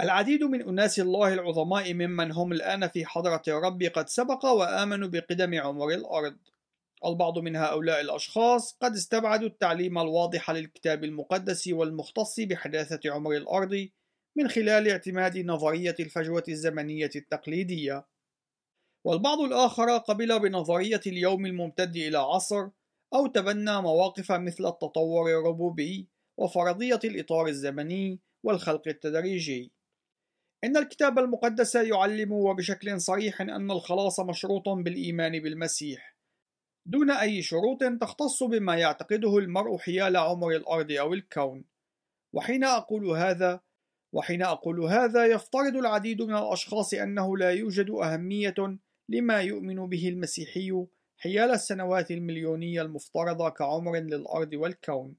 العديد 0.00 0.42
من 0.42 0.68
أناس 0.68 1.00
الله 1.00 1.34
العظماء 1.34 1.94
ممن 1.94 2.32
هم 2.32 2.52
الآن 2.52 2.88
في 2.88 3.06
حضرة 3.06 3.42
الرب 3.48 3.82
قد 3.82 4.08
سبق 4.08 4.44
وآمنوا 4.44 5.08
بقدم 5.08 5.60
عمر 5.60 5.88
الأرض. 5.88 6.36
البعض 7.06 7.38
من 7.38 7.56
هؤلاء 7.56 8.00
الأشخاص 8.00 8.76
قد 8.80 8.92
استبعدوا 8.92 9.48
التعليم 9.48 9.98
الواضح 9.98 10.50
للكتاب 10.50 11.04
المقدس 11.04 11.68
والمختص 11.68 12.40
بحداثة 12.40 13.10
عمر 13.10 13.36
الأرض 13.36 13.88
من 14.36 14.48
خلال 14.48 14.88
اعتماد 14.88 15.38
نظرية 15.38 15.96
الفجوة 16.00 16.44
الزمنية 16.48 17.10
التقليدية. 17.16 18.06
والبعض 19.04 19.40
الآخر 19.40 19.96
قبل 19.96 20.40
بنظرية 20.40 21.00
اليوم 21.06 21.46
الممتد 21.46 21.96
إلى 21.96 22.18
عصر 22.18 22.68
أو 23.14 23.26
تبنى 23.26 23.82
مواقف 23.82 24.32
مثل 24.32 24.66
التطور 24.66 25.30
الربوبي 25.30 26.08
وفرضية 26.36 27.00
الإطار 27.04 27.46
الزمني 27.46 28.20
والخلق 28.42 28.88
التدريجي. 28.88 29.72
إن 30.64 30.76
الكتاب 30.76 31.18
المقدس 31.18 31.74
يعلم 31.74 32.32
وبشكل 32.32 33.00
صريح 33.00 33.40
أن 33.40 33.70
الخلاص 33.70 34.20
مشروط 34.20 34.68
بالإيمان 34.68 35.42
بالمسيح. 35.42 36.16
دون 36.86 37.10
أي 37.10 37.42
شروط 37.42 37.84
تختص 38.00 38.42
بما 38.42 38.76
يعتقده 38.76 39.38
المرء 39.38 39.78
حيال 39.78 40.16
عمر 40.16 40.50
الأرض 40.50 40.92
أو 40.92 41.14
الكون. 41.14 41.64
وحين 42.32 42.64
أقول 42.64 43.06
هذا 43.06 43.60
وحين 44.12 44.42
أقول 44.42 44.80
هذا 44.80 45.26
يفترض 45.26 45.76
العديد 45.76 46.22
من 46.22 46.36
الأشخاص 46.36 46.94
أنه 46.94 47.36
لا 47.36 47.50
يوجد 47.50 47.90
أهمية 47.90 48.54
لما 49.08 49.40
يؤمن 49.40 49.86
به 49.86 50.08
المسيحي 50.08 50.86
حيال 51.22 51.50
السنوات 51.50 52.10
المليونية 52.10 52.82
المفترضة 52.82 53.48
كعمر 53.48 53.96
للأرض 53.96 54.54
والكون. 54.54 55.16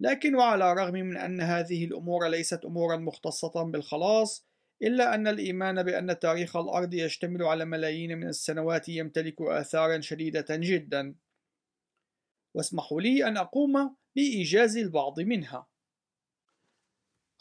لكن 0.00 0.34
وعلى 0.34 0.72
الرغم 0.72 0.92
من 0.94 1.16
أن 1.16 1.40
هذه 1.40 1.84
الأمور 1.84 2.28
ليست 2.28 2.64
أمورا 2.64 2.96
مختصة 2.96 3.62
بالخلاص 3.62 4.46
إلا 4.82 5.14
أن 5.14 5.28
الإيمان 5.28 5.82
بأن 5.82 6.18
تاريخ 6.18 6.56
الأرض 6.56 6.94
يشتمل 6.94 7.42
على 7.42 7.64
ملايين 7.64 8.18
من 8.18 8.28
السنوات 8.28 8.88
يمتلك 8.88 9.40
آثارا 9.40 10.00
شديدة 10.00 10.46
جدا. 10.50 11.14
واسمحوا 12.54 13.00
لي 13.00 13.28
أن 13.28 13.36
أقوم 13.36 13.96
بإيجاز 14.16 14.76
البعض 14.76 15.20
منها. 15.20 15.66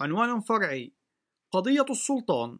عنوان 0.01 0.41
فرعي 0.41 0.93
قضية 1.51 1.85
السلطان. 1.89 2.59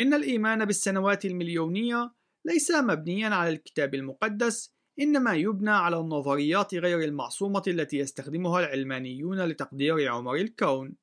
إن 0.00 0.14
الإيمان 0.14 0.64
بالسنوات 0.64 1.24
المليونية 1.24 2.14
ليس 2.44 2.70
مبنيا 2.70 3.28
على 3.28 3.50
الكتاب 3.50 3.94
المقدس 3.94 4.74
إنما 5.00 5.34
يبنى 5.34 5.70
على 5.70 5.98
النظريات 5.98 6.74
غير 6.74 7.00
المعصومة 7.00 7.62
التي 7.66 7.98
يستخدمها 7.98 8.60
العلمانيون 8.60 9.44
لتقدير 9.44 10.08
عمر 10.08 10.34
الكون. 10.34 10.96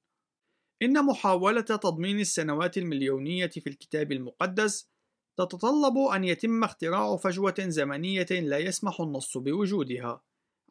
إن 0.82 1.06
محاولة 1.06 1.62
تضمين 1.62 2.20
السنوات 2.20 2.78
المليونية 2.78 3.48
في 3.48 3.68
الكتاب 3.68 4.12
المقدس 4.12 4.90
تتطلب 5.38 5.98
أن 5.98 6.24
يتم 6.24 6.64
اختراع 6.64 7.18
فجوة 7.18 7.56
زمنية 7.60 8.28
لا 8.32 8.58
يسمح 8.58 9.02
النص 9.02 9.38
بوجودها 9.38 10.22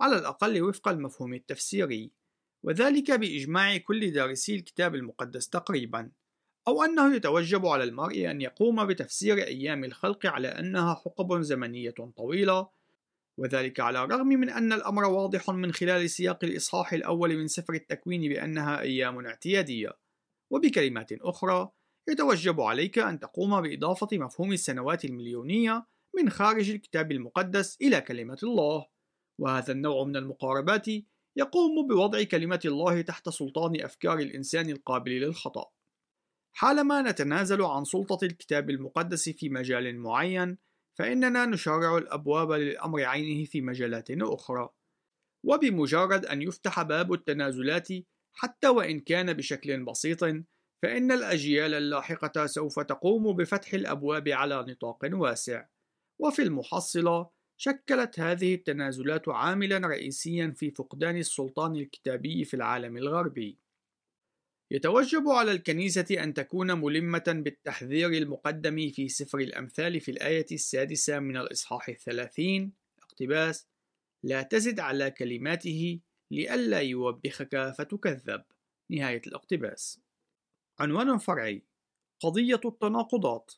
على 0.01 0.19
الأقل 0.19 0.63
وفق 0.63 0.89
المفهوم 0.89 1.35
التفسيري 1.35 2.13
وذلك 2.65 3.11
بإجماع 3.11 3.77
كل 3.77 4.11
دارسي 4.11 4.55
الكتاب 4.55 4.95
المقدس 4.95 5.49
تقريبا. 5.49 6.11
أو 6.69 6.83
أنه 6.83 7.15
يتوجب 7.15 7.67
على 7.67 7.85
المرء 7.85 8.31
أن 8.31 8.41
يقوم 8.41 8.87
بتفسير 8.87 9.39
أيام 9.39 9.85
الخلق 9.85 10.27
على 10.27 10.49
أنها 10.49 10.95
حقب 10.95 11.41
زمنية 11.41 11.95
طويلة 12.17 12.69
وذلك 13.39 13.81
على 13.81 14.05
الرغم 14.05 14.27
من 14.27 14.51
أن 14.51 14.73
الأمر 14.73 15.05
واضح 15.05 15.51
من 15.51 15.73
خلال 15.73 16.11
سياق 16.11 16.45
الإصحاح 16.45 16.93
الأول 16.93 17.37
من 17.37 17.47
سفر 17.47 17.75
التكوين 17.75 18.21
بأنها 18.21 18.81
أيام 18.81 19.27
اعتيادية. 19.27 19.99
وبكلمات 20.51 21.13
أخرى 21.13 21.71
يتوجب 22.09 22.61
عليك 22.61 22.99
أن 22.99 23.21
تقوم 23.21 23.61
بإضافة 23.61 24.09
مفهوم 24.13 24.53
السنوات 24.53 25.05
المليونية 25.05 25.87
من 26.17 26.31
خارج 26.31 26.71
الكتاب 26.71 27.13
المقدس 27.13 27.77
إلى 27.83 28.01
كلمة 28.01 28.39
الله. 28.43 28.87
وهذا 29.41 29.73
النوع 29.73 30.05
من 30.05 30.17
المقاربات 30.17 30.87
يقوم 31.37 31.87
بوضع 31.89 32.23
كلمة 32.23 32.61
الله 32.65 33.01
تحت 33.01 33.29
سلطان 33.29 33.81
أفكار 33.81 34.19
الإنسان 34.19 34.71
القابل 34.71 35.11
للخطأ. 35.11 35.78
حالما 36.61 37.03
نتنازل 37.03 37.63
عن 37.63 37.85
سلطة 37.85 38.25
الكتاب 38.25 38.71
المقدس 38.71 39.29
في 39.29 39.49
مجال 39.49 39.99
معين 39.99 40.59
فإننا 40.99 41.47
نشرع 41.47 41.99
الأبواب 41.99 42.53
للأمر 42.53 43.05
عينه 43.05 43.45
في 43.45 43.61
مجالات 43.61 44.11
أخرى. 44.11 44.69
وبمجرد 45.45 46.27
أن 46.27 46.43
يفتح 46.43 46.83
باب 46.83 47.13
التنازلات 47.13 47.89
حتى 48.33 48.69
وإن 48.69 49.01
كان 49.01 49.33
بشكل 49.33 49.85
بسيط 49.85 50.25
فإن 50.83 51.13
الأجيال 51.13 51.75
اللاحقة 51.75 52.47
سوف 52.47 52.81
تقوم 52.81 53.33
بفتح 53.37 53.75
الأبواب 53.75 54.29
على 54.29 54.65
نطاق 54.69 54.99
واسع. 55.13 55.67
وفي 56.21 56.43
المحصلة 56.43 57.31
شكلت 57.57 58.21
هذه 58.21 58.55
التنازلات 58.55 59.29
عاملا 59.29 59.79
رئيسيا 59.89 60.55
في 60.57 60.71
فقدان 60.71 61.17
السلطان 61.17 61.77
الكتابي 61.77 62.45
في 62.45 62.55
العالم 62.55 62.97
الغربي. 62.97 63.59
يتوجب 64.71 65.29
على 65.29 65.53
الكنيسة 65.53 66.23
أن 66.23 66.35
تكون 66.35 66.73
ملمة 66.73 67.25
بالتحذير 67.45 68.09
المقدم 68.09 68.91
في 68.91 69.09
سفر 69.09 69.39
الأمثال 69.39 70.01
في 70.01 70.11
الآية 70.11 70.47
السادسة 70.53 71.19
من 71.19 71.37
الإصحاح 71.37 71.89
الثلاثين. 71.89 72.73
اقتباس 73.03 73.69
لا 74.23 74.43
تزد 74.43 74.81
على 74.81 75.11
كلماته 75.11 76.01
لئلا 76.31 76.81
يوبخك 76.81 77.73
فتكذب. 77.79 78.45
نهاية 78.91 79.23
الاقتباس. 79.27 80.01
عنوان 80.79 81.19
فرعي 81.19 81.63
قضية 82.21 82.61
التناقضات. 82.65 83.53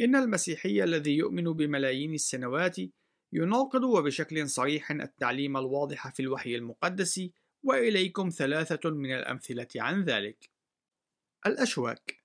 إن 0.00 0.16
المسيحي 0.16 0.84
الذي 0.84 1.16
يؤمن 1.16 1.44
بملايين 1.44 2.14
السنوات 2.14 2.76
يناقض 3.32 3.84
وبشكل 3.84 4.48
صريح 4.48 4.90
التعليم 4.90 5.56
الواضح 5.56 6.14
في 6.14 6.20
الوحي 6.20 6.56
المقدس 6.56 7.20
وإليكم 7.62 8.28
ثلاثة 8.28 8.90
من 8.90 9.14
الأمثلة 9.14 9.68
عن 9.76 10.04
ذلك. 10.04 10.50
الأشواك. 11.46 12.24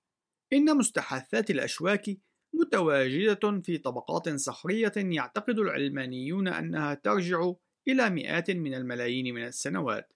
إن 0.54 0.78
مستحثات 0.78 1.50
الأشواك 1.50 2.18
متواجدة 2.54 3.62
في 3.62 3.78
طبقات 3.78 4.30
صخرية 4.30 4.94
يعتقد 4.96 5.60
العلمانيون 5.60 6.48
أنها 6.48 6.94
ترجع 6.94 7.54
إلى 7.88 8.10
مئات 8.10 8.52
من 8.52 8.74
الملايين 8.74 9.36
من 9.36 9.44
السنوات. 9.44 10.14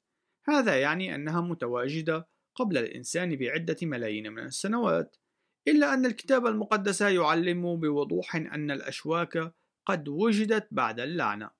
هذا 0.47 0.79
يعني 0.81 1.15
أنها 1.15 1.41
متواجدة 1.41 2.27
قبل 2.55 2.77
الإنسان 2.77 3.35
بعدة 3.35 3.77
ملايين 3.81 4.33
من 4.33 4.43
السنوات. 4.43 5.17
إلا 5.67 5.93
أن 5.93 6.05
الكتاب 6.05 6.45
المقدس 6.45 7.01
يعلم 7.01 7.75
بوضوح 7.75 8.35
أن 8.35 8.71
الأشواك 8.71 9.53
قد 9.85 10.07
وجدت 10.07 10.67
بعد 10.71 10.99
اللعنة. 10.99 11.56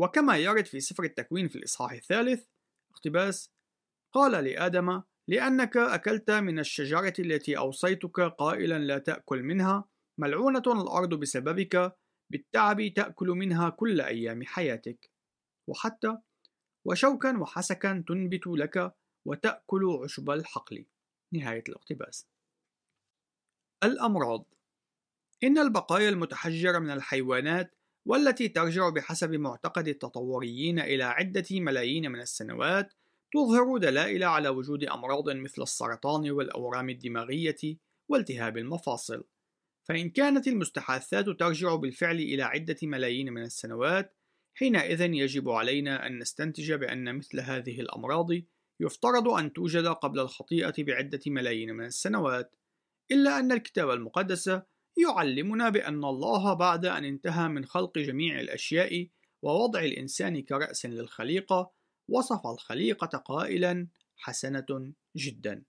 وكما 0.00 0.36
يرد 0.36 0.66
في 0.66 0.80
سفر 0.80 1.04
التكوين 1.04 1.48
في 1.48 1.56
الإصحاح 1.56 1.92
الثالث 1.92 2.44
اقتباس 2.92 3.52
قال 4.12 4.44
لآدم 4.44 5.02
لأنك 5.28 5.76
أكلت 5.76 6.30
من 6.30 6.58
الشجرة 6.58 7.12
التي 7.18 7.58
أوصيتك 7.58 8.20
قائلا 8.20 8.78
لا 8.78 8.98
تأكل 8.98 9.42
منها 9.42 9.84
ملعونة 10.18 10.62
الأرض 10.66 11.14
بسببك 11.14 11.96
بالتعب 12.30 12.88
تأكل 12.96 13.26
منها 13.26 13.68
كل 13.68 14.00
أيام 14.00 14.44
حياتك. 14.44 15.10
وحتى 15.68 16.18
وشوكا 16.84 17.38
وحسكا 17.38 18.04
تنبت 18.08 18.46
لك 18.46 18.94
وتأكل 19.26 19.98
عشب 20.02 20.30
الحقل. 20.30 20.86
نهاية 21.32 21.64
الاقتباس. 21.68 22.26
الأمراض 23.84 24.44
إن 25.44 25.58
البقايا 25.58 26.08
المتحجرة 26.08 26.78
من 26.78 26.90
الحيوانات 26.90 27.79
والتي 28.06 28.48
ترجع 28.48 28.88
بحسب 28.88 29.30
معتقد 29.30 29.88
التطوريين 29.88 30.78
إلى 30.78 31.04
عدة 31.04 31.44
ملايين 31.50 32.10
من 32.10 32.20
السنوات 32.20 32.94
تظهر 33.32 33.78
دلائل 33.78 34.24
على 34.24 34.48
وجود 34.48 34.84
أمراض 34.84 35.30
مثل 35.30 35.62
السرطان 35.62 36.30
والأورام 36.30 36.90
الدماغية 36.90 37.78
والتهاب 38.08 38.58
المفاصل. 38.58 39.24
فإن 39.88 40.10
كانت 40.10 40.48
المستحاثات 40.48 41.28
ترجع 41.28 41.74
بالفعل 41.74 42.16
إلى 42.16 42.42
عدة 42.42 42.76
ملايين 42.82 43.32
من 43.32 43.42
السنوات 43.42 44.16
حينئذ 44.54 45.00
يجب 45.00 45.48
علينا 45.48 46.06
أن 46.06 46.18
نستنتج 46.18 46.72
بأن 46.72 47.14
مثل 47.14 47.40
هذه 47.40 47.80
الأمراض 47.80 48.28
يفترض 48.80 49.28
أن 49.28 49.52
توجد 49.52 49.86
قبل 49.86 50.20
الخطيئة 50.20 50.74
بعدة 50.78 51.20
ملايين 51.26 51.74
من 51.74 51.84
السنوات 51.84 52.56
إلا 53.12 53.38
أن 53.38 53.52
الكتاب 53.52 53.90
المقدس 53.90 54.60
يعلمنا 54.96 55.68
بأن 55.68 56.04
الله 56.04 56.54
بعد 56.54 56.86
أن 56.86 57.04
انتهى 57.04 57.48
من 57.48 57.64
خلق 57.64 57.98
جميع 57.98 58.40
الأشياء 58.40 59.08
ووضع 59.42 59.80
الإنسان 59.80 60.42
كرأس 60.42 60.86
للخليقة 60.86 61.72
وصف 62.08 62.46
الخليقة 62.46 63.18
قائلا 63.18 63.88
حسنة 64.16 64.92
جدا. 65.16 65.64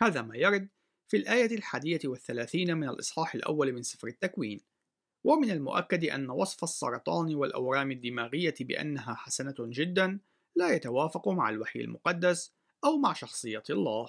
هذا 0.00 0.22
ما 0.22 0.36
يرد 0.36 0.68
في 1.08 1.16
الآية 1.16 1.56
الحادية 1.56 2.00
والثلاثين 2.04 2.76
من 2.76 2.88
الإصحاح 2.88 3.34
الأول 3.34 3.72
من 3.72 3.82
سفر 3.82 4.08
التكوين. 4.08 4.60
ومن 5.24 5.50
المؤكد 5.50 6.04
أن 6.04 6.30
وصف 6.30 6.64
السرطان 6.64 7.34
والأورام 7.34 7.90
الدماغية 7.90 8.54
بأنها 8.60 9.14
حسنة 9.14 9.54
جدا 9.58 10.20
لا 10.56 10.74
يتوافق 10.74 11.28
مع 11.28 11.48
الوحي 11.48 11.80
المقدس 11.80 12.54
أو 12.84 12.98
مع 12.98 13.12
شخصية 13.12 13.62
الله. 13.70 14.08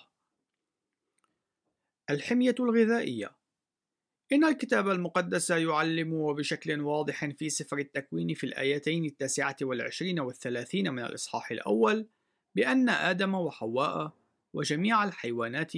الحمية 2.09 2.55
الغذائية 2.59 3.42
إن 4.33 4.43
الكتاب 4.43 4.89
المقدس 4.89 5.49
يعلم 5.49 6.33
بشكل 6.33 6.81
واضح 6.81 7.25
في 7.25 7.49
سفر 7.49 7.77
التكوين 7.77 8.33
في 8.33 8.43
الآيتين 8.43 9.05
التاسعة 9.05 9.55
والعشرين 9.61 10.19
والثلاثين 10.19 10.93
من 10.93 11.03
الإصحاح 11.03 11.51
الأول 11.51 12.07
بأن 12.55 12.89
آدم 12.89 13.35
وحواء 13.35 14.13
وجميع 14.53 15.03
الحيوانات 15.03 15.73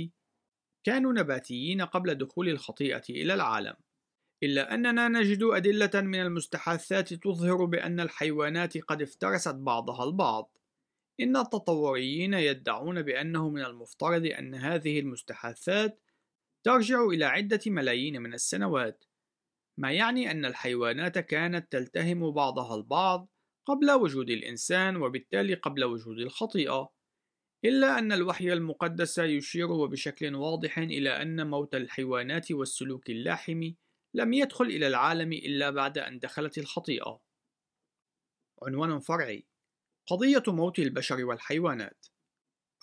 كانوا 0.84 1.14
نباتيين 1.14 1.82
قبل 1.82 2.16
دخول 2.16 2.50
الخطيئة 2.50 3.04
إلى 3.10 3.34
العالم 3.34 3.74
إلا 4.44 4.74
أننا 4.74 5.08
نجد 5.08 5.44
أدلة 5.44 6.02
من 6.02 6.22
المستحاثات 6.22 7.14
تظهر 7.14 7.66
بأن 7.66 8.00
الحيوانات 8.00 8.78
قد 8.78 9.02
افترست 9.02 9.56
بعضها 9.56 10.04
البعض. 10.04 10.58
إن 11.20 11.38
التطوريين 11.38 12.34
يدعون 12.34 13.02
بأنه 13.02 13.50
من 13.50 13.62
المفترض 13.62 14.26
أن 14.26 14.56
هذه 14.56 15.00
المستحاثات 15.00 16.05
ترجع 16.66 17.06
إلى 17.06 17.26
عدة 17.26 17.60
ملايين 17.68 18.22
من 18.22 18.34
السنوات 18.34 19.06
ما 19.78 19.92
يعني 19.92 20.32
أن 20.32 20.46
الحيوانات 20.46 21.20
كانت 21.20 21.72
تلتهم 21.72 22.32
بعضها 22.32 22.76
البعض 22.76 23.30
قبل 23.66 23.92
وجود 23.92 24.30
الإنسان 24.30 24.96
وبالتالي 24.98 25.54
قبل 25.54 25.84
وجود 25.84 26.20
الخطيئة 26.20 26.94
إلا 27.66 28.00
أن 28.00 28.12
الوحي 28.12 28.54
المقدس 28.54 29.18
يشير 29.18 29.86
بشكل 29.86 30.36
واضح 30.36 30.78
إلى 30.78 31.22
أن 31.22 31.48
موت 31.48 31.76
الحيوانات 31.76 32.52
والسلوك 32.52 33.10
اللاحم 33.10 33.72
لم 34.14 34.34
يدخل 34.34 34.66
إلى 34.66 34.88
العالم 34.88 35.34
إلا 35.34 35.70
بعد 35.70 35.98
أن 35.98 36.20
دخلت 36.20 36.58
الخطيئة. 36.58 37.22
عنوان 38.64 39.00
فرعي: 39.00 39.48
قضية 40.08 40.44
موت 40.48 40.80
البشر 40.80 41.26
والحيوانات. 41.26 42.06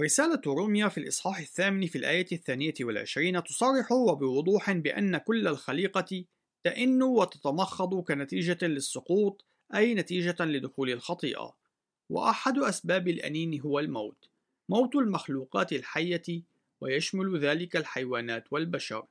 رسالة 0.00 0.40
روميا 0.46 0.88
في 0.88 0.98
الإصحاح 0.98 1.38
الثامن 1.38 1.87
في 1.87 1.98
الآية 1.98 2.26
الثانية 2.33 2.74
والعشرين 2.81 3.42
تصرح 3.44 3.92
وبوضوح 3.92 4.72
بأن 4.72 5.16
كل 5.16 5.48
الخليقة 5.48 6.24
تئن 6.64 7.02
وتتمخض 7.02 7.94
كنتيجة 7.94 8.66
للسقوط 8.66 9.44
أي 9.74 9.94
نتيجة 9.94 10.44
لدخول 10.44 10.90
الخطيئة، 10.90 11.57
وأحد 12.11 12.59
أسباب 12.59 13.09
الأنين 13.09 13.61
هو 13.61 13.78
الموت، 13.78 14.28
موت 14.68 14.96
المخلوقات 14.96 15.72
الحية 15.72 16.42
ويشمل 16.81 17.38
ذلك 17.38 17.76
الحيوانات 17.76 18.44
والبشر. 18.50 19.07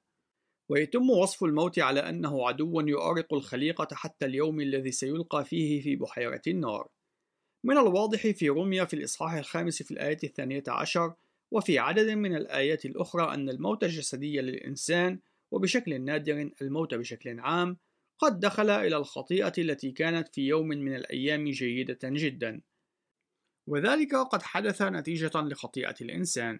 ويتم 0.70 1.10
وصف 1.10 1.44
الموت 1.44 1.80
على 1.80 2.00
أنه 2.00 2.48
عدو 2.48 2.82
يؤرق 2.82 3.34
الخليقة 3.34 3.88
حتى 3.92 4.26
اليوم 4.26 4.62
الذي 4.62 4.92
سيلقى 4.92 5.46
فيه 5.46 5.82
في 5.82 5.96
بحيرة 5.96 6.42
النار. 6.48 6.88
من 7.64 7.78
الواضح 7.78 8.28
في 8.28 8.50
روميا 8.50 8.86
في 8.86 8.94
الإصحاح 8.94 9.34
الخامس 9.34 9.84
في 9.84 9.92
الآية 9.92 10.18
الثانية 10.24 10.64
عشر 10.68 11.14
وفي 11.52 11.80
عدد 11.80 12.10
من 12.10 12.36
الآيات 12.36 12.86
الأخرى 12.86 13.34
أن 13.34 13.50
الموت 13.50 13.84
الجسدي 13.84 14.42
للإنسان 14.42 15.20
وبشكل 15.52 16.02
نادر 16.02 16.50
الموت 16.62 16.94
بشكل 16.94 17.40
عام 17.40 17.78
قد 18.20 18.40
دخل 18.40 18.70
إلى 18.70 18.98
الخطيئة 18.98 19.54
التي 19.58 19.92
كانت 19.92 20.28
في 20.36 20.42
يوم 20.42 20.68
من 20.68 20.96
الأيام 20.96 21.50
جيدة 21.50 22.00
جدا. 22.04 22.62
وذلك 23.68 24.16
قد 24.16 24.42
حدث 24.42 24.82
نتيجة 24.82 25.32
لخطيئة 25.36 25.96
الإنسان. 26.02 26.60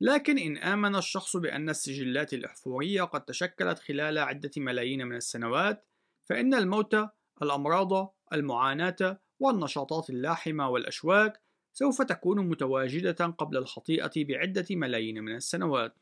لكن 0.00 0.38
إن 0.38 0.56
آمن 0.56 0.96
الشخص 0.96 1.36
بأن 1.36 1.70
السجلات 1.70 2.34
الأحفورية 2.34 3.02
قد 3.02 3.24
تشكلت 3.24 3.78
خلال 3.78 4.18
عدة 4.18 4.50
ملايين 4.56 5.06
من 5.06 5.16
السنوات 5.16 5.86
فإن 6.24 6.54
الموت 6.54 6.96
الأمراض 7.42 8.14
المعاناة 8.32 9.20
والنشاطات 9.44 10.10
اللاحمة 10.10 10.68
والأشواك 10.68 11.40
سوف 11.72 12.02
تكون 12.02 12.48
متواجدة 12.48 13.26
قبل 13.26 13.56
الخطيئة 13.56 14.12
بعدة 14.16 14.66
ملايين 14.70 15.24
من 15.24 15.36
السنوات. 15.36 15.98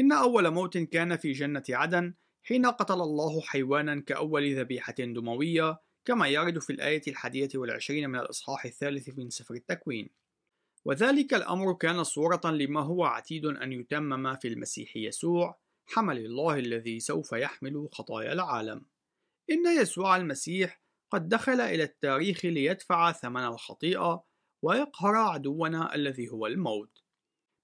إن 0.00 0.12
أول 0.12 0.50
موت 0.50 0.78
كان 0.78 1.16
في 1.16 1.32
جنة 1.32 1.62
عدن 1.70 2.14
حين 2.42 2.66
قتل 2.66 2.94
الله 2.94 3.40
حيوانا 3.40 4.00
كأول 4.00 4.58
ذبيحة 4.58 4.94
دموية 4.98 5.80
كما 6.04 6.28
يرد 6.28 6.58
في 6.58 6.72
الآية 6.72 7.02
الحادية 7.08 7.48
والعشرين 7.54 8.10
من 8.10 8.18
الإصحاح 8.18 8.64
الثالث 8.64 9.18
من 9.18 9.30
سفر 9.30 9.54
التكوين. 9.54 10.08
وذلك 10.84 11.34
الأمر 11.34 11.72
كان 11.72 12.04
صورة 12.04 12.40
لما 12.44 12.80
هو 12.80 13.04
عتيد 13.04 13.46
أن 13.46 13.72
يتمم 13.72 14.36
في 14.36 14.48
المسيح 14.48 14.96
يسوع 14.96 15.58
حمل 15.86 16.18
الله 16.18 16.58
الذي 16.58 17.00
سوف 17.00 17.32
يحمل 17.32 17.88
خطايا 17.92 18.32
العالم. 18.32 18.84
إن 19.50 19.80
يسوع 19.80 20.16
المسيح 20.16 20.81
قد 21.12 21.28
دخل 21.28 21.60
إلى 21.60 21.82
التاريخ 21.82 22.44
ليدفع 22.44 23.12
ثمن 23.12 23.44
الخطيئة 23.44 24.24
ويقهر 24.62 25.14
عدونا 25.14 25.94
الذي 25.94 26.28
هو 26.28 26.46
الموت. 26.46 27.02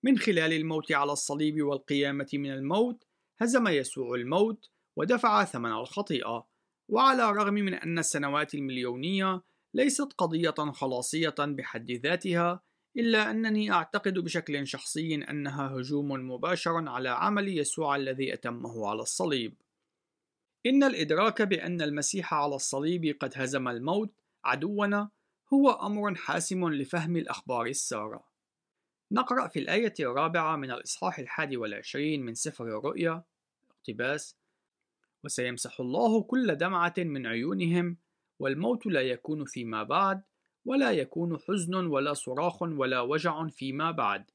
من 0.04 0.18
خلال 0.18 0.52
الموت 0.52 0.92
على 0.92 1.12
الصليب 1.12 1.62
والقيامة 1.62 2.28
من 2.34 2.50
الموت، 2.50 3.04
هزم 3.38 3.68
يسوع 3.68 4.14
الموت 4.14 4.70
ودفع 4.96 5.44
ثمن 5.44 5.72
الخطيئة، 5.72 6.46
وعلى 6.88 7.30
الرغم 7.30 7.54
من 7.54 7.74
أن 7.74 7.98
السنوات 7.98 8.54
المليونية 8.54 9.42
ليست 9.74 10.12
قضية 10.18 10.54
خلاصية 10.72 11.34
بحد 11.38 11.90
ذاتها، 11.90 12.60
إلا 12.96 13.30
أنني 13.30 13.72
أعتقد 13.72 14.14
بشكل 14.14 14.66
شخصي 14.66 15.14
أنها 15.14 15.70
هجوم 15.70 16.30
مباشر 16.30 16.88
على 16.88 17.08
عمل 17.08 17.58
يسوع 17.58 17.96
الذي 17.96 18.34
أتمه 18.34 18.88
على 18.88 19.00
الصليب. 19.02 19.54
إن 20.66 20.84
الإدراك 20.84 21.42
بأن 21.42 21.82
المسيح 21.82 22.34
على 22.34 22.54
الصليب 22.54 23.16
قد 23.20 23.32
هزم 23.36 23.68
الموت 23.68 24.14
عدونا 24.44 25.10
هو 25.52 25.70
أمر 25.70 26.14
حاسم 26.14 26.68
لفهم 26.68 27.16
الأخبار 27.16 27.66
السارة. 27.66 28.24
نقرأ 29.12 29.48
في 29.48 29.58
الآية 29.58 29.94
الرابعة 30.00 30.56
من 30.56 30.70
الإصحاح 30.70 31.18
الحادي 31.18 31.56
والعشرين 31.56 32.22
من 32.22 32.34
سفر 32.34 32.64
الرؤيا 32.64 33.22
اقتباس 33.70 34.36
وسيمسح 35.24 35.80
الله 35.80 36.22
كل 36.22 36.54
دمعة 36.54 36.94
من 36.98 37.26
عيونهم 37.26 37.96
والموت 38.38 38.86
لا 38.86 39.00
يكون 39.00 39.44
فيما 39.44 39.82
بعد 39.82 40.22
ولا 40.64 40.90
يكون 40.90 41.38
حزن 41.38 41.74
ولا 41.74 42.14
صراخ 42.14 42.62
ولا 42.62 43.00
وجع 43.00 43.46
فيما 43.46 43.90
بعد 43.90 44.30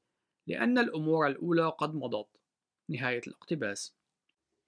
لأن 0.46 0.78
الأمور 0.78 1.26
الأولى 1.26 1.68
قد 1.68 1.94
مضت 1.94 2.28
نهاية 2.88 3.20
الاقتباس 3.26 3.94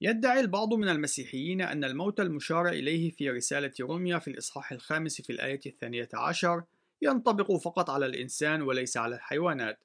يدعي 0.01 0.41
البعض 0.41 0.75
من 0.75 0.89
المسيحيين 0.89 1.61
أن 1.61 1.85
الموت 1.85 2.21
المشار 2.21 2.69
إليه 2.69 3.11
في 3.11 3.31
رسالة 3.31 3.73
روميا 3.81 4.19
في 4.19 4.29
الإصحاح 4.29 4.73
الخامس 4.73 5.21
في 5.21 5.33
الآية 5.33 5.61
الثانية 5.67 6.09
عشر 6.15 6.63
ينطبق 7.03 7.53
فقط 7.53 7.91
على 7.91 8.07
الإنسان 8.07 8.63
وليس 8.63 8.97
على 8.97 9.17
الحيوانات. 9.17 9.85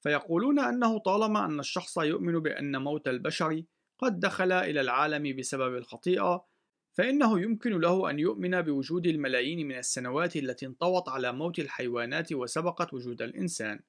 فيقولون 0.00 0.58
أنه 0.58 0.98
طالما 0.98 1.44
أن 1.44 1.60
الشخص 1.60 1.98
يؤمن 1.98 2.38
بأن 2.38 2.82
موت 2.82 3.08
البشر 3.08 3.62
قد 3.98 4.20
دخل 4.20 4.52
إلى 4.52 4.80
العالم 4.80 5.36
بسبب 5.36 5.76
الخطيئة 5.76 6.44
فإنه 6.92 7.40
يمكن 7.40 7.80
له 7.80 8.10
أن 8.10 8.18
يؤمن 8.18 8.62
بوجود 8.62 9.06
الملايين 9.06 9.68
من 9.68 9.78
السنوات 9.78 10.36
التي 10.36 10.66
انطوت 10.66 11.08
على 11.08 11.32
موت 11.32 11.58
الحيوانات 11.58 12.32
وسبقت 12.32 12.94
وجود 12.94 13.22
الإنسان. 13.22 13.80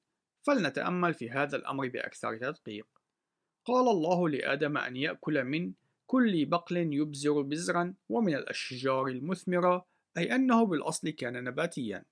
فلنتأمل 0.42 1.14
في 1.14 1.30
هذا 1.30 1.56
الأمر 1.56 1.88
بأكثر 1.88 2.36
تدقيق. 2.36 2.97
قال 3.68 3.88
الله 3.88 4.28
لآدم 4.28 4.78
أن 4.78 4.96
يأكل 4.96 5.44
من 5.44 5.72
كل 6.06 6.46
بقل 6.46 6.76
يبزر 6.76 7.42
بزرا 7.42 7.94
ومن 8.08 8.34
الأشجار 8.34 9.06
المثمرة 9.06 9.86
أي 10.18 10.34
أنه 10.34 10.66
بالأصل 10.66 11.10
كان 11.10 11.44
نباتيا. 11.44 12.04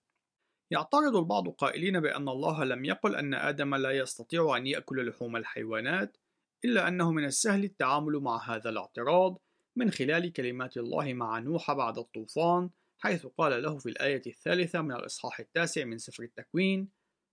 يعترض 0.70 1.16
البعض 1.16 1.48
قائلين 1.48 2.00
بأن 2.00 2.28
الله 2.28 2.64
لم 2.64 2.84
يقل 2.84 3.14
أن 3.16 3.34
آدم 3.34 3.74
لا 3.74 3.90
يستطيع 3.90 4.56
أن 4.56 4.66
يأكل 4.66 5.08
لحوم 5.08 5.36
الحيوانات 5.36 6.16
إلا 6.64 6.88
أنه 6.88 7.12
من 7.12 7.24
السهل 7.24 7.64
التعامل 7.64 8.12
مع 8.12 8.54
هذا 8.54 8.70
الاعتراض 8.70 9.38
من 9.76 9.90
خلال 9.90 10.32
كلمات 10.32 10.76
الله 10.76 11.14
مع 11.14 11.38
نوح 11.38 11.72
بعد 11.72 11.98
الطوفان 11.98 12.70
حيث 12.98 13.26
قال 13.26 13.62
له 13.62 13.78
في 13.78 13.88
الآية 13.88 14.22
الثالثة 14.26 14.82
من 14.82 14.92
الإصحاح 14.92 15.40
التاسع 15.40 15.84
من 15.84 15.98
سفر 15.98 16.22
التكوين 16.22 16.88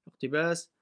اقتباس 0.08 0.73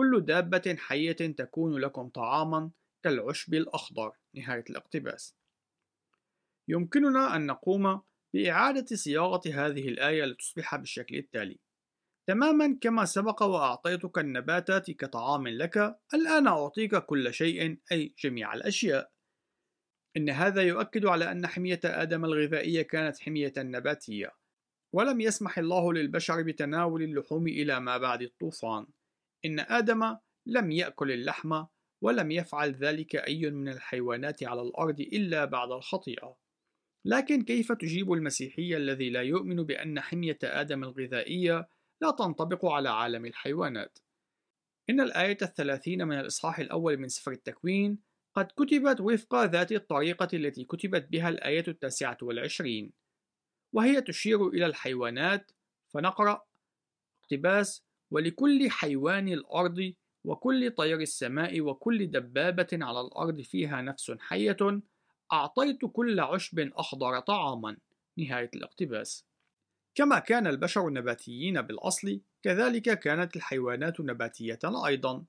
كل 0.00 0.20
دابة 0.20 0.76
حية 0.78 1.12
تكون 1.12 1.78
لكم 1.78 2.08
طعاما 2.08 2.70
كالعشب 3.04 3.54
الأخضر. 3.54 4.12
نهاية 4.34 4.64
الاقتباس. 4.70 5.36
يمكننا 6.68 7.36
أن 7.36 7.46
نقوم 7.46 8.00
بإعادة 8.34 8.96
صياغة 8.96 9.40
هذه 9.46 9.88
الآية 9.88 10.24
لتصبح 10.24 10.76
بالشكل 10.76 11.16
التالي. 11.16 11.58
تماما 12.26 12.78
كما 12.80 13.04
سبق 13.04 13.42
وأعطيتك 13.42 14.18
النباتات 14.18 14.90
كطعام 14.90 15.48
لك 15.48 15.98
الآن 16.14 16.46
أعطيك 16.46 16.96
كل 16.96 17.34
شيء 17.34 17.78
أي 17.92 18.14
جميع 18.18 18.54
الأشياء. 18.54 19.10
إن 20.16 20.30
هذا 20.30 20.62
يؤكد 20.62 21.06
على 21.06 21.32
أن 21.32 21.46
حمية 21.46 21.80
آدم 21.84 22.24
الغذائية 22.24 22.82
كانت 22.82 23.18
حمية 23.18 23.52
نباتية 23.58 24.32
ولم 24.92 25.20
يسمح 25.20 25.58
الله 25.58 25.92
للبشر 25.92 26.42
بتناول 26.42 27.02
اللحوم 27.02 27.48
إلى 27.48 27.80
ما 27.80 27.98
بعد 27.98 28.22
الطوفان. 28.22 28.86
إن 29.44 29.60
آدم 29.60 30.16
لم 30.46 30.70
يأكل 30.70 31.10
اللحم 31.10 31.64
ولم 32.02 32.30
يفعل 32.30 32.70
ذلك 32.74 33.16
أي 33.16 33.50
من 33.50 33.68
الحيوانات 33.68 34.42
على 34.42 34.62
الأرض 34.62 35.00
إلا 35.00 35.44
بعد 35.44 35.72
الخطيئة. 35.72 36.36
لكن 37.04 37.42
كيف 37.42 37.72
تجيب 37.72 38.12
المسيحية 38.12 38.76
الذي 38.76 39.10
لا 39.10 39.22
يؤمن 39.22 39.62
بأن 39.62 40.00
حمية 40.00 40.38
آدم 40.44 40.84
الغذائية 40.84 41.68
لا 42.02 42.10
تنطبق 42.10 42.66
على 42.66 42.88
عالم 42.88 43.26
الحيوانات؟ 43.26 43.98
إن 44.90 45.00
الآية 45.00 45.38
الثلاثين 45.42 46.08
من 46.08 46.20
الإصحاح 46.20 46.58
الأول 46.58 46.96
من 46.96 47.08
سفر 47.08 47.32
التكوين 47.32 47.98
قد 48.34 48.46
كتبت 48.46 49.00
وفق 49.00 49.44
ذات 49.44 49.72
الطريقة 49.72 50.28
التي 50.34 50.64
كتبت 50.64 51.08
بها 51.10 51.28
الآية 51.28 51.64
التاسعة 51.68 52.18
والعشرين 52.22 52.92
وهي 53.72 54.00
تشير 54.00 54.48
إلى 54.48 54.66
الحيوانات. 54.66 55.50
فنقرأ 55.94 56.46
اقتباس 57.22 57.84
ولكل 58.10 58.70
حيوان 58.70 59.28
الأرض 59.28 59.92
وكل 60.24 60.70
طير 60.70 61.00
السماء 61.00 61.60
وكل 61.60 62.06
دبابة 62.06 62.68
على 62.72 63.00
الأرض 63.00 63.40
فيها 63.40 63.82
نفس 63.82 64.12
حية 64.18 64.80
أعطيت 65.32 65.78
كل 65.92 66.20
عشب 66.20 66.58
أخضر 66.58 67.20
طعاما. 67.20 67.76
نهاية 68.18 68.50
الاقتباس. 68.54 69.26
كما 69.94 70.18
كان 70.18 70.46
البشر 70.46 70.90
نباتيين 70.90 71.62
بالأصل 71.62 72.20
كذلك 72.42 72.98
كانت 72.98 73.36
الحيوانات 73.36 74.00
نباتية 74.00 74.58
أيضا. 74.86 75.24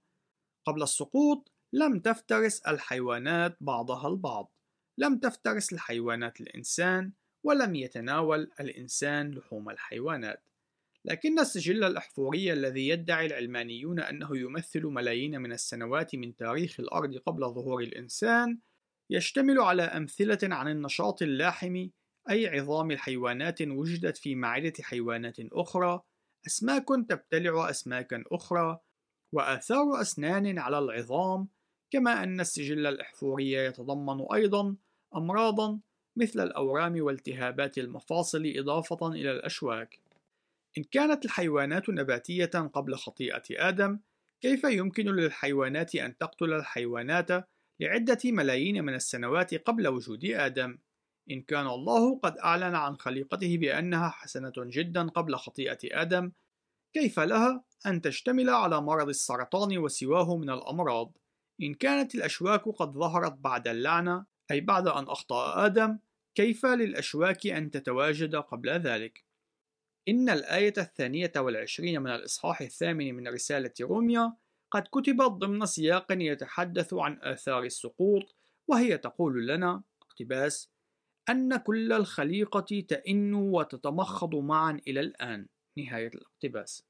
قبل 0.66 0.84
السقوط 0.84 1.52
لم 1.74 2.00
تفترس 2.00 2.60
الحيوانات 2.60 3.58
بعضها 3.62 4.08
البعض. 4.08 4.54
لم 4.98 5.20
تفترس 5.20 5.74
الحيوانات 5.74 6.42
الإنسان 6.42 7.12
ولم 7.44 7.76
يتناول 7.76 8.52
الإنسان 8.60 9.32
لحوم 9.32 9.70
الحيوانات. 9.70 10.51
لكن 11.06 11.39
السجل 11.39 11.84
الأحفوري 11.84 12.54
الذي 12.54 12.88
يدعي 12.88 13.26
العلمانيون 13.26 13.99
أنه 13.99 14.38
يمثل 14.38 14.86
ملايين 14.86 15.41
من 15.41 15.52
السنوات 15.52 16.16
من 16.16 16.36
تاريخ 16.36 16.80
الأرض 16.80 17.18
قبل 17.18 17.41
ظهور 17.41 17.82
الإنسان 17.82 18.60
يشتمل 19.10 19.60
على 19.60 19.84
أمثلة 19.84 20.39
عن 20.43 20.68
النشاط 20.68 21.22
اللاحم 21.22 21.88
أي 22.30 22.47
عظام 22.47 22.91
الحيوانات 22.91 23.62
وجدت 23.62 24.18
في 24.18 24.36
معدة 24.36 24.74
حيوانات 24.82 25.36
أخرى 25.39 26.02
أسماك 26.47 26.86
تبتلع 27.10 27.70
أسماكا 27.70 28.24
أخرى 28.32 28.80
وآثار 29.34 30.02
أسنان 30.02 30.60
على 30.60 30.80
العظام 30.80 31.47
كما 31.91 32.24
أن 32.24 32.39
السجل 32.39 32.88
الإحفوري 32.88 33.52
يتضمن 33.52 34.26
أيضا 34.34 34.76
أمراضا 35.16 35.80
مثل 36.16 36.43
الأورام 36.43 37.02
والتهابات 37.02 37.78
المفاصل 37.78 38.54
إضافة 38.56 39.08
إلى 39.08 39.32
الأشواك. 39.32 39.99
إن 40.78 40.84
كانت 40.84 41.26
الحيوانات 41.26 41.90
نباتية 41.90 42.46
قبل 42.46 42.96
خطيئة 42.96 43.44
آدم 43.52 44.00
كيف 44.42 44.64
يمكن 44.64 45.06
للحيوانات 45.06 45.96
أن 45.96 46.18
تقتل 46.18 46.54
الحيوانات 46.54 47.30
لعدة 47.80 48.20
ملايين 48.26 48.84
من 48.84 48.94
السنوات 48.94 49.54
قبل 49.54 49.88
وجود 49.88 50.26
آدم؟ 50.26 50.78
إن 51.32 51.42
كان 51.42 51.68
الله 51.68 52.20
قد 52.20 52.38
أعلن 52.38 52.76
عن 52.76 52.96
خليقته 52.96 53.58
بأنها 53.58 54.10
حسنة 54.10 54.54
جدا 54.58 55.08
قبل 55.08 55.36
خطيئة 55.36 55.78
آدم 55.84 56.32
كيف 56.94 57.20
لها 57.20 57.64
أن 57.86 58.02
تشتمل 58.02 58.50
على 58.50 58.82
مرض 58.82 59.10
السرطان 59.10 59.78
وسواه 59.78 60.38
من 60.38 60.50
الأمراض؟ 60.50 61.18
إن 61.62 61.74
كانت 61.74 62.16
الأشواك 62.16 62.70
قد 62.70 62.92
ظهرت 62.92 63.34
بعد 63.34 63.68
اللعنة 63.68 64.26
أي 64.52 64.62
بعد 64.62 64.88
أن 64.88 65.04
أخطأ 65.04 65.66
آدم 65.66 66.00
كيف 66.36 66.66
للأشواك 66.66 67.48
أن 67.48 67.72
تتواجد 67.72 68.36
قبل 68.36 68.70
ذلك؟ 68.70 69.31
إن 70.08 70.30
الآية 70.30 70.74
الثانية 70.78 71.32
والعشرين 71.38 72.02
من 72.02 72.12
الإصحاح 72.12 72.62
الثامن 72.62 73.16
من 73.16 73.28
رسالة 73.28 73.74
روميا 73.82 74.34
قد 74.72 74.84
كتبت 74.84 75.22
ضمن 75.22 75.66
سياق 75.66 76.06
يتحدث 76.12 76.93
عن 76.93 77.20
آثار 77.22 77.64
السقوط 77.64 78.36
وهي 78.68 78.97
تقول 78.97 79.47
لنا 79.47 79.84
اقتباس 80.02 80.72
أن 81.30 81.58
كل 81.58 81.93
الخليقة 81.93 82.82
تئن 82.88 83.34
وتتمخض 83.34 84.36
معا 84.36 84.82
إلى 84.88 84.99
الآن. 84.99 85.47
نهاية 85.78 86.08
الاقتباس. 86.08 86.86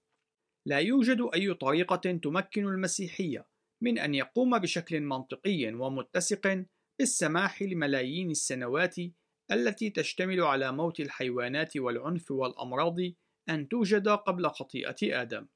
لا 0.68 0.80
يوجد 0.80 1.30
أي 1.34 1.54
طريقة 1.54 1.96
تمكن 1.96 2.66
المسيحية 2.68 3.48
من 3.84 4.00
أن 4.00 4.16
يقوم 4.16 4.60
بشكل 4.60 5.02
منطقي 5.02 5.74
ومتسق 5.74 6.66
بالسماح 7.00 7.62
لملايين 7.62 8.32
السنوات 8.32 8.96
التي 9.52 9.90
تشتمل 9.90 10.42
على 10.42 10.72
موت 10.72 11.00
الحيوانات 11.00 11.78
والعنف 11.78 12.32
والأمراض 12.32 12.98
أن 13.50 13.68
توجد 13.68 14.08
قبل 14.08 14.48
خطيئة 14.48 15.22
آدم. 15.22 15.48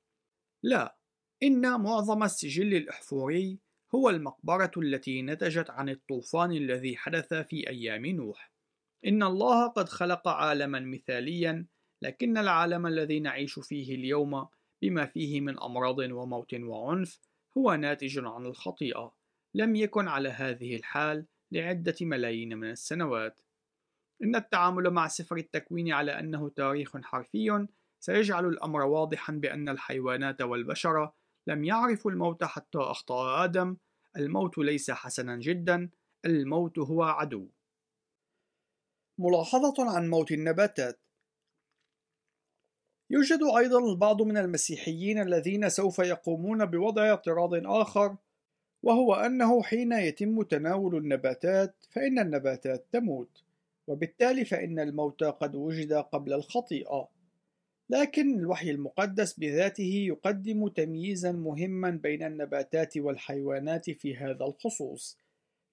لا، 0.63 0.97
إن 1.43 1.81
معظم 1.81 2.23
السجل 2.23 2.75
الإحفوري 2.75 3.59
هو 3.95 4.09
المقبرة 4.09 4.71
التي 4.77 5.21
نتجت 5.21 5.69
عن 5.69 5.89
الطوفان 5.89 6.51
الذي 6.51 6.97
حدث 6.97 7.33
في 7.33 7.69
أيام 7.69 8.05
نوح. 8.05 8.51
إن 9.05 9.23
الله 9.23 9.67
قد 9.67 9.89
خلق 9.89 10.27
عالما 10.27 10.79
مثاليا، 10.79 11.65
لكن 12.01 12.37
العالم 12.37 12.87
الذي 12.87 13.19
نعيش 13.19 13.59
فيه 13.59 13.95
اليوم 13.95 14.47
بما 14.81 15.05
فيه 15.05 15.41
من 15.41 15.59
أمراض 15.59 15.99
وموت 15.99 16.53
وعنف 16.53 17.19
هو 17.57 17.75
ناتج 17.75 18.19
عن 18.19 18.45
الخطيئة. 18.45 19.15
لم 19.53 19.75
يكن 19.75 20.07
على 20.07 20.29
هذه 20.29 20.75
الحال 20.75 21.25
لعدة 21.51 21.95
ملايين 22.01 22.57
من 22.57 22.69
السنوات. 22.71 23.41
إن 24.23 24.35
التعامل 24.35 24.89
مع 24.89 25.07
سفر 25.07 25.37
التكوين 25.37 25.93
على 25.93 26.19
أنه 26.19 26.49
تاريخ 26.49 26.97
حرفي 26.97 27.67
سيجعل 27.99 28.45
الأمر 28.45 28.81
واضحا 28.81 29.33
بأن 29.33 29.69
الحيوانات 29.69 30.41
والبشر 30.41 31.11
لم 31.47 31.63
يعرفوا 31.63 32.11
الموت 32.11 32.43
حتى 32.43 32.77
أخطأ 32.77 33.43
آدم. 33.43 33.77
الموت 34.17 34.57
ليس 34.57 34.91
حسنا 34.91 35.35
جدا 35.35 35.89
الموت 36.25 36.79
هو 36.79 37.03
عدو. 37.03 37.47
ملاحظة 39.19 39.95
عن 39.95 40.09
موت 40.09 40.31
النباتات. 40.31 40.99
يوجد 43.09 43.39
أيضا 43.57 43.91
البعض 43.91 44.21
من 44.21 44.37
المسيحيين 44.37 45.21
الذين 45.21 45.69
سوف 45.69 45.99
يقومون 45.99 46.65
بوضع 46.65 47.09
اعتراض 47.09 47.53
آخر 47.53 48.17
وهو 48.83 49.13
أنه 49.13 49.63
حين 49.63 49.91
يتم 49.91 50.41
تناول 50.41 50.95
النباتات 50.95 51.85
فإن 51.89 52.19
النباتات 52.19 52.85
تموت. 52.91 53.44
وبالتالي 53.87 54.45
فإن 54.45 54.79
الموت 54.79 55.23
قد 55.23 55.55
وجد 55.55 55.93
قبل 55.93 56.33
الخطيئة. 56.33 57.09
لكن 57.89 58.39
الوحي 58.39 58.71
المقدس 58.71 59.39
بذاته 59.39 60.05
يقدم 60.07 60.67
تمييزا 60.67 61.31
مهما 61.31 61.89
بين 61.89 62.23
النباتات 62.23 62.97
والحيوانات 62.97 63.89
في 63.89 64.17
هذا 64.17 64.45
الخصوص. 64.45 65.17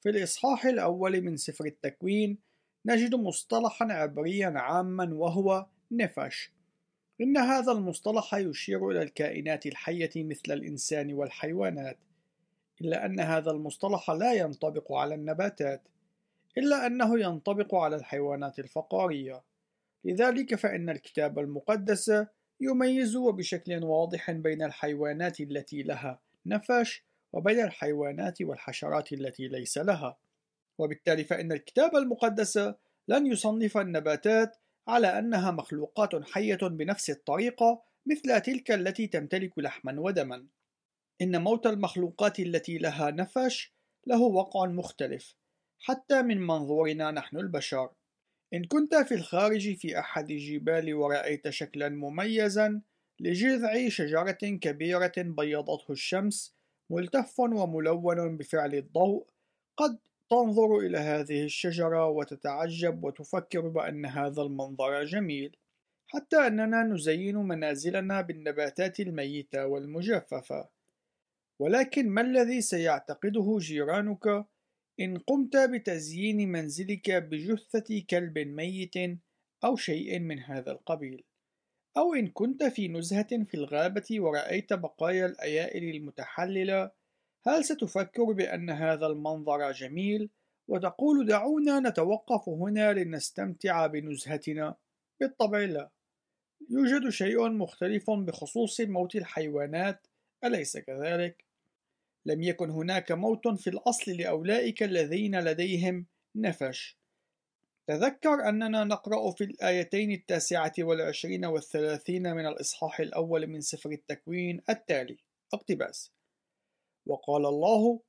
في 0.02 0.08
الإصحاح 0.08 0.66
الأول 0.66 1.20
من 1.20 1.36
سفر 1.36 1.66
التكوين 1.66 2.38
نجد 2.86 3.14
مصطلحا 3.14 3.92
عبريا 3.92 4.48
عاما 4.56 5.14
وهو 5.14 5.66
نفش. 5.90 6.52
إن 7.20 7.36
هذا 7.36 7.72
المصطلح 7.72 8.34
يشير 8.34 8.90
إلى 8.90 9.02
الكائنات 9.02 9.66
الحية 9.66 10.10
مثل 10.16 10.52
الإنسان 10.52 11.14
والحيوانات 11.14 11.98
إلا 12.80 13.06
أن 13.06 13.20
هذا 13.20 13.50
المصطلح 13.50 14.10
لا 14.10 14.32
ينطبق 14.32 14.92
على 14.92 15.14
النباتات. 15.14 15.82
إلا 16.58 16.86
أنه 16.86 17.20
ينطبق 17.20 17.74
على 17.74 17.96
الحيوانات 17.96 18.58
الفقارية. 18.58 19.44
لذلك 20.04 20.54
فإن 20.54 20.90
الكتاب 20.90 21.38
المقدس 21.38 22.12
يميز 22.60 23.16
بشكل 23.16 23.84
واضح 23.84 24.30
بين 24.30 24.62
الحيوانات 24.62 25.40
التي 25.40 25.82
لها 25.82 26.20
نفش 26.46 27.04
وبين 27.32 27.60
الحيوانات 27.60 28.42
والحشرات 28.42 29.12
التي 29.12 29.48
ليس 29.48 29.78
لها. 29.78 30.18
وبالتالي 30.78 31.24
فإن 31.24 31.52
الكتاب 31.52 31.96
المقدس 31.96 32.58
لن 33.08 33.26
يصنف 33.26 33.78
النباتات 33.78 34.56
على 34.88 35.18
أنها 35.18 35.50
مخلوقات 35.50 36.24
حية 36.24 36.56
بنفس 36.62 37.10
الطريقة 37.10 37.82
مثل 38.06 38.40
تلك 38.40 38.70
التي 38.70 39.06
تمتلك 39.06 39.58
لحما 39.58 40.00
ودما. 40.00 40.46
إن 41.22 41.42
موت 41.42 41.66
المخلوقات 41.66 42.40
التي 42.40 42.78
لها 42.78 43.10
نفش 43.10 43.74
له 44.06 44.20
وقع 44.22 44.66
مختلف. 44.66 45.34
حتى 45.84 46.22
من 46.22 46.38
منظورنا 46.46 47.10
نحن 47.10 47.36
البشر. 47.36 47.90
إن 48.54 48.64
كنت 48.64 48.94
في 48.94 49.14
الخارج 49.14 49.76
في 49.76 49.98
أحد 49.98 50.30
الجبال 50.30 50.94
ورأيت 50.94 51.48
شكلا 51.48 51.88
مميزا 51.88 52.80
لجذع 53.20 53.88
شجرة 53.88 54.32
كبيرة 54.32 55.12
بيضته 55.16 55.92
الشمس 55.92 56.54
ملتف 56.90 57.40
وملون 57.40 58.36
بفعل 58.36 58.74
الضوء 58.74 59.26
قد 59.76 59.98
تنظر 60.30 60.78
إلى 60.78 60.98
هذه 60.98 61.44
الشجرة 61.44 62.08
وتتعجب 62.08 63.04
وتفكر 63.04 63.68
بأن 63.68 64.06
هذا 64.06 64.42
المنظر 64.42 65.04
جميل. 65.04 65.56
حتى 66.06 66.36
أننا 66.36 66.82
نزين 66.82 67.36
منازلنا 67.36 68.20
بالنباتات 68.20 69.00
الميتة 69.00 69.66
والمجففة. 69.66 70.68
ولكن 71.58 72.08
ما 72.08 72.20
الذي 72.20 72.60
سيعتقده 72.60 73.56
جيرانك؟ 73.58 74.44
إن 75.00 75.18
قمت 75.18 75.56
بتزيين 75.56 76.52
منزلك 76.52 77.10
بجثة 77.10 78.02
كلب 78.10 78.38
ميت 78.38 78.94
أو 79.64 79.76
شيء 79.76 80.18
من 80.18 80.38
هذا 80.38 80.72
القبيل 80.72 81.24
أو 81.96 82.14
إن 82.14 82.28
كنت 82.28 82.64
في 82.64 82.88
نزهة 82.88 83.44
في 83.44 83.54
الغابة 83.54 84.06
ورأيت 84.10 84.72
بقايا 84.72 85.26
الأيائل 85.26 85.96
المتحللة 85.96 86.90
هل 87.46 87.64
ستفكر 87.64 88.24
بأن 88.24 88.70
هذا 88.70 89.06
المنظر 89.06 89.72
جميل 89.72 90.30
وتقول 90.68 91.26
دعونا 91.26 91.80
نتوقف 91.80 92.48
هنا 92.48 92.92
لنستمتع 92.92 93.86
بنزهتنا؟ 93.86 94.76
بالطبع 95.20 95.58
لا 95.58 95.90
يوجد 96.70 97.08
شيء 97.08 97.48
مختلف 97.48 98.10
بخصوص 98.10 98.80
موت 98.80 99.16
الحيوانات 99.16 100.06
أليس 100.44 100.78
كذلك؟ 100.78 101.44
لم 102.26 102.42
يكن 102.42 102.70
هناك 102.70 103.12
موت 103.12 103.48
في 103.48 103.70
الأصل 103.70 104.12
لأولئك 104.12 104.82
الذين 104.82 105.40
لديهم 105.40 106.06
نفش. 106.36 106.98
تذكر 107.86 108.48
أننا 108.48 108.84
نقرأ 108.84 109.30
في 109.30 109.44
الآيتين 109.44 110.12
التاسعة 110.12 110.72
والعشرين 110.78 111.44
والثلاثين 111.44 112.34
من 112.34 112.46
الإصحاح 112.46 113.00
الأول 113.00 113.46
من 113.46 113.60
سفر 113.60 113.90
التكوين 113.90 114.62
التالي 114.70 115.18
اقتباس. 115.54 116.12
وقال 117.06 117.46
الله 117.46 118.00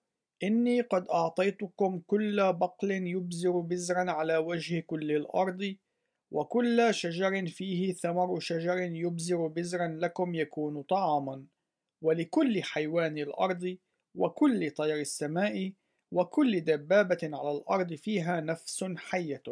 إني 0.43 0.81
قد 0.81 1.07
أعطيتكم 1.07 2.01
كل 2.07 2.53
بقل 2.53 2.91
يبزر 2.91 3.59
بزرا 3.59 4.11
على 4.11 4.37
وجه 4.37 4.79
كل 4.79 5.11
الأرض 5.11 5.75
وكل 6.31 6.93
شجر 6.93 7.47
فيه 7.47 7.93
ثمر 7.93 8.39
شجر 8.39 8.77
يبزر 8.77 9.47
بزرا 9.47 9.87
لكم 9.87 10.35
يكون 10.35 10.81
طعاما 10.81 11.45
ولكل 12.01 12.63
حيوان 12.63 13.17
الأرض 13.17 13.77
وكل 14.15 14.71
طير 14.71 14.99
السماء 14.99 15.73
وكل 16.11 16.61
دبابة 16.61 17.19
على 17.23 17.51
الأرض 17.51 17.93
فيها 17.93 18.41
نفس 18.41 18.83
حية. 18.97 19.43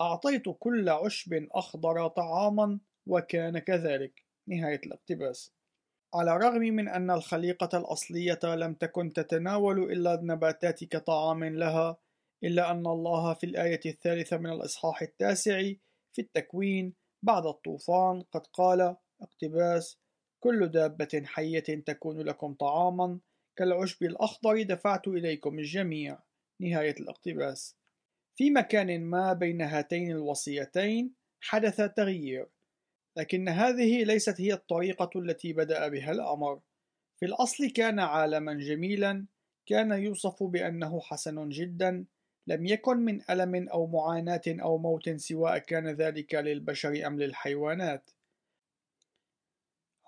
أعطيت 0.00 0.42
كل 0.58 0.88
عشب 0.88 1.46
أخضر 1.52 2.08
طعاما 2.08 2.80
وكان 3.06 3.58
كذلك. 3.58 4.24
نهاية 4.48 4.80
الاقتباس. 4.86 5.52
على 6.14 6.36
الرغم 6.36 6.60
من 6.60 6.88
أن 6.88 7.10
الخليقة 7.10 7.78
الأصلية 7.78 8.38
لم 8.44 8.74
تكن 8.74 9.12
تتناول 9.12 9.92
إلا 9.92 10.14
النباتات 10.14 10.84
كطعام 10.84 11.44
لها 11.44 11.96
إلا 12.44 12.70
أن 12.70 12.86
الله 12.86 13.34
في 13.34 13.46
الآية 13.46 13.80
الثالثة 13.86 14.36
من 14.36 14.52
الإصحاح 14.52 15.02
التاسع 15.02 15.72
في 16.12 16.22
التكوين 16.22 16.94
بعد 17.22 17.46
الطوفان 17.46 18.22
قد 18.22 18.46
قال 18.46 18.96
اقتباس 19.22 19.98
كل 20.40 20.68
دابة 20.68 21.22
حية 21.24 21.84
تكون 21.86 22.20
لكم 22.20 22.54
طعاما 22.54 23.18
كالعشب 23.56 24.02
الأخضر 24.02 24.62
دفعت 24.62 25.08
إليكم 25.08 25.58
الجميع. 25.58 26.18
نهاية 26.60 26.94
الاقتباس. 27.00 27.76
في 28.36 28.50
مكان 28.50 29.04
ما 29.04 29.32
بين 29.32 29.62
هاتين 29.62 30.10
الوصيتين 30.10 31.12
حدث 31.40 31.76
تغيير 31.76 32.46
لكن 33.16 33.48
هذه 33.48 34.04
ليست 34.04 34.40
هي 34.40 34.52
الطريقة 34.52 35.10
التي 35.16 35.52
بدأ 35.52 35.88
بها 35.88 36.12
الأمر. 36.12 36.60
في 37.16 37.26
الأصل 37.26 37.70
كان 37.70 37.98
عالما 37.98 38.54
جميلا 38.54 39.26
كان 39.66 39.92
يوصف 39.92 40.42
بأنه 40.42 41.00
حسن 41.00 41.48
جدا. 41.48 42.04
لم 42.46 42.66
يكن 42.66 42.96
من 42.96 43.30
ألم 43.30 43.68
أو 43.68 43.86
معاناة 43.86 44.42
أو 44.48 44.78
موت 44.78 45.10
سواء 45.10 45.58
كان 45.58 45.88
ذلك 45.88 46.34
للبشر 46.34 47.06
أم 47.06 47.20
للحيوانات. 47.20 48.10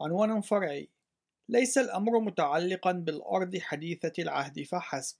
عنوان 0.00 0.40
فرعي. 0.40 0.93
ليس 1.48 1.78
الأمر 1.78 2.20
متعلقا 2.20 2.92
بالأرض 2.92 3.56
حديثة 3.56 4.12
العهد 4.18 4.62
فحسب 4.62 5.16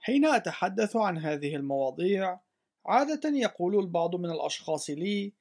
حين 0.00 0.26
أتحدث 0.26 0.96
عن 0.96 1.18
هذه 1.18 1.56
المواضيع 1.56 2.40
عادة 2.86 3.28
يقول 3.28 3.78
البعض 3.78 4.16
من 4.16 4.30
الأشخاص 4.30 4.90
لي 4.90 5.32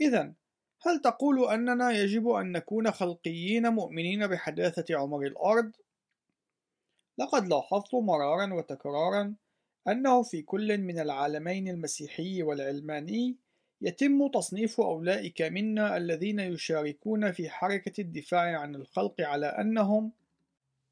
إذا 0.00 0.34
هل 0.82 1.00
تقول 1.00 1.48
أننا 1.48 1.90
يجب 1.90 2.28
أن 2.28 2.52
نكون 2.52 2.90
خلقيين 2.90 3.68
مؤمنين 3.68 4.26
بحداثة 4.26 4.98
عمر 4.98 5.22
الأرض؟ 5.26 5.72
لقد 7.18 7.48
لاحظت 7.48 7.94
مرارا 7.94 8.54
وتكرارا 8.54 9.34
أنه 9.88 10.22
في 10.22 10.42
كل 10.42 10.78
من 10.78 10.98
العالمين 10.98 11.68
المسيحي 11.68 12.42
والعلماني 12.42 13.38
يتم 13.84 14.28
تصنيف 14.28 14.80
أولئك 14.80 15.42
منا 15.42 15.96
الذين 15.96 16.40
يشاركون 16.40 17.32
في 17.32 17.50
حركة 17.50 18.00
الدفاع 18.00 18.58
عن 18.58 18.74
الخلق 18.74 19.20
على 19.20 19.46
أنهم 19.46 20.12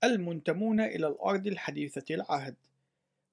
المنتمون 0.04 0.80
إلى 0.80 1.06
الأرض 1.06 1.46
الحديثة 1.46 2.14
العهد، 2.14 2.54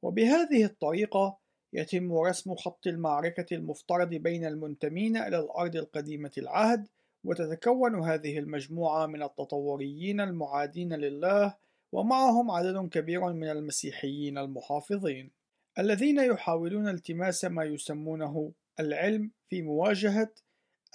وبهذه 0.01 0.65
الطريقة 0.65 1.37
يتم 1.73 2.13
رسم 2.13 2.55
خط 2.55 2.87
المعركة 2.87 3.55
المفترض 3.55 4.09
بين 4.09 4.45
المنتمين 4.45 5.17
إلى 5.17 5.39
الأرض 5.39 5.75
القديمة 5.75 6.31
العهد، 6.37 6.87
وتتكون 7.23 8.03
هذه 8.03 8.39
المجموعة 8.39 9.05
من 9.05 9.23
التطوريين 9.23 10.21
المعادين 10.21 10.93
لله، 10.93 11.55
ومعهم 11.91 12.51
عدد 12.51 12.89
كبير 12.89 13.33
من 13.33 13.49
المسيحيين 13.49 14.37
المحافظين، 14.37 15.31
الذين 15.79 16.19
يحاولون 16.19 16.89
التماس 16.89 17.45
ما 17.45 17.63
يسمونه 17.63 18.51
العلم 18.79 19.31
في 19.49 19.61
مواجهة 19.61 20.31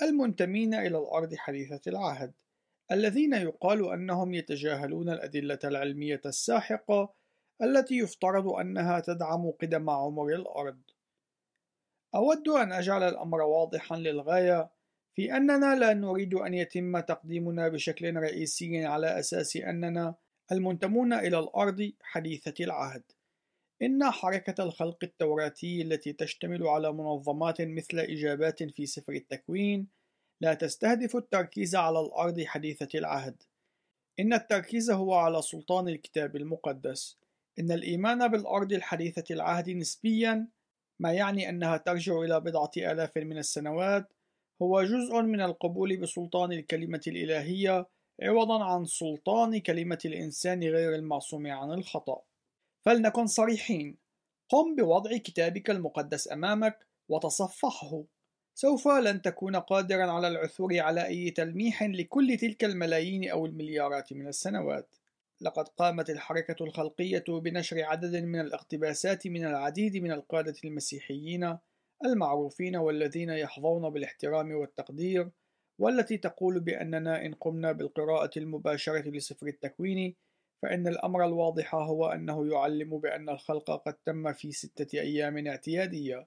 المنتمين 0.02 0.74
إلى 0.74 0.98
الأرض 0.98 1.34
حديثة 1.34 1.80
العهد 1.86 2.32
الذين 2.92 3.32
يقال 3.32 3.92
أنهم 3.92 4.34
يتجاهلون 4.34 5.08
الأدلة 5.10 5.58
العلمية 5.64 6.20
الساحقة 6.26 7.14
التي 7.62 7.98
يفترض 7.98 8.48
أنها 8.48 9.00
تدعم 9.00 9.50
قدم 9.50 9.90
عمر 9.90 10.28
الأرض. 10.28 10.80
أود 12.14 12.48
أن 12.48 12.72
أجعل 12.72 13.02
الأمر 13.02 13.42
واضحا 13.42 13.96
للغاية 13.96 14.70
في 15.14 15.36
أننا 15.36 15.74
لا 15.74 15.94
نريد 15.94 16.34
أن 16.34 16.54
يتم 16.54 17.00
تقديمنا 17.00 17.68
بشكل 17.68 18.16
رئيسي 18.16 18.84
على 18.84 19.18
أساس 19.18 19.56
أننا 19.56 20.14
المنتمون 20.52 21.12
إلى 21.12 21.38
الأرض 21.38 21.92
حديثة 22.00 22.64
العهد. 22.64 23.02
إن 23.84 24.10
حركة 24.10 24.64
الخلق 24.64 24.98
التوراتي 25.02 25.82
التي 25.82 26.12
تشتمل 26.12 26.66
على 26.66 26.92
منظمات 26.92 27.62
مثل 27.62 27.98
إجابات 27.98 28.62
في 28.62 28.86
سفر 28.86 29.12
التكوين 29.12 29.88
لا 30.40 30.54
تستهدف 30.54 31.16
التركيز 31.16 31.76
على 31.76 32.00
الأرض 32.00 32.40
حديثة 32.40 32.98
العهد. 32.98 33.42
إن 34.20 34.32
التركيز 34.32 34.90
هو 34.90 35.14
على 35.14 35.42
سلطان 35.42 35.88
الكتاب 35.88 36.36
المقدس. 36.36 37.18
إن 37.58 37.72
الإيمان 37.72 38.28
بالأرض 38.28 38.72
الحديثة 38.72 39.34
العهد 39.34 39.70
نسبيا 39.70 40.48
ما 41.00 41.12
يعني 41.12 41.48
أنها 41.48 41.76
ترجع 41.76 42.20
إلى 42.20 42.40
بضعة 42.40 42.70
آلاف 42.76 43.16
من 43.16 43.38
السنوات 43.38 44.12
هو 44.62 44.82
جزء 44.82 45.22
من 45.22 45.40
القبول 45.40 45.96
بسلطان 45.96 46.52
الكلمة 46.52 47.00
الإلهية 47.06 47.86
عوضا 48.22 48.64
عن 48.64 48.84
سلطان 48.84 49.60
كلمة 49.60 49.98
الإنسان 50.04 50.62
غير 50.62 50.94
المعصوم 50.94 51.46
عن 51.46 51.72
الخطأ. 51.72 52.22
فلنكن 52.84 53.26
صريحين. 53.26 53.96
قم 54.48 54.76
بوضع 54.76 55.16
كتابك 55.16 55.70
المقدس 55.70 56.32
أمامك 56.32 56.86
وتصفحه. 57.08 58.04
سوف 58.54 58.88
لن 58.88 59.22
تكون 59.22 59.56
قادرا 59.56 60.10
على 60.10 60.28
العثور 60.28 60.80
على 60.80 61.06
أي 61.06 61.30
تلميح 61.30 61.82
لكل 61.82 62.36
تلك 62.36 62.64
الملايين 62.64 63.30
أو 63.30 63.46
المليارات 63.46 64.12
من 64.12 64.28
السنوات. 64.28 64.96
لقد 65.40 65.68
قامت 65.68 66.10
الحركة 66.10 66.64
الخلقية 66.64 67.24
بنشر 67.28 67.82
عدد 67.82 68.16
من 68.16 68.40
الاقتباسات 68.40 69.26
من 69.26 69.44
العديد 69.44 69.96
من 69.96 70.12
القادة 70.12 70.54
المسيحيين 70.64 71.58
المعروفين 72.04 72.76
والذين 72.76 73.30
يحظون 73.30 73.90
بالاحترام 73.90 74.52
والتقدير 74.52 75.30
والتي 75.78 76.16
تقول 76.16 76.60
بأننا 76.60 77.26
إن 77.26 77.34
قمنا 77.34 77.72
بالقراءة 77.72 78.30
المباشرة 78.36 79.08
لسفر 79.08 79.46
التكوين 79.46 80.14
فإن 80.64 80.88
الأمر 80.88 81.26
الواضح 81.26 81.74
هو 81.74 82.06
أنه 82.06 82.52
يعلم 82.52 82.98
بأن 82.98 83.28
الخلق 83.28 83.70
قد 83.70 83.94
تم 83.94 84.32
في 84.32 84.52
ستة 84.52 85.00
أيام 85.00 85.46
اعتيادية. 85.46 86.26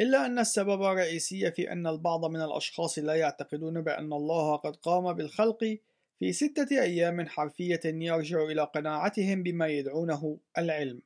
إلا 0.00 0.26
أن 0.26 0.38
السبب 0.38 0.82
الرئيسي 0.82 1.50
في 1.52 1.72
أن 1.72 1.86
البعض 1.86 2.24
من 2.24 2.42
الأشخاص 2.42 2.98
لا 2.98 3.14
يعتقدون 3.14 3.80
بأن 3.80 4.12
الله 4.12 4.56
قد 4.56 4.76
قام 4.76 5.12
بالخلق 5.12 5.78
في 6.18 6.32
ستة 6.32 6.82
أيام 6.82 7.28
حرفية 7.28 7.80
يرجع 7.84 8.42
إلى 8.42 8.62
قناعتهم 8.62 9.42
بما 9.42 9.66
يدعونه 9.66 10.38
العلم 10.58 11.02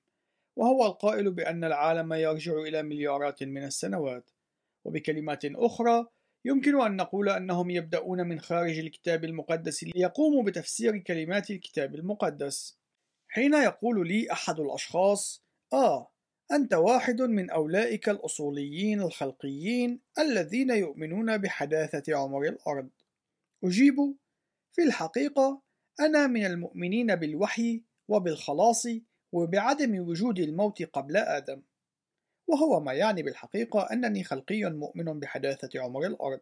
وهو 0.57 0.87
القائل 0.87 1.31
بأن 1.31 1.65
العالم 1.65 2.13
يرجع 2.13 2.53
إلى 2.53 2.83
مليارات 2.83 3.43
من 3.43 3.65
السنوات. 3.65 4.31
وبكلمات 4.85 5.45
أخرى 5.45 6.07
يمكن 6.45 6.81
أن 6.81 6.97
نقول 6.97 7.29
أنهم 7.29 7.71
يبدأون 7.71 8.29
من 8.29 8.41
خارج 8.41 8.79
الكتاب 8.79 9.25
المقدس 9.25 9.85
ليقوموا 9.85 10.43
بتفسير 10.43 10.99
كلمات 10.99 11.51
الكتاب 11.51 11.95
المقدس. 11.95 12.79
حين 13.29 13.55
يقول 13.55 14.09
لي 14.09 14.33
أحد 14.33 14.61
الأشخاص 14.61 15.45
آه 15.73 16.13
أنت 16.53 16.75
واحد 16.75 17.23
من 17.23 17.51
أولئك 17.51 18.09
الأصوليين 18.09 19.01
الخلقيين 19.01 20.01
الذين 20.19 20.71
يؤمنون 20.71 21.39
بحداثة 21.39 22.17
عمر 22.17 22.43
الأرض. 22.43 22.91
أجيب 23.65 23.97
في 24.73 24.83
الحقيقة 24.83 25.63
أنا 26.01 26.27
من 26.27 26.47
المؤمنين 26.47 27.15
بالوحي 27.15 27.83
وبالخلاص 28.09 28.87
وبعدم 29.33 29.99
وجود 29.99 30.39
الموت 30.39 30.83
قبل 30.83 31.17
آدم. 31.17 31.63
وهو 32.49 32.81
ما 32.81 32.93
يعني 32.93 33.23
بالحقيقة 33.23 33.89
أنني 33.93 34.25
خلقي 34.25 34.65
مؤمن 34.65 35.21
بحداثة 35.21 35.81
عمر 35.81 36.07
الأرض. 36.07 36.41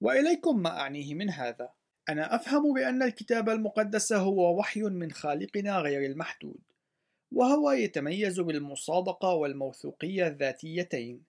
وإليكم 0.00 0.62
ما 0.62 0.80
أعنيه 0.80 1.14
من 1.14 1.30
هذا. 1.30 1.70
أنا 2.08 2.34
أفهم 2.34 2.74
بأن 2.74 3.02
الكتاب 3.02 3.48
المقدس 3.48 4.12
هو 4.12 4.58
وحي 4.58 4.82
من 4.82 5.10
خالقنا 5.10 5.78
غير 5.78 6.10
المحدود 6.10 6.60
وهو 7.32 7.70
يتميز 7.70 8.40
بالمصادقة 8.40 9.34
والموثوقية 9.34 10.26
الذاتيتين. 10.26 11.24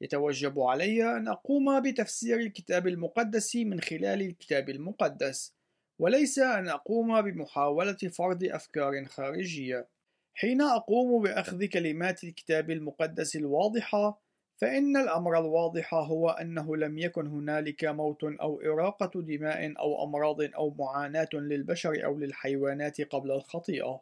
يتوجب 0.00 0.60
علي 0.60 1.16
أن 1.16 1.28
أقوم 1.28 1.80
بتفسير 1.80 2.40
الكتاب 2.40 2.86
المقدس 2.86 3.56
من 3.56 3.80
خلال 3.80 4.22
الكتاب 4.22 4.68
المقدس 4.70 5.54
وليس 5.98 6.38
أن 6.38 6.68
أقوم 6.68 7.22
بمحاولة 7.22 7.92
فرض 7.92 8.44
أفكار 8.44 9.04
خارجية. 9.04 9.88
حين 10.34 10.62
أقوم 10.62 11.22
بأخذ 11.22 11.64
كلمات 11.64 12.24
الكتاب 12.24 12.70
المقدس 12.70 13.36
الواضحة 13.36 14.20
فإن 14.60 14.96
الأمر 14.96 15.38
الواضح 15.38 15.94
هو 15.94 16.30
أنه 16.30 16.76
لم 16.76 16.98
يكن 16.98 17.26
هنالك 17.26 17.84
موت 17.84 18.24
أو 18.24 18.60
إراقة 18.60 19.20
دماء 19.20 19.78
أو 19.78 20.04
أمراض 20.04 20.42
أو 20.42 20.74
معاناة 20.78 21.28
للبشر 21.32 22.04
أو 22.04 22.18
للحيوانات 22.18 23.00
قبل 23.00 23.32
الخطيئة. 23.32 24.00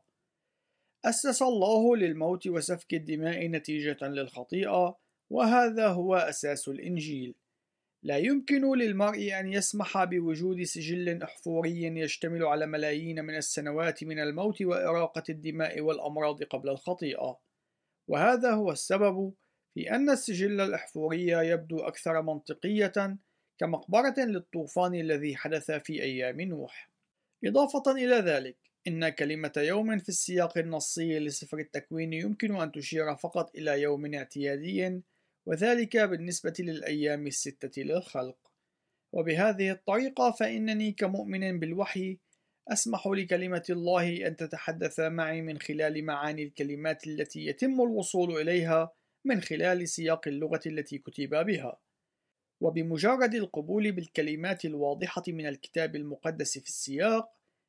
أسس 1.05 1.43
الله 1.43 1.97
للموت 1.97 2.47
وسفك 2.47 2.95
الدماء 2.95 3.47
نتيجة 3.47 3.97
للخطيئة، 4.03 4.97
وهذا 5.31 5.89
هو 5.89 6.16
أساس 6.16 6.68
الإنجيل. 6.68 7.35
لا 8.03 8.17
يمكن 8.17 8.79
للمرء 8.79 9.41
أن 9.41 9.53
يسمح 9.53 10.05
بوجود 10.05 10.63
سجل 10.63 11.23
أحفوري 11.23 11.83
يشتمل 11.83 12.45
على 12.45 12.67
ملايين 12.67 13.25
من 13.25 13.37
السنوات 13.37 14.05
من 14.05 14.19
الموت 14.19 14.63
وإراقة 14.63 15.23
الدماء 15.29 15.81
والأمراض 15.81 16.43
قبل 16.43 16.69
الخطيئة، 16.69 17.41
وهذا 18.09 18.51
هو 18.51 18.73
السبب 18.73 19.35
في 19.75 19.91
أن 19.91 20.11
السجل 20.11 20.61
الأحفوري 20.61 21.27
يبدو 21.27 21.79
أكثر 21.79 22.23
منطقية 22.23 23.17
كمقبرة 23.59 24.15
للطوفان 24.19 24.95
الذي 24.95 25.37
حدث 25.37 25.71
في 25.71 26.03
أيام 26.03 26.41
نوح. 26.41 26.91
إضافة 27.45 27.93
إلى 27.93 28.17
ذلك، 28.17 28.57
إن 28.87 29.09
كلمة 29.09 29.53
يوم 29.57 29.99
في 29.99 30.09
السياق 30.09 30.59
النصي 30.59 31.19
لسفر 31.19 31.59
التكوين 31.59 32.13
يمكن 32.13 32.57
أن 32.57 32.73
تشير 32.73 33.17
فقط 33.17 33.57
إلى 33.57 33.83
يوم 33.83 34.15
اعتيادي 34.15 35.01
وذلك 35.49 35.97
بالنسبة 35.97 36.55
للأيام 36.59 37.27
الستة 37.27 37.83
للخلق. 37.83 38.39
وبهذه 39.13 39.71
الطريقة 39.71 40.31
فإنني 40.31 40.93
كمؤمن 40.93 41.59
بالوحي 41.61 42.19
أسمح 42.69 43.07
لكلمة 43.07 43.63
الله 43.71 44.27
أن 44.27 44.37
تتحدث 44.37 45.01
معي 45.01 45.43
من 45.43 45.59
خلال 45.59 46.05
معاني 46.05 46.43
الكلمات 46.43 47.07
التي 47.07 47.47
يتم 47.47 47.81
الوصول 47.81 48.41
إليها 48.41 48.93
من 49.25 49.41
خلال 49.41 49.89
سياق 49.89 50.29
اللغة 50.29 50.61
التي 50.67 50.99
كتب 50.99 51.47
بها. 51.47 51.81
وبمجرد 52.61 53.35
القبول 53.35 53.93
بالكلمات 53.93 54.65
الواضحة 54.65 55.23
من 55.29 55.47
الكتاب 55.47 55.97
المقدس 55.97 56.59
في 56.59 56.69
السياق 56.69 57.29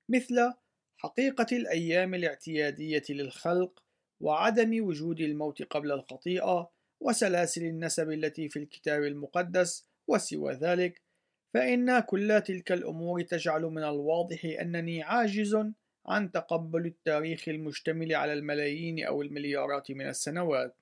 مثل 0.09 0.53
حقيقة 0.97 1.47
الأيام 1.51 2.13
الاعتيادية 2.13 3.03
للخلق 3.09 3.83
وعدم 4.19 4.85
وجود 4.85 5.21
الموت 5.21 5.63
قبل 5.63 5.91
الخطيئة 5.91 6.78
وسلاسل 6.99 7.65
النسب 7.65 8.11
التي 8.11 8.49
في 8.49 8.59
الكتاب 8.59 9.03
المقدس 9.03 9.87
وسوى 10.07 10.53
ذلك 10.53 11.01
فإن 11.53 11.99
كل 11.99 12.41
تلك 12.41 12.71
الأمور 12.71 13.21
تجعل 13.21 13.61
من 13.61 13.83
الواضح 13.83 14.45
أنني 14.45 15.03
عاجز 15.03 15.57
عن 16.05 16.31
تقبل 16.31 16.85
التاريخ 16.85 17.49
المشتمل 17.49 18.15
على 18.15 18.33
الملايين 18.33 19.05
أو 19.05 19.21
المليارات 19.21 19.91
من 19.91 20.07
السنوات. 20.07 20.75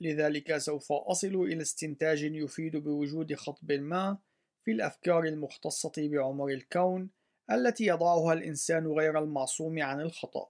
لذلك 0.00 0.56
سوف 0.56 0.92
أصل 0.92 1.34
إلى 1.34 1.62
استنتاج 1.62 2.22
يفيد 2.22 2.76
بوجود 2.76 3.34
خطب 3.34 3.72
ما 3.72 4.18
في 4.64 4.72
الأفكار 4.72 5.24
المختصة 5.24 5.92
بعمر 5.98 6.48
الكون 6.48 7.10
التي 7.50 7.86
يضعها 7.86 8.32
الإنسان 8.32 8.86
غير 8.86 9.18
المعصوم 9.18 9.82
عن 9.82 10.00
الخطأ. 10.00 10.48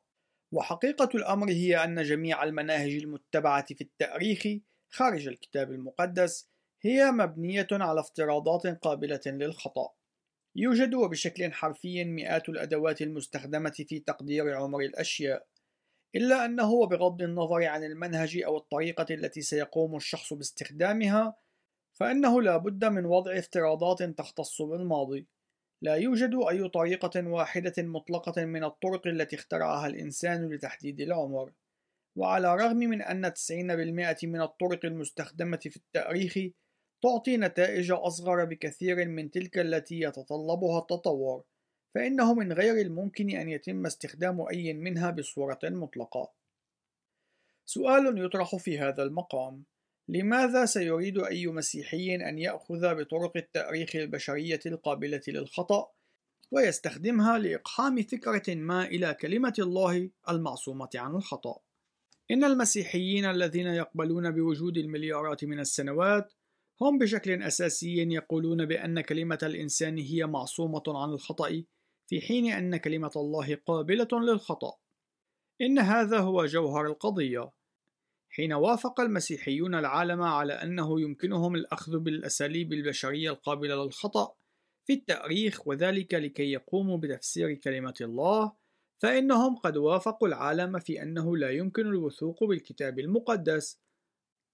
وحقيقة 0.53 1.09
الأمر 1.15 1.51
هي 1.51 1.85
أن 1.85 2.03
جميع 2.03 2.45
المناهج 2.45 2.95
المتبعة 2.95 3.67
في 3.75 3.81
التاريخ 3.81 4.47
خارج 4.95 5.29
الكتاب 5.29 5.73
المقدس 5.73 6.51
هي 6.83 7.11
مبنية 7.11 7.67
على 7.73 8.01
افتراضات 8.01 8.67
قابلة 8.67 9.21
للخطأ. 9.27 9.89
يوجد 10.57 10.95
وبشكل 10.95 11.53
حرفي 11.53 12.05
مئات 12.05 12.49
الأدوات 12.49 13.03
المستخدمة 13.03 13.85
في 13.89 13.99
تقدير 13.99 14.57
عمر 14.57 14.81
الأشياء، 14.81 15.47
إلا 16.15 16.45
أنه 16.45 16.87
بغض 16.87 17.23
النظر 17.23 17.65
عن 17.65 17.85
المنهج 17.85 18.43
أو 18.47 18.57
الطريقة 18.57 19.07
التي 19.11 19.43
سيقوم 19.43 19.97
الشخص 19.97 20.33
باستخدامها، 20.33 21.37
فإنه 21.93 22.43
لا 22.43 22.57
بد 22.57 22.85
من 22.85 23.07
وضع 23.07 23.39
افتراضات 23.39 24.03
تختص 24.03 24.63
بالماضي. 24.63 25.27
لا 25.83 25.95
يوجد 25.95 26.35
أي 26.51 26.69
طريقة 26.69 27.29
واحدة 27.29 27.75
مطلقة 27.79 28.45
من 28.45 28.65
الطرق 28.65 29.07
التي 29.07 29.37
اخترعها 29.37 29.87
الإنسان 29.87 30.53
لتحديد 30.53 31.01
العمر. 31.01 31.53
وعلى 32.17 32.55
الرغم 32.55 32.77
من 32.77 33.03
أن 33.03 33.33
90% 33.33 34.25
من 34.25 34.41
الطرق 34.41 34.85
المستخدمة 34.85 35.57
في 35.57 35.77
التأريخ 35.77 36.39
تعطي 37.03 37.37
نتائج 37.37 37.93
أصغر 37.93 38.45
بكثير 38.45 39.09
من 39.09 39.31
تلك 39.31 39.59
التي 39.59 40.01
يتطلبها 40.01 40.79
التطور، 40.79 41.45
فإنه 41.95 42.35
من 42.35 42.53
غير 42.53 42.87
الممكن 42.87 43.31
أن 43.31 43.49
يتم 43.49 43.87
استخدام 43.87 44.41
أي 44.41 44.73
منها 44.73 45.11
بصورة 45.11 45.59
مطلقة. 45.65 46.33
سؤال 47.65 48.25
يطرح 48.25 48.57
في 48.57 48.79
هذا 48.79 49.03
المقام: 49.03 49.65
لماذا 50.09 50.65
سيريد 50.65 51.19
أي 51.19 51.47
مسيحي 51.47 52.15
أن 52.15 52.39
يأخذ 52.39 52.95
بطرق 52.95 53.37
التأريخ 53.37 53.97
البشرية 53.97 54.61
القابلة 54.67 55.23
للخطأ 55.29 55.93
ويستخدمها 56.51 57.39
لإقحام 57.39 58.03
فكرة 58.03 58.55
ما 58.55 58.85
إلى 58.85 59.15
كلمة 59.15 59.55
الله 59.59 60.11
المعصومة 60.29 60.91
عن 60.95 61.15
الخطأ؟ 61.15 61.61
إن 62.31 62.45
المسيحيين 62.45 63.25
الذين 63.25 63.67
يقبلون 63.67 64.31
بوجود 64.31 64.77
المليارات 64.77 65.45
من 65.45 65.61
السنوات 65.61 66.33
هم 66.81 66.99
بشكل 66.99 67.43
أساسي 67.43 67.97
يقولون 67.97 68.67
بأن 68.67 69.01
كلمة 69.01 69.39
الإنسان 69.43 69.99
هي 69.99 70.27
معصومة 70.27 70.83
عن 70.89 71.11
الخطأ 71.11 71.65
في 72.07 72.21
حين 72.21 72.53
أن 72.53 72.77
كلمة 72.77 73.11
الله 73.17 73.55
قابلة 73.55 74.09
للخطأ. 74.13 74.73
إن 75.61 75.79
هذا 75.79 76.19
هو 76.19 76.47
جوهر 76.47 76.87
القضية. 76.87 77.51
حين 78.31 78.53
وافق 78.53 79.01
المسيحيون 79.01 79.75
العالم 79.75 80.23
على 80.23 80.53
أنه 80.53 81.01
يمكنهم 81.01 81.55
الأخذ 81.55 81.99
بالأساليب 81.99 82.73
البشرية 82.73 83.31
القابلة 83.31 83.85
للخطأ 83.85 84.35
في 84.87 84.93
التأريخ 84.93 85.69
وذلك 85.69 86.15
لكي 86.15 86.53
يقوموا 86.53 86.99
بتفسير 86.99 87.55
كلمة 87.55 87.95
الله 88.01 88.53
فإنهم 89.03 89.57
قد 89.57 89.77
وافقوا 89.77 90.29
العالم 90.29 90.79
في 90.79 91.03
أنه 91.03 91.37
لا 91.37 91.51
يمكن 91.51 91.87
الوثوق 91.87 92.45
بالكتاب 92.45 92.99
المقدس. 92.99 93.81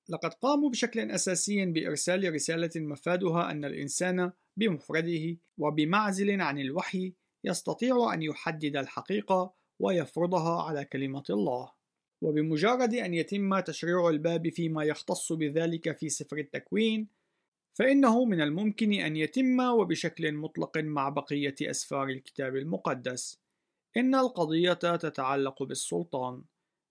لقد 0.09 0.34
قاموا 0.34 0.70
بشكل 0.70 1.11
أساسي 1.11 1.66
بإرسال 1.66 2.34
رسالة 2.34 2.70
مفادها 2.76 3.51
أن 3.51 3.64
الإنسان 3.64 4.32
بمفرده 4.57 5.36
وبمعزل 5.59 6.40
عن 6.40 6.59
الوحي 6.59 7.14
يستطيع 7.44 8.14
أن 8.14 8.22
يحدد 8.22 8.76
الحقيقة 8.76 9.55
ويفرضها 9.80 10.62
على 10.62 10.84
كلمة 10.84 11.24
الله. 11.30 11.72
وبمجرد 12.22 12.94
أن 12.94 13.14
يتم 13.14 13.61
تشريع 13.61 14.09
الباب 14.09 14.49
فيما 14.49 14.84
يختص 14.84 15.32
بذلك 15.32 15.96
في 15.96 16.09
سفر 16.09 16.38
التكوين 16.38 17.09
فإنه 17.78 18.24
من 18.24 18.40
الممكن 18.40 18.92
أن 18.92 19.16
يتم 19.16 19.61
وبشكل 19.61 20.32
مطلق 20.32 20.78
مع 20.78 21.09
بقية 21.09 21.55
أسفار 21.62 22.09
الكتاب 22.09 22.57
المقدس. 22.57 23.47
إن 23.99 24.14
القضية 24.14 24.72
تتعلق 24.72 25.62
بالسلطان. 25.62 26.42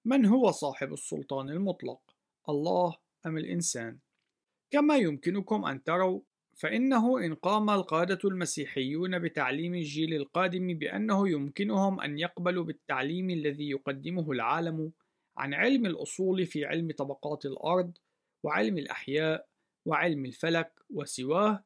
من 0.06 0.26
هو 0.26 0.52
صاحب 0.52 0.94
السلطان 0.94 1.50
المطلق؟ 1.50 2.02
الله 2.50 2.96
أم 3.26 3.38
الإنسان؟ 3.38 4.00
كما 4.72 4.96
يمكنكم 4.96 5.66
أن 5.66 5.84
تروا 5.84 6.22
فإنه 6.56 7.26
إن 7.26 7.36
قام 7.36 7.70
القادة 7.70 8.20
المسيحيون 8.26 9.20
بتعليم 9.20 9.76
الجيل 9.76 10.14
القادم 10.14 10.68
بأنه 10.68 11.30
يمكنهم 11.30 12.02
أن 12.02 12.20
يقبلوا 12.20 12.64
بالتعليم 12.64 13.30
الذي 13.30 13.70
يقدمه 13.70 14.32
العالم 14.32 14.92
عن 15.38 15.54
علم 15.54 15.86
الأصول 15.86 16.46
في 16.46 16.66
علم 16.66 16.92
طبقات 16.92 17.46
الأرض 17.46 17.98
وعلم 18.44 18.78
الأحياء 18.78 19.48
وعلم 19.86 20.26
الفلك 20.26 20.72
وسواه 20.90 21.64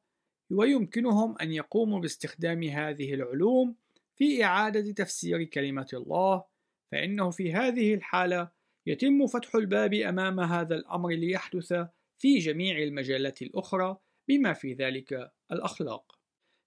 ويمكنهم 0.49 1.37
أن 1.41 1.51
يقوموا 1.51 1.99
باستخدام 1.99 2.63
هذه 2.63 3.13
العلوم 3.13 3.80
في 4.21 4.43
إعادة 4.43 4.91
تفسير 4.91 5.43
كلمة 5.43 5.87
الله 5.93 6.43
فإنه 6.91 7.29
في 7.29 7.53
هذه 7.53 7.93
الحالة 7.93 8.51
يتم 8.85 9.27
فتح 9.27 9.55
الباب 9.55 9.93
أمام 9.93 10.39
هذا 10.39 10.75
الأمر 10.75 11.09
ليحدث 11.09 11.73
في 12.17 12.37
جميع 12.37 12.77
المجالات 12.77 13.41
الأخرى 13.41 13.97
بما 14.27 14.53
في 14.53 14.73
ذلك 14.73 15.31
الأخلاق. 15.51 16.19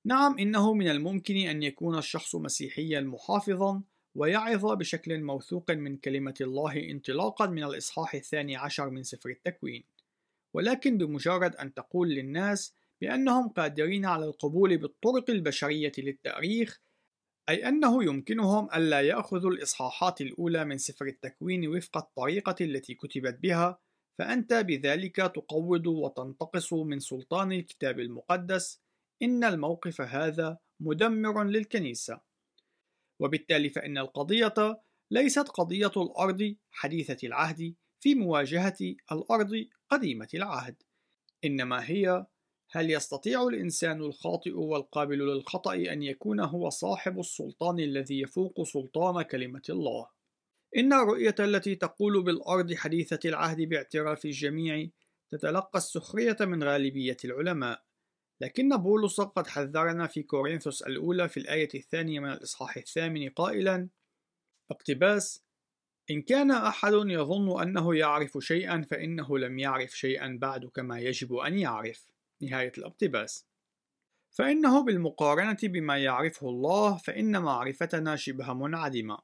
نعم 0.05 0.38
إنه 0.38 0.74
من 0.74 0.88
الممكن 0.88 1.36
أن 1.36 1.62
يكون 1.62 1.98
الشخص 1.98 2.34
مسيحيا 2.34 3.00
محافظا 3.00 3.82
ويعظ 4.14 4.66
بشكل 4.66 5.22
موثوق 5.22 5.70
من 5.70 5.96
كلمة 5.96 6.34
الله 6.40 6.90
انطلاقا 6.90 7.46
من 7.46 7.64
الإصحاح 7.64 8.14
الثاني 8.14 8.57
عشر 8.57 8.90
من 8.90 9.02
سفر 9.02 9.30
التكوين 9.30 9.84
ولكن 10.55 10.98
بمجرد 10.98 11.57
أن 11.57 11.74
تقول 11.74 12.09
للناس 12.09 12.74
بأنهم 13.00 13.48
قادرين 13.48 14.07
على 14.07 14.24
القبول 14.24 14.76
بالطرق 14.78 15.30
البشرية 15.30 15.92
للتأريخ 15.98 16.84
أي 17.49 17.68
أنه 17.68 18.05
يمكنهم 18.05 18.68
ألا 18.74 19.01
يأخذوا 19.01 19.51
الإصحاحات 19.51 20.20
الأولى 20.20 20.64
من 20.64 20.78
سفر 20.78 21.07
التكوين 21.07 21.68
وفق 21.68 21.97
الطريقة 21.97 22.57
التي 22.61 22.95
كتبت 22.95 23.38
بها 23.42 23.78
فأنت 24.18 24.53
بذلك 24.53 25.16
تقوض 25.16 25.86
وتنتقص 25.86 26.72
من 26.72 26.99
سلطان 26.99 27.53
الكتاب 27.53 28.01
المقدس. 28.01 28.80
إن 29.22 29.45
الموقف 29.45 30.01
هذا 30.01 30.59
مدمر 30.80 31.45
للكنيسة. 31.45 32.20
وبالتالي 33.20 33.70
فإن 33.70 33.99
القضية 33.99 34.82
ليست 35.11 35.49
قضية 35.49 35.92
الأرض 35.97 36.57
حديثة 36.70 37.26
العهد 37.26 37.74
في 38.01 38.14
مواجهة 38.14 38.76
الأرض 39.12 39.66
قديمة 39.90 40.28
العهد. 40.34 40.82
إنما 41.45 41.90
هي 41.90 42.26
هل 42.77 42.91
يستطيع 42.91 43.43
الإنسان 43.43 44.01
الخاطئ 44.01 44.53
والقابل 44.53 45.18
للخطأ 45.18 45.75
أن 45.75 46.03
يكون 46.03 46.41
هو 46.41 46.70
صاحب 46.70 47.18
السلطان 47.18 47.79
الذي 47.79 48.20
يفوق 48.20 48.62
سلطان 48.62 49.22
كلمة 49.22 49.62
الله؟ 49.70 50.09
إن 50.77 50.93
الرؤية 50.93 51.35
التي 51.41 51.75
تقول 51.75 52.22
بالأرض 52.22 52.75
حديثة 52.75 53.18
العهد 53.25 53.61
باعتراف 53.61 54.25
الجميع 54.25 54.89
تتلقى 55.31 55.79
السخرية 55.79 56.37
من 56.41 56.64
غالبية 56.64 57.16
العلماء، 57.25 57.83
لكن 58.41 58.77
بولس 58.77 59.20
قد 59.20 59.47
حذرنا 59.47 60.07
في 60.07 60.22
كورنثوس 60.22 60.83
الأولى 60.83 61.29
في 61.29 61.41
الآية 61.41 61.68
الثانية 61.75 62.20
من 62.20 62.33
الإصحاح 62.33 62.77
الثامن 62.77 63.29
قائلا: 63.29 63.89
اقتباس: 64.70 65.45
إن 66.11 66.22
كان 66.22 66.51
أحد 66.51 66.93
يظن 66.93 67.62
أنه 67.62 67.97
يعرف 67.97 68.39
شيئا 68.41 68.83
فإنه 68.83 69.39
لم 69.39 69.59
يعرف 69.59 69.91
شيئا 69.99 70.39
بعد 70.41 70.64
كما 70.64 71.01
يجب 71.01 71.35
أن 71.35 71.59
يعرف. 71.59 72.14
نهاية 72.45 72.72
الاقتباس. 72.78 73.47
فإنه 74.30 74.84
بالمقارنة 74.84 75.59
بما 75.62 75.99
يعرفه 75.99 76.49
الله 76.49 76.97
فإن 76.97 77.42
معرفتنا 77.42 78.16
شبه 78.16 78.53
منعدمة. 78.53 79.18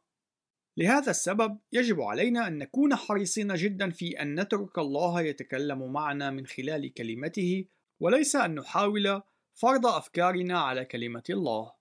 لهذا 0.76 1.10
السبب 1.10 1.58
يجب 1.72 2.00
علينا 2.00 2.46
أن 2.46 2.58
نكون 2.58 2.96
حريصين 2.96 3.54
جدا 3.54 3.90
في 3.90 4.22
أن 4.22 4.40
نترك 4.40 4.78
الله 4.78 5.20
يتكلم 5.20 5.92
معنا 5.92 6.30
من 6.30 6.46
خلال 6.46 6.94
كلمته 6.94 7.64
وليس 8.00 8.36
أن 8.36 8.54
نحاول 8.54 9.22
فرض 9.54 9.86
أفكارنا 9.86 10.60
على 10.60 10.84
كلمة 10.84 11.24
الله. 11.30 11.72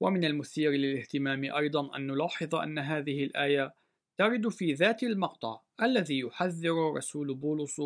ومن 0.00 0.24
المثير 0.24 0.70
للاهتمام 0.70 1.44
أيضا 1.44 1.96
أن 1.96 2.06
نلاحظ 2.06 2.54
أن 2.54 2.78
هذه 2.78 3.24
الآية 3.24 3.74
ترد 4.18 4.48
في 4.48 4.72
ذات 4.72 5.02
المقطع 5.02 5.60
الذي 5.82 6.18
يحذر 6.18 6.94
رسول 6.96 7.34
بولس 7.34 7.82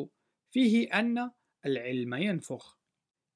فيه 0.51 0.89
أن 0.89 1.31
العلم 1.67 2.15
ينفخ. 2.15 2.79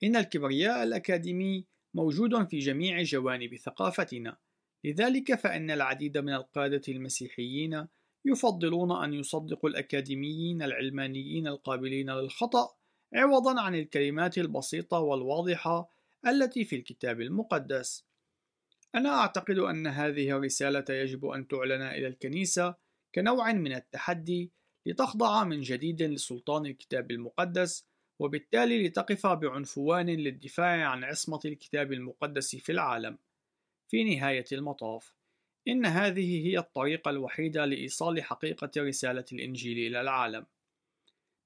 إن 0.03 0.17
الكبرياء 0.17 0.83
الأكاديمي 0.83 1.65
موجود 1.95 2.49
في 2.49 2.59
جميع 2.59 3.03
جوانب 3.03 3.57
ثقافتنا، 3.57 4.37
لذلك 4.85 5.35
فإن 5.35 5.71
العديد 5.71 6.19
من 6.19 6.35
القادة 6.35 6.83
المسيحيين 6.89 7.87
يفضلون 8.25 9.05
أن 9.05 9.15
يصدقوا 9.15 9.71
الأكاديميين 9.71 10.63
العلمانيين 10.63 11.47
القابلين 11.47 12.11
للخطأ 12.11 12.75
عوضا 13.15 13.61
عن 13.61 13.75
الكلمات 13.75 14.39
البسيطة 14.39 14.99
والواضحة 14.99 15.91
التي 16.27 16.65
في 16.65 16.77
الكتاب 16.77 17.21
المقدس. 17.21 18.05
أنا 18.95 19.09
أعتقد 19.09 19.59
أن 19.59 19.87
هذه 19.87 20.31
الرسالة 20.31 20.85
يجب 20.91 21.27
أن 21.27 21.49
تعلن 21.49 21.83
إلى 21.83 22.07
الكنيسة 22.07 22.75
كنوع 23.15 23.53
من 23.53 23.73
التحدي 23.73 24.53
لتخضع 24.87 25.45
من 25.45 25.61
جديد 25.61 26.03
لسلطان 26.03 26.67
الكتاب 26.67 27.11
المقدس 27.11 27.87
وبالتالي 28.19 28.87
لتقف 28.87 29.27
بعنفوان 29.27 30.11
للدفاع 30.11 30.89
عن 30.89 31.05
عصمة 31.05 31.41
الكتاب 31.45 31.93
المقدس 31.93 32.57
في 32.57 32.73
العالم. 32.73 33.19
في 33.89 34.05
نهاية 34.05 34.45
المطاف، 34.53 35.15
إن 35.69 35.87
هذه 35.87 36.47
هي 36.47 36.59
الطريقة 36.59 37.11
الوحيدة 37.11 37.65
لإيصال 37.65 38.23
حقيقة 38.23 38.71
رسالة 38.79 39.25
الإنجيل 39.33 39.79
إلى 39.87 40.01
العالم. 40.01 40.47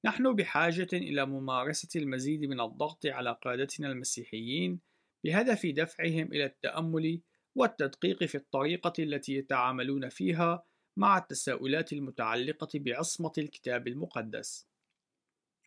نحن 0.05 0.35
بحاجة 0.35 0.89
إلى 0.93 1.27
ممارسة 1.27 2.01
المزيد 2.01 2.45
من 2.45 2.61
الضغط 2.61 3.07
على 3.07 3.39
قادتنا 3.43 3.89
المسيحيين 3.93 4.81
بهدف 5.25 5.67
دفعهم 5.67 6.33
إلى 6.33 6.45
التأمل 6.45 7.21
والتدقيق 7.55 8.25
في 8.25 8.35
الطريقة 8.35 8.93
التي 8.99 9.35
يتعاملون 9.35 10.09
فيها 10.09 10.65
مع 10.97 11.19
التساؤلات 11.19 11.93
المتعلقة 11.93 12.69
بعصمة 12.75 13.33
الكتاب 13.39 13.89
المقدس. 13.89 14.72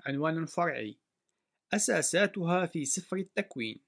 عنوان 0.05 0.45
فرعي: 0.45 0.97
أساساتها 1.73 2.65
في 2.65 2.85
سفر 2.85 3.17
التكوين. 3.17 3.79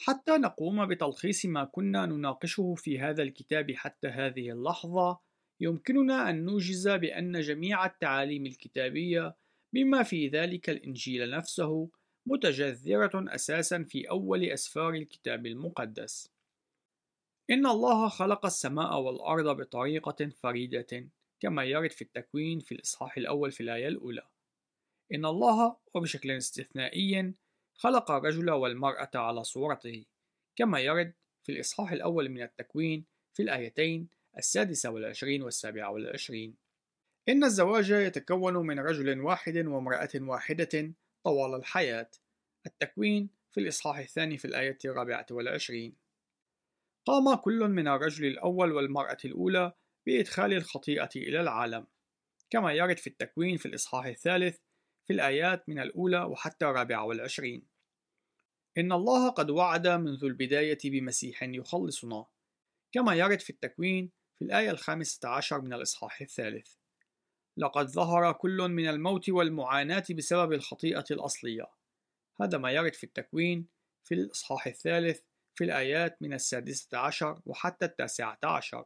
حتى 0.00 0.32
نقوم 0.32 0.86
بتلخيص 0.86 1.46
ما 1.46 1.64
كنا 1.64 2.06
نناقشه 2.06 2.74
في 2.74 2.98
هذا 2.98 3.22
الكتاب 3.22 3.72
حتى 3.72 4.08
هذه 4.08 4.50
اللحظة، 4.50 5.20
يمكننا 5.60 6.30
أن 6.30 6.44
نوجز 6.44 6.88
بأن 6.88 7.40
جميع 7.40 7.86
التعاليم 7.86 8.46
الكتابية 8.46 9.36
بما 9.74 10.02
في 10.02 10.28
ذلك 10.28 10.70
الإنجيل 10.70 11.30
نفسه 11.30 11.90
متجذرة 12.26 13.34
أساسا 13.34 13.82
في 13.82 14.10
أول 14.10 14.44
أسفار 14.44 14.94
الكتاب 14.94 15.46
المقدس. 15.46 16.32
إن 17.50 17.66
الله 17.66 18.08
خلق 18.08 18.46
السماء 18.46 19.00
والأرض 19.00 19.56
بطريقة 19.56 20.28
فريدة 20.28 21.10
كما 21.40 21.64
يرد 21.64 21.90
في 21.90 22.02
التكوين 22.02 22.58
في 22.58 22.72
الإصحاح 22.72 23.16
الأول 23.16 23.52
في 23.52 23.62
الآية 23.62 23.88
الأولى. 23.88 24.31
إن 25.14 25.24
الله 25.24 25.76
وبشكل 25.94 26.30
استثنائي 26.30 27.34
خلق 27.74 28.10
الرجل 28.10 28.50
والمرأة 28.50 29.10
على 29.14 29.44
صورته 29.44 30.04
كما 30.56 30.80
يرد 30.80 31.12
في 31.42 31.52
الإصحاح 31.52 31.92
الأول 31.92 32.28
من 32.28 32.42
التكوين 32.42 33.04
في 33.34 33.42
الآيتين 33.42 34.08
السادسة 34.38 34.90
والعشرين 34.90 35.42
والسابعة 35.42 35.90
والعشرين. 35.90 36.54
إن 37.28 37.44
الزواج 37.44 37.90
يتكون 37.90 38.56
من 38.56 38.80
رجل 38.80 39.20
واحد 39.20 39.56
وامرأة 39.56 40.10
واحدة 40.14 40.92
طوال 41.24 41.54
الحياة. 41.54 42.10
التكوين 42.66 43.28
في 43.50 43.60
الإصحاح 43.60 43.98
الثاني 43.98 44.38
في 44.38 44.44
الآية 44.44 44.78
الرابعة 44.84 45.26
والعشرين. 45.30 45.96
قام 47.04 47.34
كل 47.34 47.68
من 47.68 47.88
الرجل 47.88 48.26
الأول 48.26 48.72
والمرأة 48.72 49.18
الأولى 49.24 49.72
بإدخال 50.06 50.52
الخطيئة 50.52 51.10
إلى 51.16 51.40
العالم 51.40 51.86
كما 52.50 52.72
يرد 52.72 52.98
في 52.98 53.06
التكوين 53.06 53.56
في 53.56 53.66
الإصحاح 53.66 54.06
الثالث 54.06 54.58
في 55.06 55.12
الآيات 55.12 55.68
من 55.68 55.78
الأولى 55.78 56.22
وحتى 56.22 56.64
الرابعة 56.64 57.04
والعشرين. 57.04 57.66
إن 58.78 58.92
الله 58.92 59.30
قد 59.30 59.50
وعد 59.50 59.88
منذ 59.88 60.24
البداية 60.24 60.78
بمسيح 60.84 61.42
يخلصنا 61.42 62.26
كما 62.92 63.14
يرد 63.14 63.40
في 63.40 63.50
التكوين 63.50 64.10
في 64.38 64.44
الآية 64.44 64.70
الخامسة 64.70 65.28
عشر 65.28 65.60
من 65.60 65.72
الإصحاح 65.72 66.20
الثالث. 66.20 66.74
لقد 67.56 67.86
ظهر 67.86 68.32
كل 68.32 68.68
من 68.68 68.88
الموت 68.88 69.28
والمعاناة 69.28 70.04
بسبب 70.10 70.52
الخطيئة 70.52 71.04
الأصلية. 71.10 71.66
هذا 72.40 72.58
ما 72.58 72.70
يرد 72.70 72.94
في 72.94 73.04
التكوين 73.04 73.68
في 74.04 74.14
الإصحاح 74.14 74.66
الثالث 74.66 75.20
في 75.54 75.64
الآيات 75.64 76.22
من 76.22 76.32
السادسة 76.32 76.98
عشر 76.98 77.40
وحتى 77.46 77.84
التاسعة 77.84 78.38
عشر. 78.44 78.84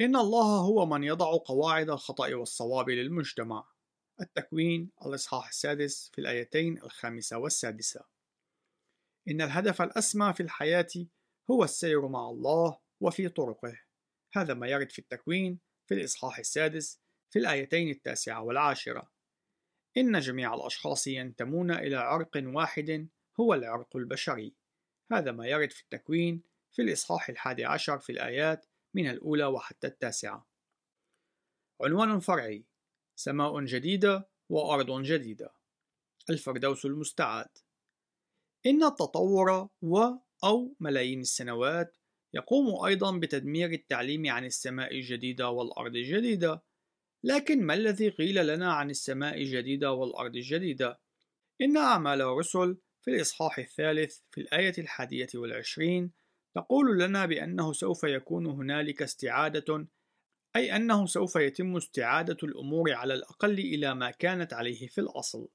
إن 0.00 0.16
الله 0.16 0.60
هو 0.60 0.86
من 0.86 1.04
يضع 1.04 1.36
قواعد 1.44 1.90
الخطأ 1.90 2.34
والصواب 2.34 2.90
للمجتمع. 2.90 3.75
التكوين 4.20 4.90
الإصحاح 5.06 5.48
السادس 5.48 6.10
في 6.14 6.20
الآيتين 6.20 6.78
الخامسة 6.78 7.38
والسادسة. 7.38 8.04
إن 9.28 9.42
الهدف 9.42 9.82
الأسمى 9.82 10.32
في 10.32 10.42
الحياة 10.42 10.88
هو 11.50 11.64
السير 11.64 12.08
مع 12.08 12.30
الله 12.30 12.78
وفي 13.00 13.28
طرقه. 13.28 13.80
هذا 14.32 14.54
ما 14.54 14.68
يرد 14.68 14.92
في 14.92 14.98
التكوين 14.98 15.58
في 15.86 15.94
الإصحاح 15.94 16.38
السادس 16.38 17.00
في 17.30 17.38
الآيتين 17.38 17.90
التاسعة 17.90 18.42
والعاشرة. 18.42 19.12
إن 19.96 20.18
جميع 20.20 20.54
الأشخاص 20.54 21.06
ينتمون 21.06 21.70
إلى 21.70 21.96
عرق 21.96 22.30
واحد 22.36 23.08
هو 23.40 23.54
العرق 23.54 23.96
البشري. 23.96 24.54
هذا 25.12 25.32
ما 25.32 25.46
يرد 25.46 25.70
في 25.70 25.82
التكوين 25.82 26.42
في 26.72 26.82
الإصحاح 26.82 27.28
الحادي 27.28 27.64
عشر 27.64 27.98
في 27.98 28.12
الآيات 28.12 28.66
من 28.94 29.10
الأولى 29.10 29.44
وحتى 29.44 29.86
التاسعة. 29.86 30.46
عنوان 31.82 32.20
فرعي 32.20 32.64
سماء 33.16 33.64
جديدة 33.64 34.28
وأرض 34.48 35.02
جديدة. 35.02 35.50
الفردوس 36.30 36.86
المستعاد 36.86 37.48
إن 38.66 38.84
التطور 38.84 39.68
و 39.82 39.98
أو 40.44 40.76
ملايين 40.80 41.20
السنوات 41.20 41.96
يقوم 42.34 42.84
أيضا 42.84 43.18
بتدمير 43.18 43.70
التعليم 43.72 44.30
عن 44.30 44.44
السماء 44.44 44.94
الجديدة 44.94 45.48
والأرض 45.48 45.96
الجديدة. 45.96 46.62
لكن 47.24 47.62
ما 47.62 47.74
الذي 47.74 48.08
قيل 48.08 48.46
لنا 48.46 48.72
عن 48.72 48.90
السماء 48.90 49.42
الجديدة 49.42 49.92
والأرض 49.92 50.36
الجديدة؟ 50.36 51.00
إن 51.60 51.76
أعمال 51.76 52.20
الرسل 52.20 52.78
في 53.02 53.10
الإصحاح 53.10 53.58
الثالث 53.58 54.18
في 54.30 54.40
الآية 54.40 54.74
الحادية 54.78 55.28
والعشرين 55.34 56.12
تقول 56.54 56.98
لنا 56.98 57.26
بأنه 57.26 57.72
سوف 57.72 58.04
يكون 58.04 58.46
هنالك 58.46 59.02
استعادة 59.02 59.86
أي 60.56 60.76
أنه 60.76 61.06
سوف 61.06 61.36
يتم 61.36 61.76
استعادة 61.76 62.36
الأمور 62.42 62.92
على 62.92 63.14
الأقل 63.14 63.58
إلى 63.58 63.94
ما 63.94 64.10
كانت 64.10 64.52
عليه 64.52 64.86
في 64.86 65.00
الأصل. 65.00 65.48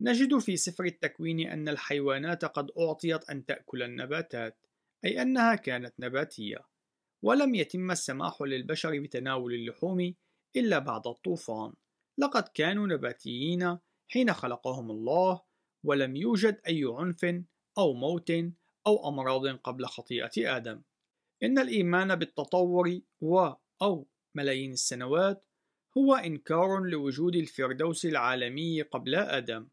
نجد 0.00 0.38
في 0.38 0.56
سفر 0.56 0.84
التكوين 0.84 1.40
أن 1.40 1.68
الحيوانات 1.68 2.44
قد 2.44 2.70
أعطيت 2.78 3.30
أن 3.30 3.46
تأكل 3.46 3.82
النباتات، 3.82 4.66
أي 5.04 5.22
أنها 5.22 5.54
كانت 5.54 5.94
نباتية، 6.00 6.58
ولم 7.22 7.54
يتم 7.54 7.90
السماح 7.90 8.42
للبشر 8.42 9.00
بتناول 9.00 9.54
اللحوم 9.54 10.14
إلا 10.56 10.78
بعد 10.78 11.06
الطوفان. 11.06 11.72
لقد 12.18 12.48
كانوا 12.48 12.86
نباتيين 12.86 13.78
حين 14.08 14.32
خلقهم 14.32 14.90
الله، 14.90 15.40
ولم 15.84 16.16
يوجد 16.16 16.60
أي 16.68 16.84
عنف 16.84 17.24
أو 17.78 17.92
موت 17.92 18.30
أو 18.86 19.08
أمراض 19.08 19.46
قبل 19.46 19.86
خطيئة 19.86 20.56
آدم. 20.56 20.82
إن 21.42 21.58
الإيمان 21.58 22.16
بالتطور 22.16 23.00
و 23.20 23.52
أو 23.82 24.08
ملايين 24.34 24.72
السنوات 24.72 25.46
هو 25.98 26.14
إنكار 26.14 26.80
لوجود 26.80 27.36
الفردوس 27.36 28.06
العالمي 28.06 28.82
قبل 28.82 29.14
آدم، 29.14 29.68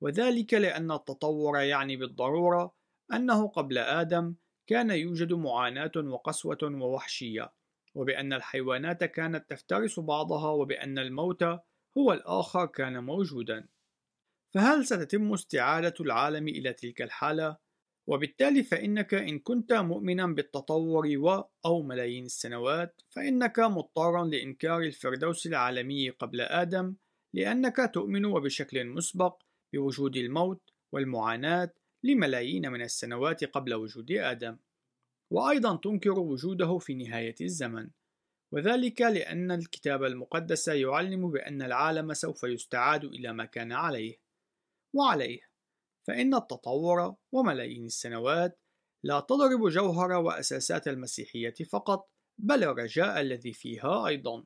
وذلك 0.00 0.54
لأن 0.54 0.90
التطور 0.92 1.58
يعني 1.58 1.96
بالضرورة 1.96 2.74
أنه 3.12 3.48
قبل 3.48 3.78
آدم 3.78 4.34
كان 4.66 4.90
يوجد 4.90 5.32
معاناة 5.32 5.92
وقسوة 5.96 6.58
ووحشية، 6.62 7.52
وبأن 7.94 8.32
الحيوانات 8.32 9.04
كانت 9.04 9.50
تفترس 9.50 10.00
بعضها 10.00 10.50
وبأن 10.50 10.98
الموت 10.98 11.42
هو 11.98 12.12
الآخر 12.12 12.66
كان 12.66 13.04
موجودا. 13.04 13.68
فهل 14.54 14.86
ستتم 14.86 15.32
استعادة 15.32 15.94
العالم 16.00 16.48
إلى 16.48 16.72
تلك 16.72 17.02
الحالة؟ 17.02 17.61
وبالتالي 18.06 18.62
فإنك 18.62 19.14
إن 19.14 19.38
كنت 19.38 19.72
مؤمنا 19.72 20.26
بالتطور 20.26 21.06
و 21.16 21.44
أو 21.66 21.82
ملايين 21.82 22.24
السنوات 22.24 23.02
فإنك 23.10 23.58
مضطر 23.58 24.24
لإنكار 24.24 24.82
الفردوس 24.82 25.46
العالمي 25.46 26.10
قبل 26.10 26.40
آدم 26.40 26.94
لأنك 27.34 27.90
تؤمن 27.94 28.24
وبشكل 28.24 28.84
مسبق 28.84 29.42
بوجود 29.72 30.16
الموت 30.16 30.70
والمعاناة 30.92 31.72
لملايين 32.04 32.72
من 32.72 32.82
السنوات 32.82 33.44
قبل 33.44 33.74
وجود 33.74 34.12
آدم. 34.12 34.58
وأيضا 35.30 35.76
تنكر 35.76 36.18
وجوده 36.18 36.78
في 36.78 36.94
نهاية 36.94 37.34
الزمن. 37.40 37.90
وذلك 38.52 39.00
لأن 39.00 39.50
الكتاب 39.50 40.04
المقدس 40.04 40.68
يعلم 40.68 41.30
بأن 41.30 41.62
العالم 41.62 42.14
سوف 42.14 42.44
يستعاد 42.44 43.04
إلى 43.04 43.32
ما 43.32 43.44
كان 43.44 43.72
عليه. 43.72 44.18
وعليه. 44.94 45.51
فإن 46.06 46.34
التطور 46.34 47.16
وملايين 47.32 47.84
السنوات 47.84 48.58
لا 49.04 49.20
تضرب 49.20 49.68
جوهر 49.68 50.12
وأساسات 50.12 50.88
المسيحية 50.88 51.54
فقط 51.70 52.10
بل 52.38 52.64
الرجاء 52.64 53.20
الذي 53.20 53.52
فيها 53.52 54.06
أيضا. 54.06 54.44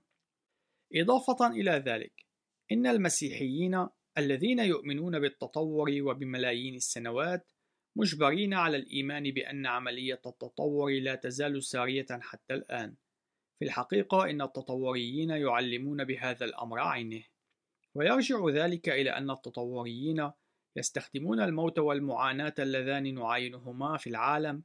إضافة 0.94 1.46
إلى 1.46 1.70
ذلك 1.70 2.26
إن 2.72 2.86
المسيحيين 2.86 3.88
الذين 4.18 4.59
يؤمنون 4.59 5.20
بالتطور 5.20 6.02
وبملايين 6.02 6.74
السنوات 6.74 7.52
مجبرين 7.96 8.54
على 8.54 8.76
الإيمان 8.76 9.30
بأن 9.30 9.66
عملية 9.66 10.20
التطور 10.26 10.92
لا 11.00 11.14
تزال 11.14 11.64
سارية 11.64 12.07
حتى 12.11 12.54
الآن. 12.54 12.96
في 13.59 13.64
الحقيقة 13.64 14.30
إن 14.30 14.42
التطوريين 14.42 15.30
يعلمون 15.30 16.04
بهذا 16.04 16.44
الأمر 16.44 16.78
عينه. 16.78 17.24
ويرجع 17.94 18.48
ذلك 18.48 18.88
إلى 18.88 19.11
أن 19.11 19.30
التطوريين 19.30 20.30
يستخدمون 20.77 21.41
الموت 21.41 21.79
والمعاناة 21.79 22.55
اللذان 22.59 23.14
نعاينهما 23.14 23.97
في 23.97 24.11
العالم 24.11 24.62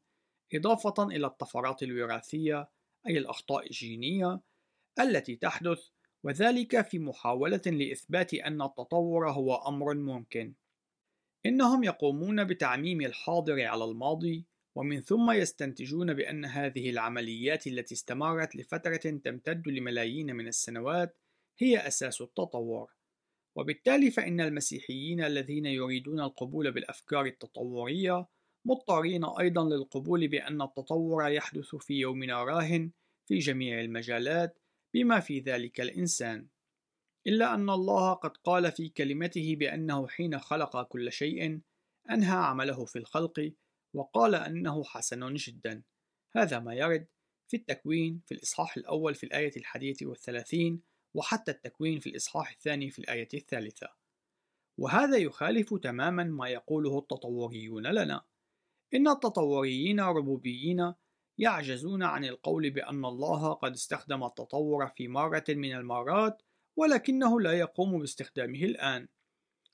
إضافة 0.53 1.03
إلى 1.03 1.27
الطفرات 1.27 1.83
الوراثية 1.83 2.69
أي 3.07 3.17
الأخطاء 3.17 3.65
الجينية 3.65 4.41
التي 4.99 5.35
تحدث 5.35 5.87
وذلك 6.23 6.81
في 6.81 6.99
محاولة 6.99 7.61
لإثبات 7.65 8.33
أن 8.33 8.61
التطور 8.61 9.29
هو 9.29 9.55
أمر 9.55 9.93
ممكن. 9.93 10.53
إنهم 11.45 11.83
يقومون 11.83 12.43
بتعميم 12.43 13.01
الحاضر 13.01 13.65
على 13.65 13.83
الماضي 13.83 14.45
ومن 14.75 15.01
ثم 15.01 15.31
يستنتجون 15.31 16.13
بأن 16.13 16.45
هذه 16.45 16.89
العمليات 16.89 17.67
التي 17.67 17.93
استمرت 17.95 18.55
لفترة 18.55 18.95
تمتد 18.97 19.67
لملايين 19.67 20.35
من 20.35 20.47
السنوات 20.47 21.17
هي 21.59 21.87
أساس 21.87 22.21
التطور. 22.21 22.91
وبالتالي 23.55 24.11
فإن 24.11 24.41
المسيحيين 24.41 25.23
الذين 25.23 25.65
يريدون 25.65 26.19
القبول 26.19 26.71
بالأفكار 26.71 27.25
التطورية 27.25 28.27
مضطرين 28.65 29.25
أيضا 29.25 29.63
للقبول 29.63 30.27
بأن 30.27 30.61
التطور 30.61 31.27
يحدث 31.27 31.75
في 31.75 31.93
يومنا 31.93 32.43
راهن 32.43 32.91
في 33.27 33.37
جميع 33.37 33.81
المجالات 33.81 34.59
بما 34.93 35.19
في 35.19 35.39
ذلك 35.39 35.81
الإنسان. 35.81 36.47
إلا 37.27 37.53
أن 37.53 37.69
الله 37.69 38.13
قد 38.13 38.37
قال 38.37 38.71
في 38.71 38.89
كلمته 38.89 39.55
بأنه 39.55 40.07
حين 40.07 40.39
خلق 40.39 40.83
كل 40.83 41.11
شيء 41.11 41.61
أنهى 42.11 42.37
عمله 42.37 42.85
في 42.85 42.99
الخلق 42.99 43.53
وقال 43.93 44.35
أنه 44.35 44.83
حسن 44.83 45.33
جدا. 45.33 45.83
هذا 46.35 46.59
ما 46.59 46.73
يرد 46.73 47.07
في 47.47 47.57
التكوين 47.57 48.21
في 48.25 48.33
الإصحاح 48.33 48.77
الأول 48.77 49.15
في 49.15 49.23
الآية 49.23 49.51
الحادية 49.57 49.95
والثلاثين 50.01 50.81
وحتى 51.13 51.51
التكوين 51.51 51.99
في 51.99 52.09
الإصحاح 52.09 52.51
الثاني 52.51 52.89
في 52.89 52.99
الآية 52.99 53.29
الثالثة. 53.33 53.87
وهذا 54.77 55.17
يخالف 55.17 55.73
تماما 55.73 56.23
ما 56.23 56.49
يقوله 56.49 56.99
التطوريون 56.99 57.87
لنا. 57.87 58.25
إن 58.93 59.07
التطوريين 59.07 59.99
ربوبيين 59.99 60.93
يعجزون 61.37 62.03
عن 62.03 62.25
القول 62.25 62.69
بأن 62.69 63.05
الله 63.05 63.53
قد 63.53 63.71
استخدم 63.71 64.23
التطور 64.23 64.87
في 64.87 65.07
مرة 65.07 65.43
من 65.49 65.75
المرات 65.75 66.41
ولكنه 66.75 67.41
لا 67.41 67.53
يقوم 67.53 67.99
باستخدامه 67.99 68.63
الآن. 68.63 69.07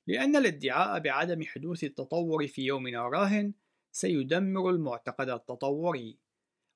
لأن 0.08 0.36
الادعاء 0.36 1.00
بعدم 1.00 1.44
حدوث 1.44 1.84
التطور 1.84 2.48
في 2.48 2.62
يومنا 2.66 3.02
راهن 3.02 3.54
سيدمر 3.92 4.70
المعتقد 4.70 5.30
التطوري. 5.30 6.18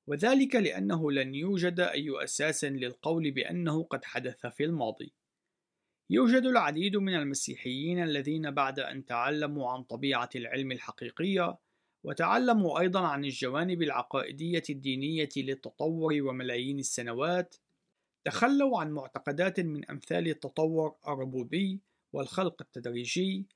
وذلك 0.06 0.56
لأنه 0.56 1.12
لن 1.12 1.34
يوجد 1.34 1.80
أي 1.80 2.24
أساس 2.24 2.64
للقول 2.64 3.30
بأنه 3.30 3.84
قد 3.84 4.04
حدث 4.04 4.46
في 4.46 4.64
الماضي. 4.64 5.12
يوجد 6.10 6.46
العديد 6.46 6.96
من 6.96 7.14
المسيحيين 7.14 8.02
الذين 8.02 8.50
بعد 8.50 8.80
أن 8.80 9.04
تعلموا 9.04 9.70
عن 9.70 9.82
طبيعة 9.82 10.30
العلم 10.36 10.72
الحقيقية 10.72 11.58
وتعلموا 12.04 12.80
أيضا 12.80 13.00
عن 13.06 13.24
الجوانب 13.24 13.82
العقائدية 13.82 14.62
الدينية 14.70 15.28
للتطور 15.36 16.22
وملايين 16.22 16.78
السنوات 16.78 17.56
تخلوا 18.24 18.80
عن 18.80 18.90
معتقدات 18.90 19.60
من 19.60 19.90
أمثال 19.90 20.28
التطور 20.28 20.96
الربوبي 21.08 21.80
والخلق 22.12 22.62
التدريجي 22.62 23.46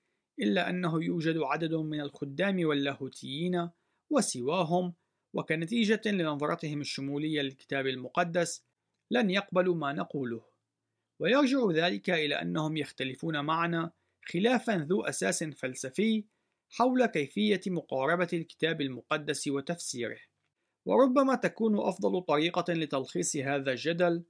إلا 0.41 0.71
أنه 0.71 1.05
يوجد 1.05 1.39
عدد 1.39 1.75
من 1.75 2.01
الخدام 2.01 2.67
واللاهوتيين 2.67 3.71
وسواهم 4.11 4.95
وكنتيجة 5.37 6.01
لنظرتهم 6.07 6.80
الشمولية 6.80 7.43
للكتاب 7.43 7.87
المقدس 7.87 8.64
لن 9.11 9.30
يقبلوا 9.30 9.74
ما 9.74 9.93
نقوله 9.93 10.45
ويرجع 11.20 11.70
ذلك 11.70 12.11
إلى 12.11 12.34
أنهم 12.34 12.76
يختلفون 12.76 13.45
معنا 13.45 13.93
خلافا 14.24 14.72
ذو 14.72 15.03
أساس 15.03 15.45
فلسفي 15.45 16.24
حول 16.70 17.07
كيفية 17.07 17.61
مقاربة 17.66 18.28
الكتاب 18.32 18.80
المقدس 18.80 19.49
وتفسيره 19.49 20.18
وربما 20.87 21.34
تكون 21.34 21.78
أفضل 21.78 22.22
طريقة 22.22 22.72
لتلخيص 22.72 23.37
هذا 23.37 23.70
الجدل 23.70 24.24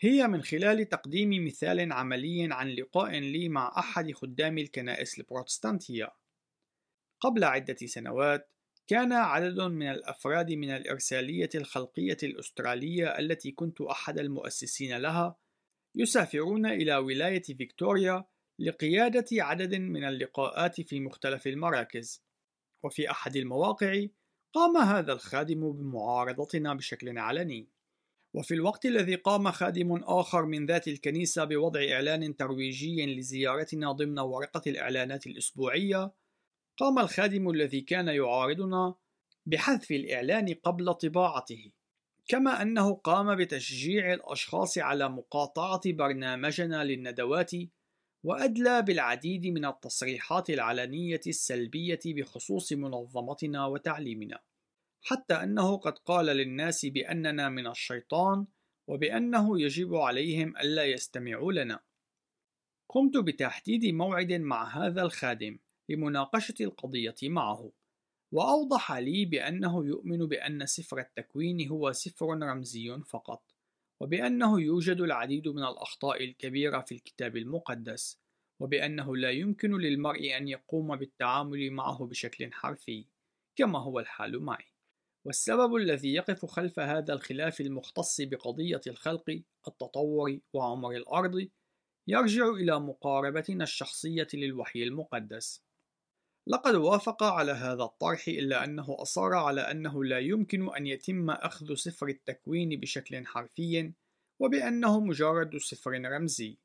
هي 0.00 0.28
من 0.28 0.42
خلال 0.42 0.88
تقديم 0.88 1.44
مثال 1.44 1.92
عملي 1.92 2.48
عن 2.50 2.68
لقاء 2.68 3.18
لي 3.18 3.48
مع 3.48 3.74
أحد 3.78 4.12
خدام 4.12 4.58
الكنائس 4.58 5.18
البروتستانتية. 5.18 6.12
قبل 7.20 7.44
عدة 7.44 7.76
سنوات، 7.86 8.53
كان 8.86 9.12
عدد 9.12 9.60
من 9.60 9.86
الأفراد 9.86 10.52
من 10.52 10.70
الإرسالية 10.70 11.48
الخلقية 11.54 12.16
الأسترالية 12.22 13.18
التي 13.18 13.50
كنت 13.50 13.80
أحد 13.80 14.18
المؤسسين 14.18 14.96
لها 14.96 15.36
يسافرون 15.96 16.66
إلى 16.66 16.96
ولاية 16.96 17.42
فيكتوريا 17.42 18.24
لقيادة 18.58 19.26
عدد 19.32 19.74
من 19.74 20.04
اللقاءات 20.04 20.80
في 20.80 21.00
مختلف 21.00 21.46
المراكز. 21.46 22.24
وفي 22.84 23.10
أحد 23.10 23.36
المواقع، 23.36 24.06
قام 24.52 24.76
هذا 24.76 25.12
الخادم 25.12 25.72
بمعارضتنا 25.72 26.74
بشكل 26.74 27.18
علني. 27.18 27.68
وفي 28.34 28.54
الوقت 28.54 28.86
الذي 28.86 29.14
قام 29.14 29.50
خادم 29.50 29.92
آخر 30.04 30.46
من 30.46 30.66
ذات 30.66 30.88
الكنيسة 30.88 31.44
بوضع 31.44 31.80
إعلان 31.92 32.36
ترويجي 32.36 33.16
لزيارتنا 33.16 33.92
ضمن 33.92 34.18
ورقة 34.18 34.62
الإعلانات 34.66 35.26
الأسبوعية، 35.26 36.12
قام 36.76 36.98
الخادم 36.98 37.50
الذي 37.50 37.80
كان 37.80 38.08
يعارضنا 38.08 38.94
بحذف 39.46 39.90
الإعلان 39.90 40.54
قبل 40.54 40.94
طباعته، 40.94 41.72
كما 42.28 42.62
أنه 42.62 42.94
قام 42.94 43.36
بتشجيع 43.36 44.12
الأشخاص 44.12 44.78
على 44.78 45.08
مقاطعة 45.08 45.80
برنامجنا 45.86 46.84
للندوات، 46.84 47.50
وأدلى 48.24 48.82
بالعديد 48.82 49.46
من 49.46 49.64
التصريحات 49.64 50.50
العلنية 50.50 51.20
السلبية 51.26 52.00
بخصوص 52.06 52.72
منظمتنا 52.72 53.66
وتعليمنا. 53.66 54.40
حتى 55.02 55.34
أنه 55.34 55.76
قد 55.76 55.98
قال 55.98 56.26
للناس 56.26 56.86
بأننا 56.86 57.48
من 57.48 57.66
الشيطان 57.66 58.46
وبأنه 58.86 59.60
يجب 59.60 59.94
عليهم 59.94 60.56
ألا 60.56 60.84
يستمعوا 60.84 61.52
لنا. 61.52 61.80
قمت 62.88 63.16
بتحديد 63.16 63.84
موعد 63.84 64.32
مع 64.32 64.86
هذا 64.86 65.02
الخادم 65.02 65.58
لمناقشة 65.88 66.54
القضية 66.60 67.14
معه، 67.22 67.72
وأوضح 68.32 68.92
لي 68.92 69.24
بأنه 69.24 69.86
يؤمن 69.86 70.26
بأن 70.26 70.66
سفر 70.66 70.98
التكوين 70.98 71.68
هو 71.68 71.92
سفر 71.92 72.26
رمزي 72.26 72.98
فقط، 73.06 73.42
وبأنه 74.00 74.60
يوجد 74.60 75.00
العديد 75.00 75.48
من 75.48 75.62
الأخطاء 75.62 76.24
الكبيرة 76.24 76.80
في 76.80 76.92
الكتاب 76.92 77.36
المقدس، 77.36 78.20
وبأنه 78.60 79.16
لا 79.16 79.30
يمكن 79.30 79.76
للمرء 79.76 80.36
أن 80.36 80.48
يقوم 80.48 80.96
بالتعامل 80.96 81.70
معه 81.70 82.06
بشكل 82.06 82.52
حرفي، 82.52 83.06
كما 83.56 83.78
هو 83.78 84.00
الحال 84.00 84.42
معي. 84.42 84.74
والسبب 85.26 85.76
الذي 85.76 86.14
يقف 86.14 86.46
خلف 86.46 86.80
هذا 86.80 87.14
الخلاف 87.14 87.60
المختص 87.60 88.20
بقضية 88.20 88.80
الخلق، 88.86 89.42
التطور 89.68 90.38
وعمر 90.52 90.90
الأرض 90.90 91.48
يرجع 92.08 92.48
إلى 92.48 92.80
مقاربتنا 92.80 93.64
الشخصية 93.64 94.28
للوحي 94.34 94.82
المقدس. 94.82 95.63
لقد 96.46 96.74
وافق 96.74 97.22
على 97.22 97.52
هذا 97.52 97.82
الطرح 97.82 98.28
إلا 98.28 98.64
أنه 98.64 98.96
أصر 99.02 99.34
على 99.34 99.60
أنه 99.60 100.04
لا 100.04 100.18
يمكن 100.18 100.74
أن 100.74 100.86
يتم 100.86 101.30
أخذ 101.30 101.74
سفر 101.74 102.08
التكوين 102.08 102.80
بشكل 102.80 103.26
حرفي 103.26 103.92
وبأنه 104.40 105.00
مجرد 105.00 105.56
سفر 105.56 105.90
رمزي. 105.90 106.58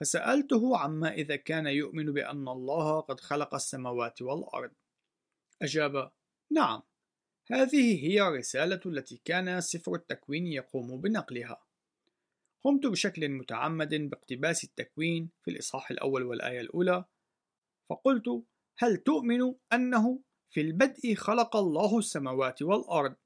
فسألته 0.00 0.78
عما 0.78 1.12
إذا 1.12 1.36
كان 1.36 1.66
يؤمن 1.66 2.12
بأن 2.12 2.48
الله 2.48 3.00
قد 3.00 3.20
خلق 3.20 3.54
السماوات 3.54 4.22
والأرض. 4.22 4.70
أجاب: 5.62 6.10
نعم، 6.50 6.82
هذه 7.50 8.04
هي 8.06 8.28
الرسالة 8.28 8.80
التي 8.86 9.20
كان 9.24 9.60
سفر 9.60 9.94
التكوين 9.94 10.46
يقوم 10.46 11.00
بنقلها. 11.00 11.62
قمت 12.64 12.86
بشكل 12.86 13.28
متعمد 13.28 13.94
باقتباس 13.94 14.64
التكوين 14.64 15.30
في 15.42 15.50
الإصحاح 15.50 15.90
الأول 15.90 16.22
والآية 16.22 16.60
الأولى، 16.60 17.04
فقلت: 17.90 18.42
هل 18.78 18.96
تؤمن 18.96 19.54
أنه 19.72 20.20
في 20.50 20.60
البدء 20.60 21.14
خلق 21.14 21.56
الله 21.56 21.98
السماوات 21.98 22.62
والأرض؟ 22.62 23.16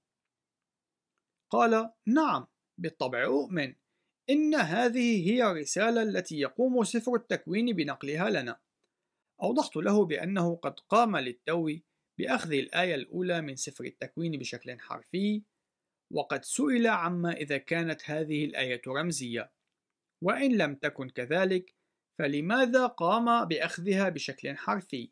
قال: 1.50 1.90
نعم، 2.06 2.46
بالطبع 2.78 3.24
أؤمن. 3.24 3.74
إن 4.30 4.54
هذه 4.54 5.30
هي 5.30 5.50
الرسالة 5.50 6.02
التي 6.02 6.40
يقوم 6.40 6.84
سفر 6.84 7.14
التكوين 7.14 7.76
بنقلها 7.76 8.30
لنا. 8.30 8.60
أوضحت 9.42 9.76
له 9.76 10.04
بأنه 10.04 10.56
قد 10.56 10.80
قام 10.80 11.16
للتو 11.16 11.70
بأخذ 12.18 12.52
الآية 12.52 12.94
الأولى 12.94 13.40
من 13.40 13.56
سفر 13.56 13.84
التكوين 13.84 14.38
بشكل 14.38 14.80
حرفي، 14.80 15.42
وقد 16.10 16.44
سئل 16.44 16.86
عما 16.86 17.32
إذا 17.32 17.58
كانت 17.58 18.10
هذه 18.10 18.44
الآية 18.44 18.82
رمزية، 18.88 19.52
وإن 20.22 20.56
لم 20.56 20.74
تكن 20.74 21.08
كذلك، 21.08 21.74
فلماذا 22.18 22.86
قام 22.86 23.44
بأخذها 23.44 24.08
بشكل 24.08 24.56
حرفي؟ 24.56 25.10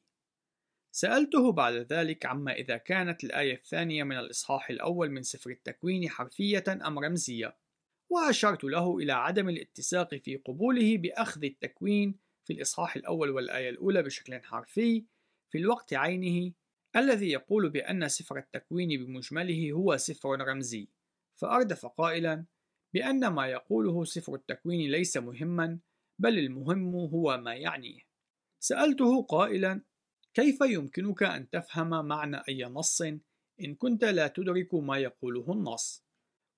سألته 0.92 1.52
بعد 1.52 1.74
ذلك 1.74 2.26
عما 2.26 2.52
إذا 2.52 2.76
كانت 2.76 3.24
الآية 3.24 3.54
الثانية 3.54 4.04
من 4.04 4.18
الإصحاح 4.18 4.70
الأول 4.70 5.10
من 5.10 5.22
سفر 5.22 5.50
التكوين 5.50 6.08
حرفية 6.08 6.64
أم 6.68 6.98
رمزية، 6.98 7.56
وأشرت 8.10 8.64
له 8.64 8.98
إلى 8.98 9.12
عدم 9.12 9.48
الاتساق 9.48 10.14
في 10.14 10.36
قبوله 10.36 10.98
بأخذ 10.98 11.44
التكوين 11.44 12.18
في 12.44 12.52
الإصحاح 12.52 12.96
الأول 12.96 13.30
والآية 13.30 13.70
الأولى 13.70 14.02
بشكل 14.02 14.40
حرفي 14.42 15.04
في 15.48 15.58
الوقت 15.58 15.94
عينه 15.94 16.52
الذي 16.96 17.30
يقول 17.30 17.70
بأن 17.70 18.08
سفر 18.08 18.38
التكوين 18.38 19.04
بمجمله 19.04 19.72
هو 19.72 19.96
سفر 19.96 20.48
رمزي، 20.48 20.88
فأردف 21.36 21.86
قائلا 21.86 22.44
بأن 22.94 23.26
ما 23.26 23.46
يقوله 23.46 24.04
سفر 24.04 24.34
التكوين 24.34 24.90
ليس 24.90 25.16
مهما، 25.16 25.78
بل 26.18 26.38
المهم 26.38 26.94
هو 26.94 27.38
ما 27.38 27.54
يعنيه. 27.54 28.00
سألته 28.62 29.22
قائلا: 29.22 29.82
كيف 30.34 30.60
يمكنك 30.60 31.22
أن 31.22 31.50
تفهم 31.50 32.06
معنى 32.06 32.36
أي 32.48 32.64
نص 32.64 33.02
إن 33.60 33.74
كنت 33.78 34.04
لا 34.04 34.28
تدرك 34.28 34.74
ما 34.74 34.98
يقوله 34.98 35.52
النص؟ 35.52 36.04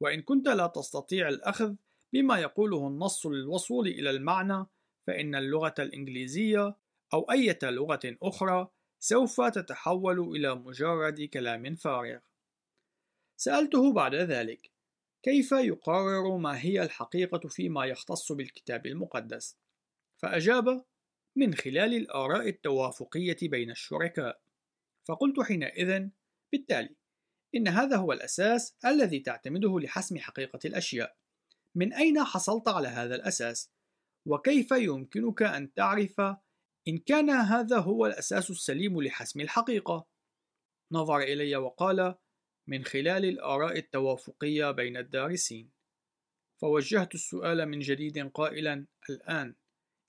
وإن 0.01 0.23
كنت 0.23 0.49
لا 0.49 0.66
تستطيع 0.66 1.29
الأخذ 1.29 1.75
بما 2.12 2.39
يقوله 2.39 2.89
النص 2.89 3.27
للوصول 3.27 3.89
إلى 3.89 4.11
المعنى، 4.11 4.66
فإن 5.07 5.35
اللغة 5.35 5.75
الإنجليزية 5.79 6.77
أو 7.14 7.31
أي 7.31 7.59
لغة 7.62 8.01
أخرى 8.23 8.68
سوف 8.99 9.41
تتحول 9.41 10.20
إلى 10.37 10.55
مجرد 10.55 11.23
كلام 11.23 11.75
فارغ. 11.75 12.18
سألته 13.37 13.93
بعد 13.93 14.14
ذلك: 14.14 14.70
كيف 15.23 15.53
يقرر 15.53 16.37
ما 16.37 16.61
هي 16.61 16.83
الحقيقة 16.83 17.49
فيما 17.49 17.85
يختص 17.85 18.33
بالكتاب 18.33 18.87
المقدس؟ 18.87 19.57
فأجاب: 20.16 20.85
من 21.37 21.55
خلال 21.55 21.95
الآراء 21.95 22.49
التوافقية 22.49 23.37
بين 23.43 23.70
الشركاء. 23.70 24.41
فقلت 25.09 25.41
حينئذ: 25.41 26.09
بالتالي، 26.53 26.97
إن 27.55 27.68
هذا 27.68 27.97
هو 27.97 28.12
الأساس 28.12 28.76
الذي 28.85 29.20
تعتمده 29.20 29.78
لحسم 29.80 30.18
حقيقة 30.18 30.59
الأشياء. 30.64 31.16
من 31.74 31.93
أين 31.93 32.24
حصلت 32.24 32.68
على 32.68 32.89
هذا 32.89 33.14
الأساس؟ 33.14 33.72
وكيف 34.26 34.70
يمكنك 34.70 35.43
أن 35.43 35.72
تعرف 35.72 36.20
إن 36.89 36.99
كان 36.99 37.30
هذا 37.30 37.78
هو 37.78 38.07
الأساس 38.07 38.51
السليم 38.51 39.03
لحسم 39.03 39.41
الحقيقة 39.41 40.07
نظر 40.93 41.18
إلي 41.18 41.57
وقال 41.57 42.14
من 42.68 42.85
خلال 42.85 43.24
الآراء 43.24 43.78
التوافقية 43.78 44.70
بين 44.70 44.97
الدارسين 44.97 45.70
فوجهت 46.61 47.14
السؤال 47.14 47.66
من 47.66 47.78
جديد 47.78 48.30
قائلا 48.30 48.87
الآن 49.11 49.55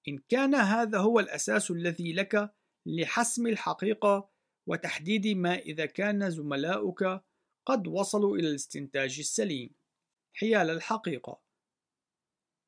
إن 0.07 0.17
كان 0.29 0.55
هذا 0.55 0.97
هو 0.97 1.19
الأساس 1.19 1.71
الذي 1.71 2.13
لك 2.13 2.53
لحسم 2.85 3.47
الحقيقة 3.47 4.29
وتحديد 4.67 5.27
ما 5.27 5.55
إذا 5.55 5.85
كان 5.85 6.29
زملاؤك 6.29 7.23
قد 7.65 7.87
وصلوا 7.87 8.37
إلى 8.37 8.49
الاستنتاج 8.49 9.19
السليم 9.19 9.69
حيال 10.33 10.69
الحقيقة 10.69 11.41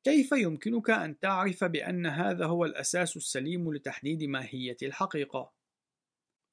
كيف 0.04 0.32
يمكنك 0.32 0.90
أن 0.90 1.18
تعرف 1.18 1.64
بأن 1.64 2.06
هذا 2.06 2.46
هو 2.46 2.64
الأساس 2.64 3.16
السليم 3.16 3.74
لتحديد 3.74 4.22
ماهية 4.22 4.76
الحقيقة؟ 4.82 5.52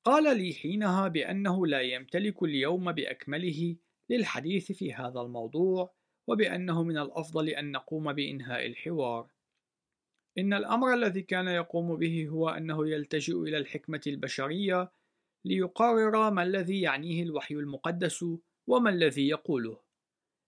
قال 0.05 0.37
لي 0.37 0.53
حينها 0.53 1.07
بأنه 1.07 1.67
لا 1.67 1.81
يمتلك 1.81 2.43
اليوم 2.43 2.91
بأكمله 2.91 3.75
للحديث 4.09 4.71
في 4.71 4.93
هذا 4.93 5.21
الموضوع 5.21 5.93
وبأنه 6.27 6.83
من 6.83 6.97
الأفضل 6.97 7.49
أن 7.49 7.71
نقوم 7.71 8.13
بإنهاء 8.13 8.65
الحوار. 8.65 9.32
إن 10.37 10.53
الأمر 10.53 10.93
الذي 10.93 11.21
كان 11.21 11.47
يقوم 11.47 11.95
به 11.95 12.27
هو 12.27 12.49
أنه 12.49 12.87
يلتجئ 12.87 13.35
إلى 13.35 13.57
الحكمة 13.57 14.01
البشرية 14.07 14.91
ليقرر 15.45 16.31
ما 16.31 16.43
الذي 16.43 16.81
يعنيه 16.81 17.23
الوحي 17.23 17.55
المقدس 17.55 18.25
وما 18.67 18.89
الذي 18.89 19.27
يقوله، 19.27 19.79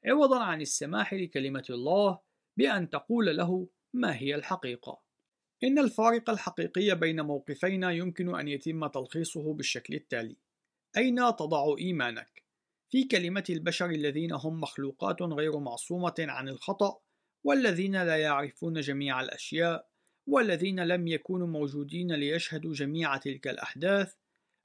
عوضا 0.05 0.43
عن 0.43 0.61
السماح 0.61 1.13
لكلمة 1.13 1.65
الله 1.69 2.19
بأن 2.57 2.89
تقول 2.89 3.37
له 3.37 3.67
ما 3.93 4.17
هي 4.17 4.35
الحقيقة. 4.35 5.01
إن 5.63 5.79
الفارق 5.79 6.29
الحقيقي 6.29 6.95
بين 6.95 7.21
موقفينا 7.21 7.91
يمكن 7.91 8.35
أن 8.35 8.47
يتم 8.47 8.87
تلخيصه 8.87 9.53
بالشكل 9.53 9.93
التالي: 9.93 10.37
أين 10.97 11.15
تضع 11.15 11.75
إيمانك؟ 11.79 12.43
في 12.91 13.03
كلمة 13.03 13.43
البشر 13.49 13.89
الذين 13.89 14.31
هم 14.31 14.61
مخلوقات 14.61 15.21
غير 15.21 15.59
معصومة 15.59 16.15
عن 16.19 16.49
الخطأ، 16.49 16.99
والذين 17.45 18.03
لا 18.03 18.17
يعرفون 18.17 18.79
جميع 18.79 19.21
الأشياء، 19.21 19.89
والذين 20.27 20.79
لم 20.79 21.07
يكونوا 21.07 21.47
موجودين 21.47 22.11
ليشهدوا 22.11 22.73
جميع 22.73 23.17
تلك 23.17 23.47
الأحداث، 23.47 24.13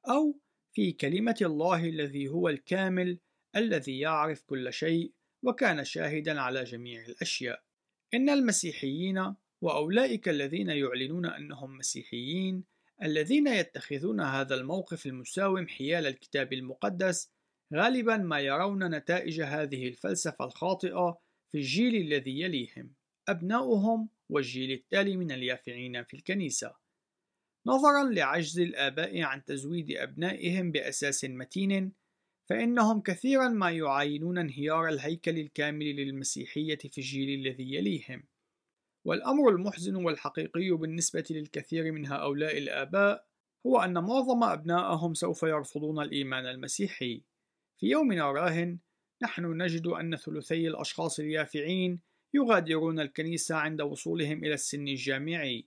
أو 0.08 0.40
في 0.72 0.92
كلمة 0.92 1.36
الله 1.42 1.88
الذي 1.88 2.28
هو 2.28 2.48
الكامل 2.48 3.18
الذي 3.56 3.98
يعرف 3.98 4.42
كل 4.42 4.72
شيء 4.72 5.12
وكان 5.42 5.84
شاهدا 5.84 6.40
على 6.40 6.64
جميع 6.64 7.04
الأشياء. 7.04 7.62
إن 8.14 8.30
المسيحيين 8.30 9.34
وأولئك 9.62 10.28
الذين 10.28 10.70
يعلنون 10.70 11.26
أنهم 11.26 11.78
مسيحيين 11.78 12.64
الذين 13.02 13.46
يتخذون 13.46 14.20
هذا 14.20 14.54
الموقف 14.54 15.06
المساوم 15.06 15.68
حيال 15.68 16.06
الكتاب 16.06 16.52
المقدس 16.52 17.32
غالبا 17.74 18.16
ما 18.16 18.40
يرون 18.40 18.94
نتائج 18.94 19.40
هذه 19.40 19.88
الفلسفة 19.88 20.44
الخاطئة 20.44 21.20
في 21.52 21.58
الجيل 21.58 21.94
الذي 21.96 22.40
يليهم 22.40 22.94
أبناؤهم 23.28 24.08
والجيل 24.28 24.72
التالي 24.72 25.16
من 25.16 25.32
اليافعين 25.32 26.04
في 26.04 26.14
الكنيسة. 26.14 26.74
نظرا 27.66 28.10
لعجز 28.10 28.60
الآباء 28.60 29.22
عن 29.22 29.44
تزويد 29.44 29.90
أبنائهم 29.90 30.72
بأساس 30.72 31.24
متين 31.24 31.92
فإنهم 32.48 33.00
كثيرا 33.00 33.48
ما 33.48 33.70
يعاينون 33.70 34.38
انهيار 34.38 34.88
الهيكل 34.88 35.38
الكامل 35.38 35.96
للمسيحية 35.96 36.78
في 36.78 36.98
الجيل 36.98 37.40
الذي 37.40 37.74
يليهم. 37.74 38.24
والأمر 39.04 39.48
المحزن 39.48 39.94
والحقيقي 39.96 40.70
بالنسبة 40.70 41.24
للكثير 41.30 41.92
من 41.92 42.06
هؤلاء 42.06 42.58
الآباء 42.58 43.26
هو 43.66 43.80
أن 43.80 43.94
معظم 44.04 44.44
أبنائهم 44.44 45.14
سوف 45.14 45.42
يرفضون 45.42 46.02
الإيمان 46.02 46.46
المسيحي. 46.46 47.24
في 47.80 47.86
يومنا 47.86 48.30
الراهن 48.30 48.78
نحن 49.22 49.62
نجد 49.62 49.86
أن 49.86 50.16
ثلثي 50.16 50.68
الأشخاص 50.68 51.20
اليافعين 51.20 52.00
يغادرون 52.34 53.00
الكنيسة 53.00 53.56
عند 53.56 53.80
وصولهم 53.80 54.44
إلى 54.44 54.54
السن 54.54 54.88
الجامعي. 54.88 55.66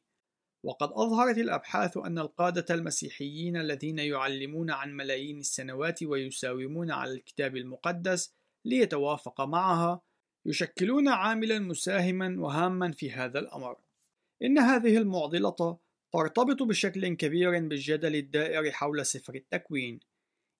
وقد 0.63 0.89
أظهرت 0.91 1.37
الأبحاث 1.37 1.97
أن 1.97 2.19
القادة 2.19 2.75
المسيحيين 2.75 3.57
الذين 3.57 3.99
يعلمون 3.99 4.71
عن 4.71 4.93
ملايين 4.93 5.39
السنوات 5.39 6.03
ويساومون 6.03 6.91
على 6.91 7.11
الكتاب 7.11 7.57
المقدس 7.57 8.33
ليتوافق 8.65 9.41
معها 9.41 10.01
يشكلون 10.45 11.07
عاملا 11.07 11.59
مساهما 11.59 12.35
وهاما 12.39 12.91
في 12.91 13.11
هذا 13.11 13.39
الأمر. 13.39 13.77
إن 14.43 14.57
هذه 14.59 14.97
المعضلة 14.97 15.77
ترتبط 16.13 16.63
بشكل 16.63 17.07
كبير 17.15 17.67
بالجدل 17.67 18.15
الدائر 18.15 18.71
حول 18.71 19.05
سفر 19.05 19.35
التكوين. 19.35 19.99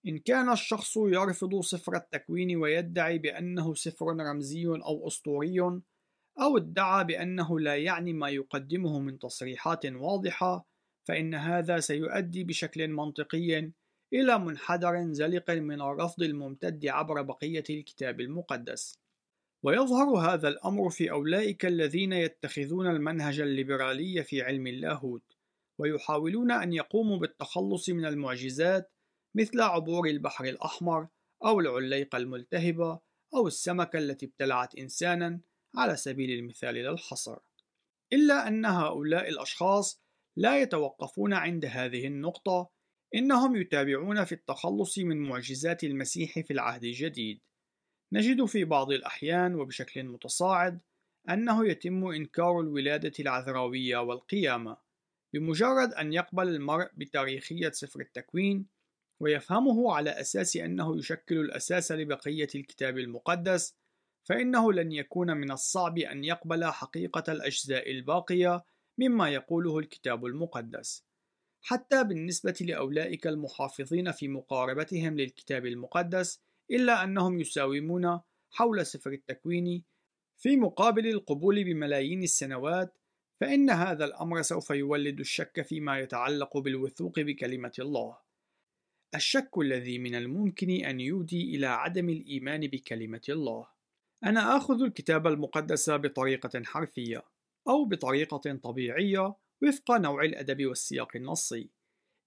إن 0.08 0.18
كان 0.18 0.52
الشخص 0.52 0.98
يرفض 0.98 1.62
سفر 1.62 1.96
التكوين 1.96 2.56
ويدعي 2.58 3.18
بأنه 3.18 3.74
سفر 3.74 4.06
رمزي 4.06 4.68
أو 4.68 5.08
أسطوري 5.08 5.60
أو 6.40 6.58
ادعى 6.58 7.04
بأنه 7.04 7.60
لا 7.60 7.76
يعني 7.76 8.14
ما 8.14 8.30
يقدمه 8.30 9.00
من 9.00 9.20
تصريحات 9.20 9.86
واضحة 9.86 10.68
فإن 11.08 11.36
هذا 11.36 11.80
سيؤدي 11.80 12.44
بشكل 12.44 12.88
منطقي 12.88 13.72
إلى 14.14 14.40
منحدر 14.40 15.14
زلق 15.14 15.50
من 15.50 15.82
الرفض 15.82 16.24
الممتد 16.24 16.86
عبر 16.86 17.22
بقية 17.22 17.64
الكتاب 17.70 18.22
المقدس. 18.22 19.00
ويظهر 19.64 20.34
هذا 20.34 20.48
الأمر 20.48 20.90
في 20.90 21.12
أولئك 21.12 21.66
الذين 21.66 22.14
يتخذون 22.14 22.88
المنهج 22.88 23.40
الليبرالي 23.40 24.24
في 24.24 24.42
علم 24.42 24.68
اللاهوت 24.68 25.24
ويحاولون 25.80 26.52
أن 26.52 26.74
يقوموا 26.74 27.18
بالتخلص 27.18 27.90
من 27.90 28.06
المعجزات 28.06 28.93
مثل 29.36 29.62
عبور 29.62 30.08
البحر 30.08 30.46
الأحمر 30.46 31.08
أو 31.46 31.60
العليقة 31.60 32.18
الملتهبة 32.18 33.00
أو 33.36 33.48
السمكة 33.48 34.00
التي 34.00 34.26
ابتلعت 34.26 34.76
إنسانا 34.76 35.40
على 35.76 35.96
سبيل 35.96 36.40
المثال 36.40 36.76
لا 36.76 36.92
الحصر 36.92 37.38
إلا 38.14 38.48
أن 38.48 38.66
هؤلاء 38.66 39.30
الأشخاص 39.30 40.04
لا 40.38 40.62
يتوقفون 40.62 41.34
عند 41.34 41.66
هذه 41.66 42.08
النقطة 42.08 42.70
إنهم 43.16 43.56
يتابعون 43.56 44.24
في 44.24 44.32
التخلص 44.32 45.00
من 45.00 45.18
معجزات 45.18 45.84
المسيح 45.84 46.40
في 46.40 46.54
العهد 46.54 46.84
الجديد. 46.84 47.42
نجد 48.14 48.46
في 48.46 48.66
بعض 48.66 48.92
الأحيان 48.92 49.56
وبشكل 49.56 50.04
متصاعد 50.04 50.82
أنه 51.30 51.68
يتم 51.68 52.06
إنكار 52.06 52.60
الولادة 52.60 53.14
العذراوية 53.20 53.98
والقيامة 53.98 54.78
بمجرد 55.34 55.94
أن 55.94 56.14
يقبل 56.14 56.48
المرء 56.48 56.90
بتاريخية 56.98 57.72
سفر 57.72 58.00
التكوين 58.00 58.66
ويفهمه 59.20 59.94
على 59.94 60.10
أساس 60.10 60.58
أنه 60.58 60.98
يشكل 60.98 61.38
الأساس 61.38 61.92
لبقية 61.92 62.48
الكتاب 62.56 62.98
المقدس 62.98 63.76
فإنه 64.24 64.74
لن 64.74 64.92
يكون 64.92 65.38
من 65.38 65.52
الصعب 65.52 65.98
أن 65.98 66.24
يقبل 66.24 66.66
حقيقة 66.66 67.32
الأجزاء 67.32 67.92
الباقية 67.92 68.64
مما 68.98 69.30
يقوله 69.30 69.80
الكتاب 69.80 70.26
المقدس 70.26 71.06
حتى 71.62 72.04
بالنسبة 72.04 72.56
لأولئك 72.62 73.28
المحافظين 73.28 74.12
في 74.12 74.28
مقاربتهم 74.28 75.20
للكتاب 75.20 75.66
المقدس 75.66 76.42
إلا 76.72 77.04
أنهم 77.04 77.40
يساومون 77.40 78.20
حول 78.52 78.86
سفر 78.86 79.12
التكوين 79.12 79.84
في 80.38 80.58
مقابل 80.58 81.08
القبول 81.08 81.64
بملايين 81.64 82.24
السنوات 82.24 82.98
فإن 83.42 83.70
هذا 83.70 84.06
الأمر 84.06 84.42
سوف 84.42 84.70
يولد 84.70 85.20
الشك 85.20 85.62
فيما 85.62 86.00
يتعلق 86.00 86.58
بالوثوق 86.58 87.20
بكلمة 87.20 87.72
الله. 87.80 88.18
الشك 89.16 89.58
الذي 89.58 90.00
من 90.00 90.16
الممكن 90.16 90.70
أن 90.70 91.00
يودي 91.00 91.56
إلى 91.56 91.68
عدم 91.68 92.10
الإيمان 92.10 92.68
بكلمة 92.68 93.22
الله. 93.30 93.68
أنا 94.24 94.58
آخذ 94.58 94.82
الكتاب 94.82 95.28
المقدس 95.28 95.90
بطريقة 95.90 96.64
حرفية 96.64 97.22
أو 97.68 97.86
بطريقة 97.86 98.60
طبيعية 98.64 99.36
وفق 99.64 99.92
نوع 99.92 100.24
الأدب 100.24 100.66
والسياق 100.66 101.16
النصي، 101.16 101.70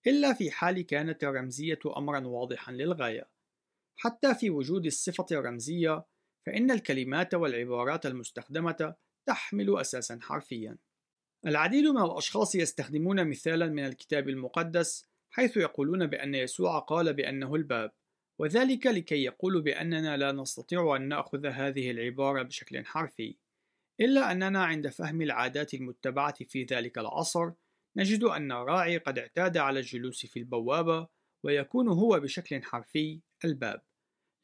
إلا 0.06 0.32
في 0.32 0.50
حال 0.50 0.80
كانت 0.80 1.24
الرمزية 1.24 1.78
أمرًا 1.96 2.26
واضحًا 2.26 2.72
للغاية. 2.72 3.28
حتى 3.96 4.34
في 4.34 4.50
وجود 4.50 4.86
الصفة 4.86 5.26
الرمزية 5.32 6.04
فإن 6.46 6.70
الكلمات 6.70 7.34
والعبارات 7.34 8.06
المستخدمة 8.06 8.94
تحمل 9.26 9.80
أساسًا 9.80 10.18
حرفيًا. 10.22 10.78
العديد 11.46 11.84
من 11.84 12.02
الأشخاص 12.02 12.54
يستخدمون 12.54 13.30
مثالًا 13.30 13.66
من 13.66 13.86
الكتاب 13.86 14.28
المقدس 14.28 15.06
حيث 15.36 15.56
يقولون 15.56 16.06
بأن 16.06 16.34
يسوع 16.34 16.78
قال 16.78 17.14
بأنه 17.14 17.54
الباب، 17.54 17.92
وذلك 18.40 18.86
لكي 18.86 19.24
يقولوا 19.24 19.60
بأننا 19.60 20.16
لا 20.16 20.32
نستطيع 20.32 20.96
أن 20.96 21.08
نأخذ 21.08 21.46
هذه 21.46 21.90
العبارة 21.90 22.42
بشكل 22.42 22.84
حرفي، 22.84 23.36
إلا 24.00 24.32
أننا 24.32 24.64
عند 24.64 24.88
فهم 24.88 25.22
العادات 25.22 25.74
المتبعة 25.74 26.44
في 26.44 26.64
ذلك 26.64 26.98
العصر 26.98 27.52
نجد 27.96 28.24
أن 28.24 28.52
الراعي 28.52 28.98
قد 28.98 29.18
اعتاد 29.18 29.56
على 29.56 29.80
الجلوس 29.80 30.26
في 30.26 30.38
البوابة 30.38 31.08
ويكون 31.44 31.88
هو 31.88 32.20
بشكل 32.20 32.62
حرفي 32.62 33.20
الباب. 33.44 33.82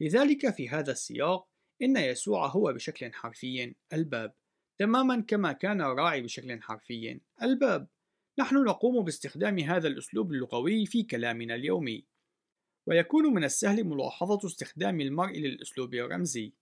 لذلك 0.01 0.55
في 0.55 0.69
هذا 0.69 0.93
السياق 0.93 1.49
إن 1.83 1.97
يسوع 1.97 2.47
هو 2.47 2.73
بشكل 2.73 3.13
حرفي 3.13 3.75
الباب 3.93 4.35
تماما 4.79 5.21
كما 5.21 5.53
كان 5.53 5.81
الراعي 5.81 6.21
بشكل 6.21 6.63
حرفي 6.63 7.21
الباب. 7.43 7.89
نحن 8.39 8.65
نقوم 8.65 9.05
باستخدام 9.05 9.59
هذا 9.59 9.89
الأسلوب 9.89 10.33
اللغوي 10.33 10.87
في 10.87 11.03
كلامنا 11.03 11.55
اليومي. 11.55 12.07
ويكون 12.87 13.35
من 13.35 13.45
السهل 13.45 13.85
ملاحظة 13.85 14.47
استخدام 14.47 15.01
المرء 15.01 15.39
للأسلوب 15.39 15.95
الرمزي. 15.95 16.53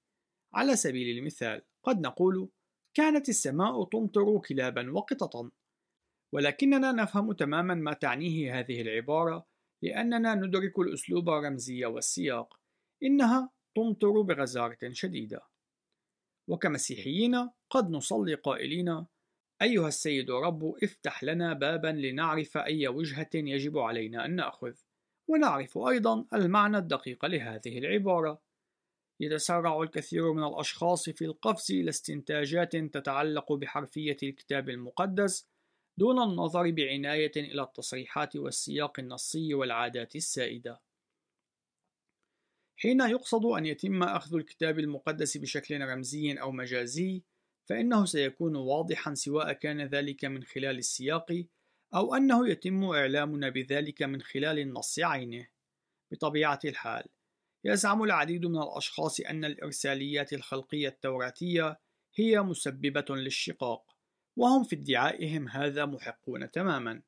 على 0.55 0.77
سبيل 0.77 1.19
المثال 1.19 1.63
قد 1.83 2.01
نقول 2.01 2.49
كانت 2.95 3.29
السماء 3.29 3.85
تمطر 3.85 4.39
كلابا 4.39 4.93
وقططا 4.93 5.51
ولكننا 6.33 6.93
نفهم 6.93 7.33
تماما 7.33 7.75
ما 7.75 7.93
تعنيه 7.93 8.59
هذه 8.59 8.81
العبارة 8.81 9.47
لأننا 9.83 10.35
ندرك 10.35 10.79
الأسلوب 10.79 11.29
الرمزي 11.29 11.85
والسياق. 11.85 12.61
إنها 13.03 13.51
تمطر 13.77 14.21
بغزارة 14.21 14.79
شديدة. 14.91 15.41
وكمسيحيين 16.49 17.51
قد 17.71 17.91
نصلي 17.91 18.35
قائلين 18.35 19.07
أيها 19.63 19.89
السيد 19.89 20.31
رب 20.31 20.75
افتح 20.83 21.25
لنا 21.25 21.53
بابا 21.53 21.89
لنعرف 21.89 22.57
أي 22.57 22.89
وجهة 22.89 23.31
يجب 23.35 23.79
علينا 23.79 24.25
أن 24.25 24.37
نأخذ 24.37 24.75
ونعرف 25.29 25.79
أيضا 25.79 26.27
المعنى 26.35 26.79
الدقيق 26.79 27.27
لهذه 27.27 27.79
العبارة 27.79 28.43
يتسرع 29.21 29.83
الكثير 29.83 30.33
من 30.33 30.45
الأشخاص 30.45 31.11
في 31.11 31.25
القفز 31.25 31.73
إلى 31.73 31.89
استنتاجات 31.89 32.77
تتعلق 32.77 33.53
بحرفية 33.53 34.17
الكتاب 34.23 34.69
المقدس 34.69 35.49
دون 35.99 36.23
النظر 36.23 36.71
بعناية 36.71 37.33
إلى 37.37 37.63
التصريحات 37.63 38.37
والسياق 38.37 39.01
النصي 39.01 39.55
والعادات 39.55 40.17
السائدة. 40.17 40.81
حين 42.77 43.01
يقصد 43.01 43.45
أن 43.45 43.67
يتم 43.67 44.03
أخذ 44.03 44.35
الكتاب 44.35 44.79
المقدس 44.79 45.37
بشكل 45.37 45.81
رمزي 45.81 46.33
أو 46.33 46.53
مجازي، 46.53 47.23
فإنه 47.71 48.05
سيكون 48.05 48.57
واضحا 48.57 49.15
سواء 49.15 49.53
كان 49.53 49.81
ذلك 49.81 50.25
من 50.25 50.43
خلال 50.43 50.79
السياق 50.79 51.45
أو 51.95 52.15
أنه 52.15 52.49
يتم 52.49 52.85
إعلامنا 52.85 53.49
بذلك 53.49 54.03
من 54.03 54.23
خلال 54.23 54.59
النص 54.59 54.99
عينه. 54.99 55.49
بطبيعة 56.13 56.59
الحال، 56.65 57.05
يزعم 57.65 58.03
العديد 58.03 58.47
من 58.47 58.63
الأشخاص 58.63 59.21
أن 59.21 59.45
الإرساليات 59.45 60.33
الخلقية 60.33 60.89
التوراتية 60.89 61.81
هي 62.15 62.43
مسببة 62.43 63.05
للشقاق، 63.17 63.97
وهم 64.37 64.65
في 64.65 64.77
ادعائهم 64.77 65.49
هذا 65.49 65.87
محقون 65.87 66.51
تماما. 66.51 67.03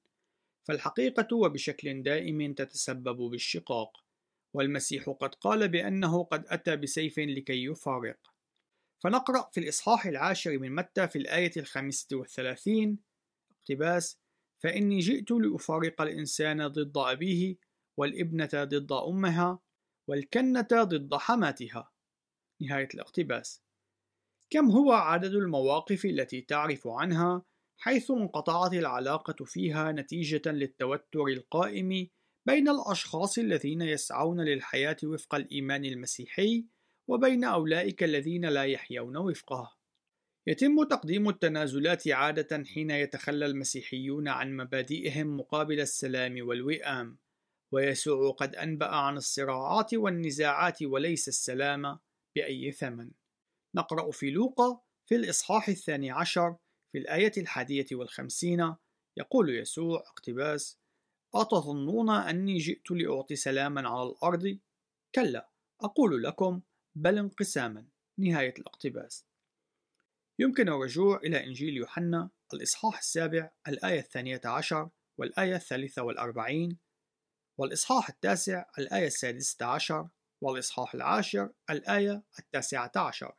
فالحقيقة 0.68 1.36
وبشكل 1.36 2.02
دائم 2.02 2.54
تتسبب 2.54 3.16
بالشقاق، 3.16 4.04
والمسيح 4.54 5.08
قد 5.20 5.34
قال 5.34 5.68
بأنه 5.68 6.24
قد 6.24 6.44
أتى 6.46 6.76
بسيف 6.76 7.18
لكي 7.18 7.64
يفارق. 7.64 8.31
فنقرأ 9.02 9.50
في 9.52 9.60
الإصحاح 9.60 10.06
العاشر 10.06 10.58
من 10.58 10.74
متى 10.74 11.08
في 11.08 11.16
الآية 11.16 11.52
الخامسة 11.56 12.16
والثلاثين. 12.16 12.98
اقتباس 13.52 14.18
فإني 14.62 14.98
جئت 14.98 15.30
لأفارق 15.30 16.02
الإنسان 16.02 16.66
ضد 16.66 16.92
أبيه 16.96 17.56
والإبنة 17.96 18.50
ضد 18.54 18.92
أمها 18.92 19.58
والكنة 20.08 20.68
ضد 20.72 21.14
حماتها. 21.14 21.92
نهاية 22.60 22.88
الاقتباس. 22.94 23.62
كم 24.50 24.70
هو 24.70 24.92
عدد 24.92 25.34
المواقف 25.34 26.04
التي 26.04 26.40
تعرف 26.40 26.86
عنها 26.86 27.42
حيث 27.78 28.10
انقطعت 28.10 28.72
العلاقة 28.72 29.44
فيها 29.44 29.92
نتيجة 29.92 30.42
للتوتر 30.46 31.26
القائم 31.26 32.08
بين 32.46 32.68
الأشخاص 32.68 33.38
الذين 33.38 33.82
يسعون 33.82 34.40
للحياة 34.40 34.96
وفق 35.04 35.34
الإيمان 35.34 35.84
المسيحي 35.84 36.66
وبين 37.12 37.44
أولئك 37.44 38.02
الذين 38.02 38.44
لا 38.44 38.64
يحيون 38.64 39.16
وفقه. 39.16 39.76
يتم 40.46 40.84
تقديم 40.84 41.28
التنازلات 41.28 42.08
عادة 42.08 42.64
حين 42.64 42.90
يتخلى 42.90 43.46
المسيحيون 43.46 44.28
عن 44.28 44.56
مبادئهم 44.56 45.36
مقابل 45.36 45.80
السلام 45.80 46.48
والوئام، 46.48 47.18
ويسوع 47.72 48.30
قد 48.30 48.56
أنبأ 48.56 48.86
عن 48.86 49.16
الصراعات 49.16 49.94
والنزاعات 49.94 50.82
وليس 50.82 51.28
السلام 51.28 51.98
بأي 52.36 52.72
ثمن. 52.72 53.10
نقرأ 53.76 54.10
في 54.10 54.30
لوقا 54.30 54.80
في 55.08 55.14
الإصحاح 55.16 55.68
الثاني 55.68 56.10
عشر 56.10 56.56
في 56.92 56.98
الآية 56.98 57.32
الحادية 57.36 57.86
والخمسين 57.92 58.74
يقول 59.16 59.58
يسوع 59.58 60.00
اقتباس: 60.00 60.78
أتظنون 61.34 62.10
أني 62.10 62.58
جئت 62.58 62.90
لأعطي 62.90 63.36
سلاما 63.36 63.88
على 63.88 64.08
الأرض؟ 64.08 64.58
كلا، 65.14 65.50
أقول 65.80 66.22
لكم 66.22 66.60
بل 66.94 67.18
انقساما. 67.18 67.86
نهاية 68.18 68.54
الاقتباس. 68.58 69.26
يمكن 70.38 70.68
الرجوع 70.68 71.16
إلى 71.16 71.44
إنجيل 71.44 71.76
يوحنا 71.76 72.30
الإصحاح 72.54 72.98
السابع 72.98 73.50
الآية 73.68 73.98
الثانية 73.98 74.40
عشر 74.44 74.90
والآية 75.18 75.54
الثالثة 75.54 76.02
والأربعين 76.02 76.78
والإصحاح 77.58 78.08
التاسع 78.08 78.64
الآية 78.78 79.06
السادسة 79.06 79.66
عشر 79.66 80.08
والإصحاح 80.40 80.94
العاشر 80.94 81.50
الآية 81.70 82.22
التاسعة 82.38 82.92
عشر 82.96 83.34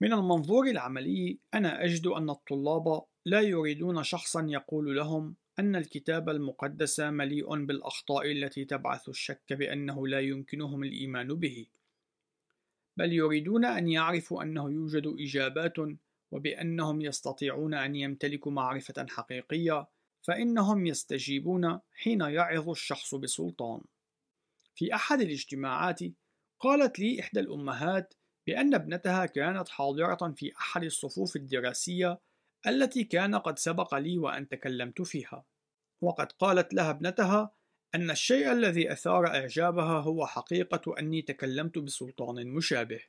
من 0.00 0.12
المنظور 0.12 0.66
العملي 0.66 1.38
أنا 1.54 1.84
أجد 1.84 2.06
أن 2.06 2.30
الطلاب 2.30 3.02
لا 3.24 3.40
يريدون 3.40 4.02
شخصا 4.02 4.46
يقول 4.48 4.96
لهم 4.96 5.36
أن 5.58 5.76
الكتاب 5.76 6.28
المقدس 6.28 7.00
مليء 7.00 7.64
بالأخطاء 7.64 8.32
التي 8.32 8.64
تبعث 8.64 9.08
الشك 9.08 9.52
بأنه 9.52 10.06
لا 10.06 10.20
يمكنهم 10.20 10.84
الإيمان 10.84 11.28
به 11.28 11.66
بل 12.96 13.12
يريدون 13.12 13.64
أن 13.64 13.88
يعرفوا 13.88 14.42
أنه 14.42 14.70
يوجد 14.70 15.14
إجابات 15.18 15.76
وبأنهم 16.30 17.00
يستطيعون 17.00 17.74
أن 17.74 17.96
يمتلكوا 17.96 18.52
معرفة 18.52 19.06
حقيقية 19.08 19.86
فإنهم 20.22 20.86
يستجيبون 20.86 21.80
حين 21.92 22.20
يعظ 22.20 22.70
الشخص 22.70 23.14
بسلطان. 23.14 23.80
في 24.74 24.94
أحد 24.94 25.20
الاجتماعات 25.20 26.00
قالت 26.60 26.98
لي 26.98 27.20
إحدى 27.20 27.40
الأمهات 27.40 28.14
بأن 28.46 28.74
ابنتها 28.74 29.26
كانت 29.26 29.68
حاضرة 29.68 30.32
في 30.36 30.52
أحد 30.60 30.84
الصفوف 30.84 31.36
الدراسية 31.36 32.20
التي 32.66 33.04
كان 33.04 33.34
قد 33.34 33.58
سبق 33.58 33.94
لي 33.94 34.18
وأن 34.18 34.48
تكلمت 34.48 35.02
فيها، 35.02 35.44
وقد 36.00 36.32
قالت 36.32 36.74
لها 36.74 36.90
ابنتها 36.90 37.54
أن 37.94 38.10
الشيء 38.10 38.52
الذي 38.52 38.92
أثار 38.92 39.26
إعجابها 39.26 40.00
هو 40.00 40.26
حقيقة 40.26 40.98
أني 40.98 41.22
تكلمت 41.22 41.78
بسلطان 41.78 42.46
مشابه. 42.46 43.00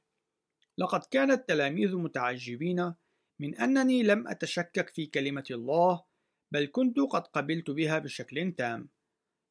لقد 0.78 1.04
كان 1.04 1.32
التلاميذ 1.32 1.96
متعجبين 1.96 2.94
من 3.40 3.56
أنني 3.56 4.04
لم 4.04 4.28
أتشكك 4.28 4.90
في 4.90 5.06
كلمة 5.06 5.44
الله، 5.52 6.04
بل 6.52 6.70
كنت 6.72 7.00
قد 7.00 7.28
قبلت 7.28 7.72
بها 7.72 8.00
بشكل 8.00 8.52
تام. 8.52 8.90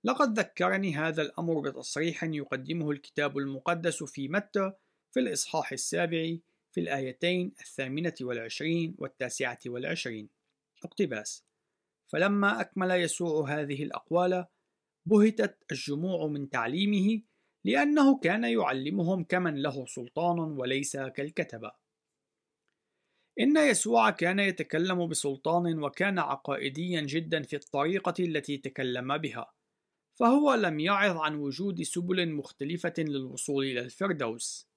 لقد 0.04 0.38
ذكرني 0.38 0.94
هذا 0.96 1.22
الأمر 1.22 1.60
بتصريح 1.60 2.24
يقدمه 2.24 2.90
الكتاب 2.90 3.38
المقدس 3.38 4.02
في 4.02 4.28
متى 4.28 4.72
في 5.10 5.20
الإصحاح 5.20 5.72
السابع 5.72 6.36
في 6.72 6.80
الآيتين 6.80 7.52
الثامنة 7.60 8.14
والعشرين 8.20 8.94
والتاسعة 8.98 9.58
والعشرين. 9.66 10.28
اقتباس: 10.84 11.44
فلما 12.06 12.60
أكمل 12.60 12.90
يسوع 12.90 13.50
هذه 13.50 13.82
الأقوال، 13.82 14.46
بهتت 15.06 15.58
الجموع 15.72 16.26
من 16.26 16.50
تعليمه 16.50 17.22
لأنه 17.64 18.18
كان 18.18 18.44
يعلمهم 18.44 19.24
كمن 19.24 19.62
له 19.62 19.86
سلطان 19.86 20.38
وليس 20.38 20.96
كالكتبة. 20.96 21.72
إن 23.40 23.56
يسوع 23.56 24.10
كان 24.10 24.38
يتكلم 24.38 25.08
بسلطان 25.08 25.82
وكان 25.82 26.18
عقائديا 26.18 27.00
جدا 27.00 27.42
في 27.42 27.56
الطريقة 27.56 28.14
التي 28.20 28.58
تكلم 28.58 29.18
بها، 29.18 29.52
فهو 30.14 30.54
لم 30.54 30.80
يعظ 30.80 31.16
عن 31.16 31.34
وجود 31.34 31.82
سبل 31.82 32.32
مختلفة 32.32 32.94
للوصول 32.98 33.64
إلى 33.64 33.80
الفردوس. 33.80 34.68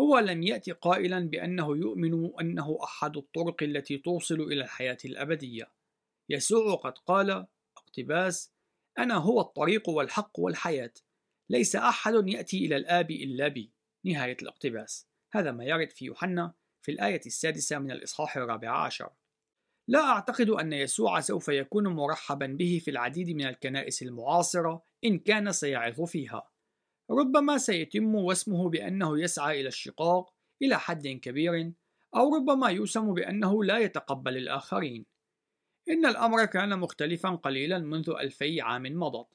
هو 0.00 0.18
لم 0.18 0.42
يأتي 0.42 0.72
قائلا 0.72 1.20
بأنه 1.20 1.76
يؤمن 1.76 2.40
أنه 2.40 2.78
أحد 2.84 3.16
الطرق 3.16 3.62
التي 3.62 3.98
توصل 3.98 4.40
إلى 4.40 4.64
الحياة 4.64 4.98
الأبدية. 5.04 5.72
يسوع 6.28 6.74
قد 6.74 6.98
قال 6.98 7.46
اقتباس 7.76 8.55
أنا 8.98 9.14
هو 9.14 9.40
الطريق 9.40 9.88
والحق 9.88 10.38
والحياة. 10.38 10.92
ليس 11.50 11.76
أحد 11.76 12.28
يأتي 12.28 12.66
إلى 12.66 12.76
الآب 12.76 13.10
إلا 13.10 13.48
بي. 13.48 13.72
نهاية 14.04 14.36
الاقتباس. 14.42 15.08
هذا 15.32 15.52
ما 15.52 15.64
يرد 15.64 15.90
في 15.90 16.04
يوحنا 16.04 16.54
في 16.82 16.92
الآية 16.92 17.20
السادسة 17.26 17.78
من 17.78 17.90
الإصحاح 17.90 18.36
الرابع 18.36 18.84
عشر. 18.84 19.10
لا 19.88 20.00
أعتقد 20.00 20.50
أن 20.50 20.72
يسوع 20.72 21.20
سوف 21.20 21.48
يكون 21.48 21.88
مرحبا 21.88 22.46
به 22.46 22.80
في 22.84 22.90
العديد 22.90 23.30
من 23.30 23.46
الكنائس 23.46 24.02
المعاصرة 24.02 24.82
إن 25.04 25.18
كان 25.18 25.52
سيعظ 25.52 26.02
فيها. 26.02 26.50
ربما 27.10 27.58
سيتم 27.58 28.14
وسمه 28.14 28.68
بأنه 28.68 29.20
يسعى 29.20 29.60
إلى 29.60 29.68
الشقاق 29.68 30.32
إلى 30.62 30.78
حد 30.78 31.08
كبير 31.08 31.72
أو 32.16 32.34
ربما 32.34 32.68
يوسم 32.70 33.14
بأنه 33.14 33.64
لا 33.64 33.78
يتقبل 33.78 34.36
الآخرين. 34.36 35.06
إن 35.88 36.06
الأمر 36.06 36.44
كان 36.44 36.78
مختلفا 36.78 37.28
قليلا 37.28 37.78
منذ 37.78 38.10
ألفي 38.20 38.60
عام 38.60 38.82
مضت 38.82 39.28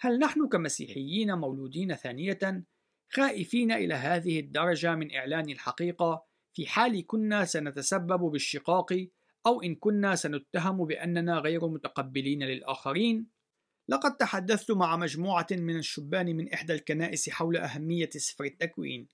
هل 0.00 0.18
نحن 0.18 0.48
كمسيحيين 0.48 1.34
مولودين 1.34 1.94
ثانية 1.94 2.64
خائفين 3.12 3.72
إلى 3.72 3.94
هذه 3.94 4.40
الدرجة 4.40 4.94
من 4.94 5.14
إعلان 5.14 5.50
الحقيقة 5.50 6.24
في 6.52 6.66
حال 6.66 7.06
كنا 7.06 7.44
سنتسبب 7.44 8.20
بالشقاق 8.20 9.06
أو 9.46 9.62
إن 9.62 9.74
كنا 9.74 10.14
سنتهم 10.14 10.84
بأننا 10.84 11.38
غير 11.38 11.68
متقبلين 11.68 12.42
للآخرين؟ 12.42 13.26
لقد 13.88 14.16
تحدثت 14.16 14.70
مع 14.70 14.96
مجموعة 14.96 15.46
من 15.50 15.76
الشبان 15.76 16.36
من 16.36 16.52
إحدى 16.52 16.72
الكنائس 16.72 17.30
حول 17.30 17.56
أهمية 17.56 18.10
سفر 18.10 18.44
التكوين، 18.44 19.08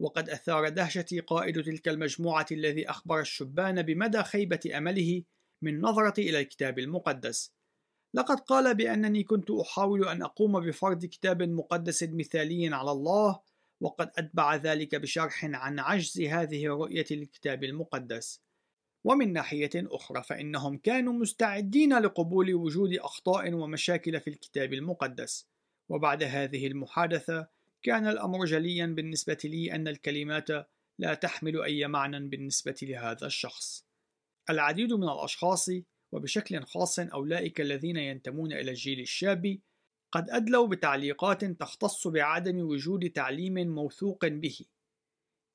وقد 0.00 0.28
أثار 0.30 0.68
دهشتي 0.68 1.20
قائد 1.20 1.62
تلك 1.62 1.88
المجموعة 1.88 2.46
الذي 2.52 2.90
أخبر 2.90 3.20
الشبان 3.20 3.82
بمدى 3.82 4.22
خيبة 4.22 4.60
أمله 4.76 5.22
من 5.62 5.80
نظرتي 5.80 6.30
إلى 6.30 6.40
الكتاب 6.40 6.78
المقدس. 6.78 7.52
لقد 8.14 8.40
قال 8.40 8.74
بأنني 8.74 9.24
كنت 9.24 9.50
أحاول 9.50 10.08
أن 10.08 10.22
أقوم 10.22 10.60
بفرض 10.60 11.04
كتاب 11.04 11.42
مقدس 11.42 12.02
مثالي 12.02 12.74
على 12.74 12.90
الله، 12.90 13.40
وقد 13.80 14.10
أتبع 14.18 14.56
ذلك 14.56 14.94
بشرح 14.94 15.44
عن 15.44 15.78
عجز 15.78 16.20
هذه 16.20 16.66
الرؤية 16.66 17.06
للكتاب 17.10 17.64
المقدس. 17.64 18.40
ومن 19.04 19.32
ناحية 19.32 19.70
أخرى 19.76 20.22
فإنهم 20.22 20.78
كانوا 20.78 21.12
مستعدين 21.12 21.98
لقبول 21.98 22.54
وجود 22.54 22.94
أخطاء 22.94 23.52
ومشاكل 23.52 24.20
في 24.20 24.30
الكتاب 24.30 24.72
المقدس. 24.72 25.46
وبعد 25.88 26.22
هذه 26.22 26.66
المحادثة 26.66 27.48
كان 27.82 28.06
الأمر 28.06 28.44
جليا 28.44 28.86
بالنسبة 28.86 29.38
لي 29.44 29.72
أن 29.72 29.88
الكلمات 29.88 30.48
لا 30.98 31.14
تحمل 31.14 31.62
أي 31.62 31.86
معنى 31.86 32.28
بالنسبة 32.28 32.76
لهذا 32.82 33.26
الشخص. 33.26 33.89
العديد 34.50 34.92
من 34.92 35.08
الأشخاص 35.08 35.70
وبشكل 36.12 36.62
خاص 36.62 36.98
أولئك 36.98 37.60
الذين 37.60 37.96
ينتمون 37.96 38.52
إلى 38.52 38.70
الجيل 38.70 39.00
الشاب 39.00 39.58
قد 40.12 40.30
أدلوا 40.30 40.66
بتعليقات 40.66 41.44
تختص 41.44 42.06
بعدم 42.06 42.58
وجود 42.58 43.10
تعليم 43.10 43.74
موثوق 43.74 44.26
به. 44.26 44.60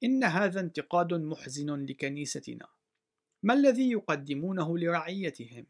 إن 0.03 0.23
هذا 0.23 0.59
انتقاد 0.59 1.13
محزن 1.13 1.85
لكنيستنا. 1.85 2.67
ما 3.43 3.53
الذي 3.53 3.91
يقدمونه 3.91 4.77
لرعيتهم؟ 4.77 5.65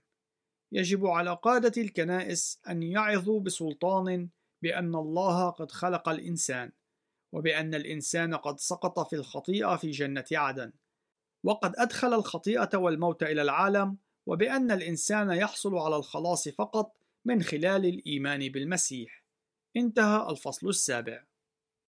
يجب 0.71 1.05
على 1.05 1.39
قادة 1.43 1.81
الكنائس 1.81 2.61
أن 2.69 2.83
يعظوا 2.83 3.39
بسلطان 3.39 4.29
بأن 4.61 4.95
الله 4.95 5.49
قد 5.49 5.71
خلق 5.71 6.09
الإنسان 6.09 6.71
وبأن 7.31 7.75
الإنسان 7.75 8.35
قد 8.35 8.59
سقط 8.59 9.09
في 9.09 9.15
الخطيئة 9.15 9.75
في 9.75 9.91
جنة 9.91 10.25
عدن. 10.31 10.71
وقد 11.45 11.73
أدخل 11.77 12.13
الخطيئة 12.13 12.69
والموت 12.77 13.23
إلى 13.23 13.41
العالم 13.41 13.97
وبأن 14.25 14.71
الإنسان 14.71 15.31
يحصل 15.31 15.77
على 15.77 15.95
الخلاص 15.95 16.47
فقط 16.47 16.97
من 17.25 17.43
خلال 17.43 17.85
الإيمان 17.85 18.49
بالمسيح. 18.49 19.23
انتهى 19.77 20.29
الفصل 20.29 20.67
السابع. 20.69 21.23